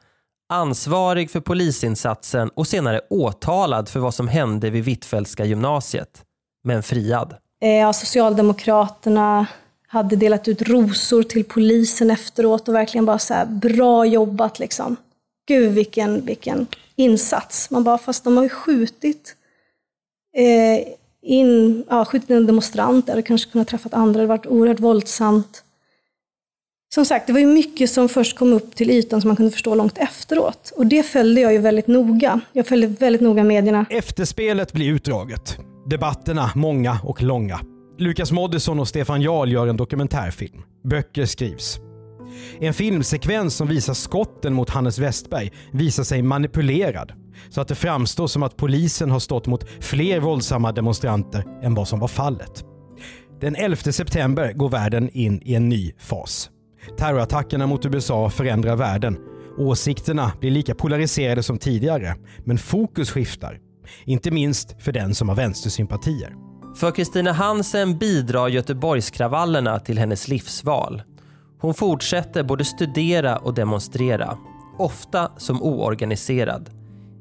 Ansvarig 0.50 1.32
för 1.32 1.40
polisinsatsen 1.40 2.50
och 2.50 2.68
senare 2.68 3.02
åtalad 3.10 3.90
för 3.90 4.00
vad 4.00 4.14
som 4.14 4.28
hände 4.28 4.70
vid 4.70 4.84
Hvitfeldtska 4.84 5.46
gymnasiet. 5.46 6.24
Men 6.64 6.84
friad. 6.84 7.36
Eh, 7.62 7.70
ja, 7.70 7.94
Socialdemokraterna 7.94 9.48
hade 9.88 10.16
delat 10.16 10.48
ut 10.48 10.62
rosor 10.62 11.24
till 11.24 11.44
polisen 11.44 12.12
efteråt 12.12 12.68
och 12.68 12.76
verkligen 12.76 13.06
bara 13.06 13.20
så 13.20 13.34
här, 13.34 13.46
bra 13.46 14.06
jobbat 14.06 14.60
liksom. 14.60 14.96
Gud 15.48 15.74
vilken, 15.74 16.26
vilken 16.26 16.68
insats. 16.96 17.70
Man 17.70 17.84
bara, 17.84 17.98
fast 17.98 18.24
de 18.24 18.38
har 18.38 18.44
ju 18.44 18.50
skjutit 18.50 19.36
eh, 20.38 20.94
in, 21.22 21.84
ja, 21.90 22.06
skjutit 22.06 22.30
en 22.30 22.46
demonstrant 22.46 23.10
eller 23.10 23.22
kanske 23.22 23.52
kunnat 23.52 23.68
träffat 23.68 23.94
andra, 23.94 24.18
det 24.22 24.24
har 24.24 24.38
varit 24.38 24.46
oerhört 24.46 24.80
våldsamt 24.80 25.64
som 26.98 27.06
sagt, 27.06 27.28
det 27.28 27.34
var 27.34 27.40
ju 27.40 27.48
mycket 27.48 27.90
som 27.90 28.10
först 28.10 28.38
kom 28.38 28.54
upp 28.54 28.76
till 28.76 28.90
ytan 28.90 29.22
som 29.22 29.28
man 29.28 29.36
kunde 29.36 29.52
förstå 29.52 29.76
långt 29.76 29.98
efteråt. 29.98 30.74
Och 30.76 30.88
det 30.88 31.04
följde 31.04 31.42
jag 31.42 31.54
ju 31.54 31.60
väldigt 31.60 31.88
noga. 31.88 32.42
Jag 32.54 32.68
följde 32.68 32.88
väldigt 32.88 33.22
noga 33.22 33.44
medierna. 33.44 33.86
Efterspelet 33.90 34.74
blir 34.74 34.90
utdraget. 34.90 35.58
Debatterna 35.86 36.52
många 36.56 37.00
och 37.04 37.22
långa. 37.22 37.60
Lukas 37.98 38.32
Moodysson 38.32 38.80
och 38.80 38.88
Stefan 38.88 39.22
Jarl 39.22 39.52
gör 39.52 39.68
en 39.68 39.78
dokumentärfilm. 39.78 40.62
Böcker 40.84 41.26
skrivs. 41.26 41.80
En 42.60 42.74
filmsekvens 42.74 43.56
som 43.56 43.68
visar 43.68 43.94
skotten 43.94 44.54
mot 44.54 44.70
Hannes 44.70 45.00
Westberg 45.00 45.52
visar 45.74 46.04
sig 46.04 46.22
manipulerad 46.22 47.12
så 47.50 47.62
att 47.62 47.68
det 47.68 47.76
framstår 47.76 48.28
som 48.28 48.44
att 48.44 48.58
polisen 48.58 49.12
har 49.12 49.20
stått 49.20 49.48
mot 49.48 49.70
fler 49.80 50.20
våldsamma 50.20 50.72
demonstranter 50.72 51.44
än 51.64 51.74
vad 51.74 51.88
som 51.88 52.00
var 52.00 52.08
fallet. 52.08 52.64
Den 53.42 53.56
11 53.56 53.76
september 53.76 54.54
går 54.54 54.70
världen 54.70 55.10
in 55.10 55.42
i 55.46 55.56
en 55.56 55.70
ny 55.70 55.94
fas. 56.00 56.50
Terrorattackerna 56.98 57.68
mot 57.68 57.86
USA 57.86 58.30
förändrar 58.30 58.76
världen. 58.76 59.18
Åsikterna 59.58 60.32
blir 60.40 60.52
lika 60.52 60.76
polariserade 60.76 61.44
som 61.44 61.58
tidigare, 61.58 62.16
men 62.46 62.58
fokus 62.58 63.12
skiftar. 63.12 63.60
Inte 64.06 64.32
minst 64.32 64.82
för 64.82 64.92
den 64.92 65.16
som 65.16 65.30
har 65.30 65.36
vänstersympatier. 65.36 66.34
För 66.76 66.92
Kristina 66.92 67.32
Hansen 67.32 67.98
bidrar 67.98 68.48
Göteborgskravallerna 68.48 69.80
till 69.80 69.98
hennes 69.98 70.28
livsval. 70.28 71.02
Hon 71.60 71.74
fortsätter 71.74 72.44
både 72.44 72.66
studera 72.66 73.38
och 73.38 73.54
demonstrera, 73.54 74.38
ofta 74.78 75.32
som 75.38 75.64
oorganiserad. 75.64 76.70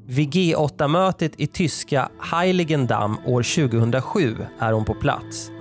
Vid 0.07 0.29
G8-mötet 0.29 1.31
i 1.37 1.47
tyska 1.47 2.09
Heiligendamm 2.19 3.17
år 3.25 3.69
2007 3.69 4.37
är 4.59 4.71
hon 4.71 4.85
på 4.85 4.93
plats. 4.93 5.51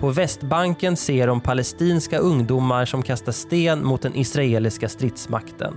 På 0.00 0.10
Västbanken 0.10 0.96
ser 0.96 1.28
hon 1.28 1.40
palestinska 1.40 2.18
ungdomar 2.18 2.84
som 2.84 3.02
kastar 3.02 3.32
sten 3.32 3.86
mot 3.86 4.02
den 4.02 4.16
israeliska 4.16 4.88
stridsmakten. 4.88 5.74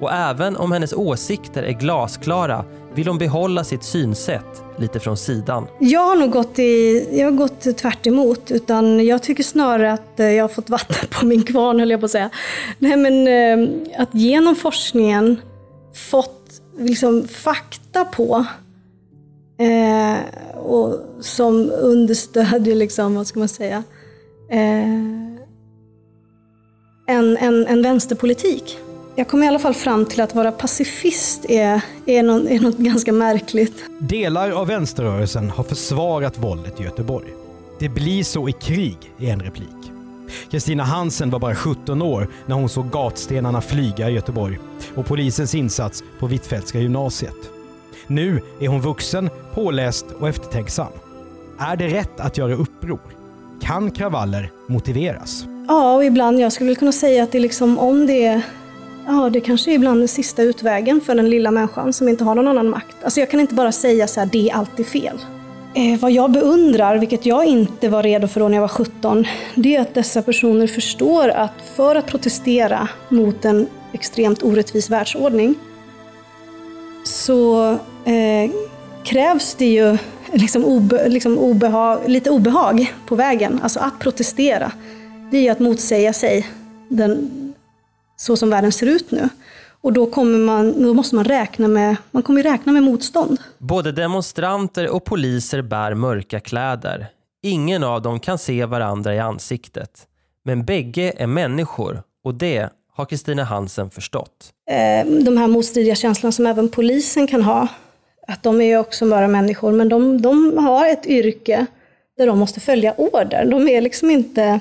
Och 0.00 0.12
även 0.12 0.56
om 0.56 0.72
hennes 0.72 0.92
åsikter 0.92 1.62
är 1.62 1.72
glasklara 1.72 2.64
vill 2.94 3.08
hon 3.08 3.18
behålla 3.18 3.64
sitt 3.64 3.82
synsätt 3.82 4.62
lite 4.78 5.00
från 5.00 5.16
sidan. 5.16 5.66
Jag 5.78 6.00
har 6.00 6.16
nog 6.16 6.30
gått, 6.30 6.58
i, 6.58 7.08
jag 7.18 7.24
har 7.24 7.32
gått 7.36 7.76
tvärt 7.76 8.06
emot, 8.06 8.50
utan 8.50 9.06
jag 9.06 9.22
tycker 9.22 9.42
snarare 9.42 9.92
att 9.92 10.20
eh, 10.20 10.26
jag 10.26 10.44
har 10.44 10.48
fått 10.48 10.70
vatten 10.70 11.08
på 11.10 11.26
min 11.26 11.42
kvarn, 11.42 11.80
höll 11.80 11.90
jag 11.90 12.00
på 12.00 12.06
att 12.06 12.12
säga. 12.12 12.30
Nej, 12.78 12.96
men, 12.96 13.28
eh, 13.28 13.68
att 14.02 14.14
genom 14.14 14.56
forskningen 14.56 15.40
fått 16.10 16.60
liksom, 16.78 17.28
fakta 17.28 18.04
på 18.04 18.44
eh, 19.60 20.18
och 20.58 20.98
som 21.20 21.72
understödjer, 21.80 22.74
liksom, 22.74 23.14
vad 23.14 23.26
ska 23.26 23.38
man 23.38 23.48
säga, 23.48 23.82
eh, 24.50 24.84
en, 27.06 27.36
en, 27.36 27.66
en 27.66 27.82
vänsterpolitik. 27.82 28.78
Jag 29.14 29.28
kom 29.28 29.42
i 29.42 29.48
alla 29.48 29.58
fall 29.58 29.74
fram 29.74 30.06
till 30.06 30.20
att 30.20 30.34
vara 30.34 30.52
pacifist 30.52 31.44
är, 31.48 31.80
är, 32.06 32.22
något, 32.22 32.50
är 32.50 32.60
något 32.60 32.76
ganska 32.76 33.12
märkligt. 33.12 33.84
Delar 33.98 34.50
av 34.50 34.66
vänsterrörelsen 34.66 35.50
har 35.50 35.64
försvarat 35.64 36.38
våldet 36.38 36.80
i 36.80 36.84
Göteborg. 36.84 37.28
Det 37.78 37.88
blir 37.88 38.24
så 38.24 38.48
i 38.48 38.52
krig, 38.52 38.98
i 39.18 39.30
en 39.30 39.40
replik. 39.40 39.68
Kristina 40.50 40.82
Hansen 40.82 41.30
var 41.30 41.38
bara 41.38 41.54
17 41.54 42.02
år 42.02 42.28
när 42.46 42.54
hon 42.54 42.68
såg 42.68 42.90
gatstenarna 42.90 43.60
flyga 43.60 44.10
i 44.10 44.12
Göteborg 44.12 44.58
och 44.94 45.06
polisens 45.06 45.54
insats 45.54 46.04
på 46.18 46.26
Hvitfeldtska 46.26 46.78
gymnasiet. 46.78 47.59
Nu 48.10 48.40
är 48.60 48.68
hon 48.68 48.80
vuxen, 48.80 49.30
påläst 49.54 50.06
och 50.20 50.28
eftertänksam. 50.28 50.92
Är 51.58 51.76
det 51.76 51.88
rätt 51.88 52.20
att 52.20 52.38
göra 52.38 52.54
uppror? 52.54 53.00
Kan 53.62 53.90
kravaller 53.90 54.50
motiveras? 54.66 55.44
Ja, 55.68 55.94
och 55.94 56.04
ibland, 56.04 56.40
jag 56.40 56.52
skulle 56.52 56.74
kunna 56.74 56.92
säga 56.92 57.22
att 57.22 57.32
det 57.32 57.38
liksom, 57.38 57.78
om 57.78 58.06
det 58.06 58.24
är 58.24 58.42
Ja, 59.06 59.30
det 59.30 59.40
kanske 59.40 59.70
är 59.70 59.74
ibland 59.74 60.00
den 60.00 60.08
sista 60.08 60.42
utvägen 60.42 61.00
för 61.00 61.14
den 61.14 61.30
lilla 61.30 61.50
människan 61.50 61.92
som 61.92 62.08
inte 62.08 62.24
har 62.24 62.34
någon 62.34 62.48
annan 62.48 62.70
makt. 62.70 62.96
Alltså 63.04 63.20
jag 63.20 63.30
kan 63.30 63.40
inte 63.40 63.54
bara 63.54 63.72
säga 63.72 64.06
så 64.06 64.20
här, 64.20 64.28
det 64.32 64.50
är 64.50 64.54
alltid 64.54 64.86
fel. 64.86 65.18
Eh, 65.74 66.00
vad 66.00 66.12
jag 66.12 66.30
beundrar, 66.30 66.98
vilket 66.98 67.26
jag 67.26 67.44
inte 67.44 67.88
var 67.88 68.02
redo 68.02 68.28
för 68.28 68.40
då 68.40 68.48
när 68.48 68.54
jag 68.56 68.62
var 68.62 68.68
17, 68.68 69.26
det 69.54 69.76
är 69.76 69.80
att 69.80 69.94
dessa 69.94 70.22
personer 70.22 70.66
förstår 70.66 71.28
att 71.28 71.54
för 71.76 71.94
att 71.94 72.06
protestera 72.06 72.88
mot 73.08 73.44
en 73.44 73.66
extremt 73.92 74.42
orättvis 74.42 74.90
världsordning 74.90 75.54
så 77.04 77.70
eh, 78.04 78.50
krävs 79.04 79.54
det 79.54 79.66
ju 79.66 79.98
liksom 80.32 80.64
obe, 80.64 81.08
liksom 81.08 81.38
obehag, 81.38 82.00
lite 82.06 82.30
obehag 82.30 82.94
på 83.06 83.16
vägen. 83.16 83.60
Alltså 83.62 83.80
att 83.80 83.98
protestera, 83.98 84.72
det 85.30 85.36
är 85.36 85.42
ju 85.42 85.48
att 85.48 85.60
motsäga 85.60 86.12
sig 86.12 86.46
den, 86.88 87.30
så 88.16 88.36
som 88.36 88.50
världen 88.50 88.72
ser 88.72 88.86
ut 88.86 89.10
nu. 89.10 89.28
Och 89.82 89.92
då, 89.92 90.06
kommer 90.06 90.38
man, 90.38 90.82
då 90.82 90.94
måste 90.94 91.14
man 91.14 91.24
räkna 91.24 91.68
med, 91.68 91.96
man 92.10 92.22
kommer 92.22 92.42
räkna 92.42 92.72
med 92.72 92.82
motstånd. 92.82 93.38
Både 93.58 93.92
demonstranter 93.92 94.90
och 94.90 95.04
poliser 95.04 95.62
bär 95.62 95.94
mörka 95.94 96.40
kläder. 96.40 97.06
Ingen 97.42 97.84
av 97.84 98.02
dem 98.02 98.20
kan 98.20 98.38
se 98.38 98.64
varandra 98.64 99.14
i 99.14 99.18
ansiktet. 99.18 100.06
Men 100.44 100.64
bägge 100.64 101.12
är 101.16 101.26
människor 101.26 102.02
och 102.24 102.34
det 102.34 102.70
har 102.92 103.04
Kristina 103.04 103.44
Hansen 103.44 103.90
förstått. 103.90 104.52
Eh, 104.70 105.06
de 105.06 105.36
här 105.36 105.46
motstridiga 105.46 105.94
känslorna 105.94 106.32
som 106.32 106.46
även 106.46 106.68
polisen 106.68 107.26
kan 107.26 107.42
ha, 107.42 107.68
att 108.26 108.42
de 108.42 108.60
är 108.60 108.64
ju 108.64 108.78
också 108.78 109.10
bara 109.10 109.28
människor, 109.28 109.72
men 109.72 109.88
de, 109.88 110.22
de 110.22 110.58
har 110.58 110.86
ett 110.86 111.06
yrke 111.06 111.66
där 112.16 112.26
de 112.26 112.38
måste 112.38 112.60
följa 112.60 112.94
order. 112.96 113.44
De 113.50 113.68
är 113.68 113.80
liksom 113.80 114.10
inte 114.10 114.60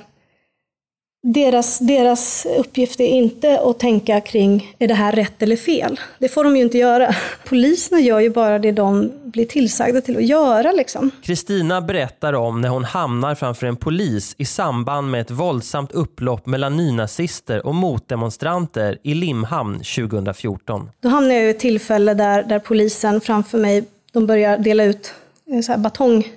deras, 1.22 1.80
deras 1.80 2.47
uppgift 2.59 2.99
är 2.99 3.07
inte 3.07 3.59
att 3.59 3.80
tänka 3.80 4.22
kring, 4.22 4.76
är 4.80 4.88
det 4.88 4.93
här 4.93 5.11
rätt 5.11 5.41
eller 5.41 5.55
fel? 5.55 5.99
Det 6.20 6.30
får 6.30 6.43
de 6.43 6.57
ju 6.57 6.63
inte 6.63 6.78
göra. 6.78 7.15
Poliserna 7.45 8.01
gör 8.01 8.20
ju 8.20 8.30
bara 8.30 8.59
det 8.59 8.72
de 8.72 9.11
blir 9.24 9.45
tillsagda 9.45 10.01
till 10.01 10.17
att 10.17 10.26
göra. 10.26 10.72
Liksom. 10.72 11.11
Kristina 11.22 11.82
berättar 11.82 12.34
om 12.34 12.61
när 12.61 12.70
hon 12.70 12.84
hamnar 12.84 13.36
framför 13.36 13.67
en 13.67 13.76
polis 13.76 14.36
i 14.38 14.45
samband 14.45 15.11
med 15.11 15.22
ett 15.22 15.32
våldsamt 15.32 15.91
upplopp 15.91 16.45
mellan 16.45 16.78
nynazister 16.78 17.65
och 17.65 17.76
motdemonstranter 17.76 18.97
i 19.03 19.13
Limhamn 19.13 19.76
2014. 19.76 20.89
Då 20.99 21.09
hamnar 21.09 21.36
jag 21.36 21.43
i 21.43 21.49
ett 21.49 21.59
tillfälle 21.59 22.13
där, 22.13 22.43
där 22.43 22.59
polisen 22.59 23.22
framför 23.22 23.57
mig, 23.57 23.84
de 24.11 24.28
börjar 24.28 24.57
dela 24.57 24.84
ut 24.84 25.13
eh, 25.51 25.61
så 25.61 25.72
här 25.72 25.80
batong, 25.80 26.28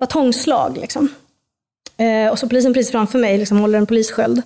batongslag. 0.00 0.78
Liksom. 0.80 1.08
Eh, 1.96 2.30
och 2.30 2.38
så 2.38 2.48
polisen 2.48 2.74
precis 2.74 2.92
framför 2.92 3.18
mig 3.18 3.38
liksom 3.38 3.58
håller 3.58 3.78
en 3.78 3.86
polissköld. 3.86 4.42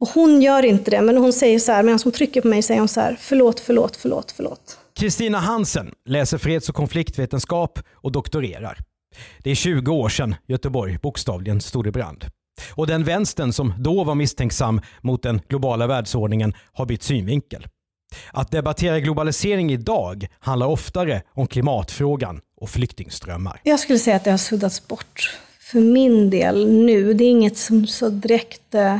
Och 0.00 0.08
hon 0.08 0.42
gör 0.42 0.64
inte 0.64 0.90
det, 0.90 1.02
men 1.02 1.16
hon 1.16 1.32
säger 1.32 1.58
så 1.58 1.72
här, 1.72 1.82
medan 1.82 2.00
hon 2.04 2.12
trycker 2.12 2.40
på 2.40 2.48
mig 2.48 2.62
säger 2.62 2.80
hon 2.80 2.88
så 2.88 3.00
här, 3.00 3.16
förlåt, 3.20 3.60
förlåt, 3.60 3.96
förlåt, 3.96 4.32
förlåt. 4.32 4.78
Kristina 4.96 5.38
Hansen 5.38 5.92
läser 6.04 6.38
freds 6.38 6.68
och 6.68 6.74
konfliktvetenskap 6.74 7.78
och 7.92 8.12
doktorerar. 8.12 8.78
Det 9.38 9.50
är 9.50 9.54
20 9.54 9.92
år 9.92 10.08
sedan 10.08 10.34
Göteborg 10.46 10.98
bokstavligen 11.02 11.60
stod 11.60 11.86
i 11.86 11.90
brand. 11.90 12.24
Och 12.72 12.86
den 12.86 13.04
vänstern 13.04 13.52
som 13.52 13.74
då 13.78 14.04
var 14.04 14.14
misstänksam 14.14 14.80
mot 15.00 15.22
den 15.22 15.40
globala 15.48 15.86
världsordningen 15.86 16.54
har 16.72 16.86
bytt 16.86 17.02
synvinkel. 17.02 17.66
Att 18.32 18.50
debattera 18.50 19.00
globalisering 19.00 19.72
idag 19.72 20.26
handlar 20.38 20.66
oftare 20.66 21.22
om 21.34 21.46
klimatfrågan 21.46 22.40
och 22.60 22.70
flyktingströmmar. 22.70 23.60
Jag 23.62 23.80
skulle 23.80 23.98
säga 23.98 24.16
att 24.16 24.24
det 24.24 24.30
har 24.30 24.38
suddats 24.38 24.88
bort 24.88 25.38
för 25.66 25.80
min 25.80 26.30
del 26.30 26.68
nu. 26.68 27.14
Det 27.14 27.24
är 27.24 27.30
inget 27.30 27.58
som 27.58 27.86
så 27.86 28.08
direkt... 28.08 28.74
Eh... 28.74 28.98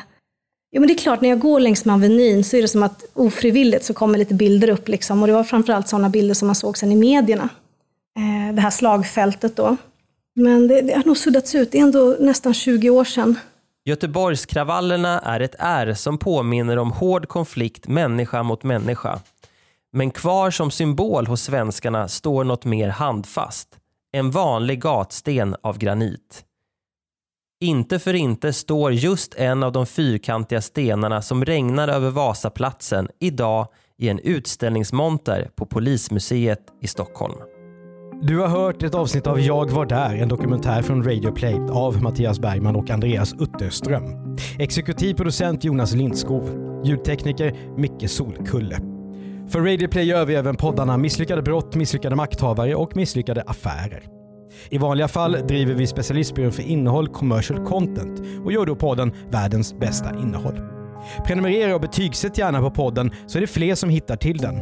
Jo, 0.73 0.81
men 0.81 0.89
det 0.89 0.95
är 0.95 0.99
klart, 0.99 1.21
när 1.21 1.29
jag 1.29 1.39
går 1.39 1.61
längs 1.61 1.85
med 1.85 1.95
Avenyn 1.95 2.45
så 2.45 2.57
är 2.57 2.63
det 2.63 2.69
som 2.69 2.83
att 2.83 3.05
ofrivilligt 3.13 3.85
så 3.85 3.95
kommer 3.95 4.19
lite 4.19 4.35
bilder 4.35 4.71
upp. 4.71 4.89
Liksom. 4.89 5.23
Och 5.23 5.27
det 5.27 5.35
var 5.35 5.45
framförallt 5.45 5.89
sådana 5.89 6.09
bilder 6.09 6.35
som 6.35 6.49
man 6.49 6.55
såg 6.55 6.79
sen 6.79 6.93
i 6.93 6.97
medierna. 6.97 7.49
Eh, 8.19 8.55
det 8.55 8.61
här 8.61 8.71
slagfältet 8.71 9.57
då. 9.57 9.77
Men 10.35 10.69
det, 10.69 10.81
det 10.83 10.95
har 10.95 11.05
nog 11.05 11.17
suddats 11.17 11.55
ut. 11.55 11.73
Det 11.73 11.79
är 11.79 11.83
ändå 11.83 12.17
nästan 12.21 12.55
20 12.55 12.91
år 12.91 13.05
sedan. 13.05 13.39
Göteborgskravallerna 13.85 15.21
är 15.21 15.41
ett 15.41 15.55
R 15.59 15.95
som 15.95 16.19
påminner 16.19 16.77
om 16.77 16.93
hård 16.93 17.29
konflikt 17.29 17.89
människa 17.89 18.43
mot 18.43 18.63
människa. 18.63 19.21
Men 19.93 20.11
kvar 20.11 20.51
som 20.51 20.71
symbol 20.71 21.27
hos 21.27 21.43
svenskarna 21.43 22.09
står 22.09 22.45
något 22.45 22.65
mer 22.65 22.89
handfast. 22.89 23.69
En 24.13 24.31
vanlig 24.31 24.81
gatsten 24.81 25.57
av 25.63 25.79
granit. 25.79 26.43
Inte 27.61 27.99
för 27.99 28.15
inte 28.15 28.53
står 28.53 28.93
just 28.93 29.35
en 29.35 29.63
av 29.63 29.73
de 29.73 29.87
fyrkantiga 29.87 30.61
stenarna 30.61 31.23
som 31.23 31.45
regnar 31.45 31.89
över 31.89 32.11
Vasaplatsen 32.11 33.09
idag 33.21 33.69
i 33.99 34.09
en 34.09 34.19
utställningsmonter 34.19 35.51
på 35.57 35.67
Polismuseet 35.67 36.61
i 36.83 36.87
Stockholm. 36.87 37.35
Du 38.23 38.39
har 38.39 38.49
hört 38.49 38.83
ett 38.83 38.95
avsnitt 38.95 39.27
av 39.27 39.41
Jag 39.41 39.71
var 39.71 39.87
där, 39.87 40.15
en 40.15 40.29
dokumentär 40.29 40.83
från 40.83 41.05
Radio 41.05 41.33
Play 41.33 41.61
av 41.71 42.03
Mattias 42.03 42.41
Bergman 42.41 42.77
och 42.77 42.91
Andreas 42.91 43.35
Utterström. 43.41 44.37
Exekutiv 44.59 45.15
producent 45.15 45.65
Jonas 45.65 45.95
Lindskov. 45.95 46.51
Ljudtekniker 46.85 47.77
Micke 47.77 48.11
Solkulle. 48.11 48.79
För 49.49 49.61
Radio 49.61 49.89
Play 49.89 50.05
gör 50.05 50.25
vi 50.25 50.35
även 50.35 50.57
poddarna 50.57 50.97
Misslyckade 50.97 51.43
brott, 51.43 51.75
Misslyckade 51.75 52.17
makthavare 52.17 52.75
och 52.75 52.97
Misslyckade 52.97 53.43
affärer. 53.43 54.16
I 54.71 54.79
vanliga 54.79 55.09
fall 55.09 55.37
driver 55.49 55.75
vi 55.75 55.87
specialistbyrån 55.87 56.53
för 56.53 56.63
innehåll, 56.63 57.09
commercial 57.09 57.67
content 57.67 58.23
och 58.45 58.53
gör 58.53 58.67
då 58.67 58.77
podden 58.77 59.13
Världens 59.31 59.79
bästa 59.79 60.11
innehåll. 60.23 60.61
Prenumerera 61.27 61.75
och 61.75 61.81
betygsätt 61.81 62.39
gärna 62.39 62.61
på 62.61 62.71
podden 62.71 63.11
så 63.27 63.39
är 63.39 63.41
det 63.41 63.47
fler 63.47 63.75
som 63.75 63.91
hittar 63.91 64.17
till 64.17 64.39
den. 64.39 64.55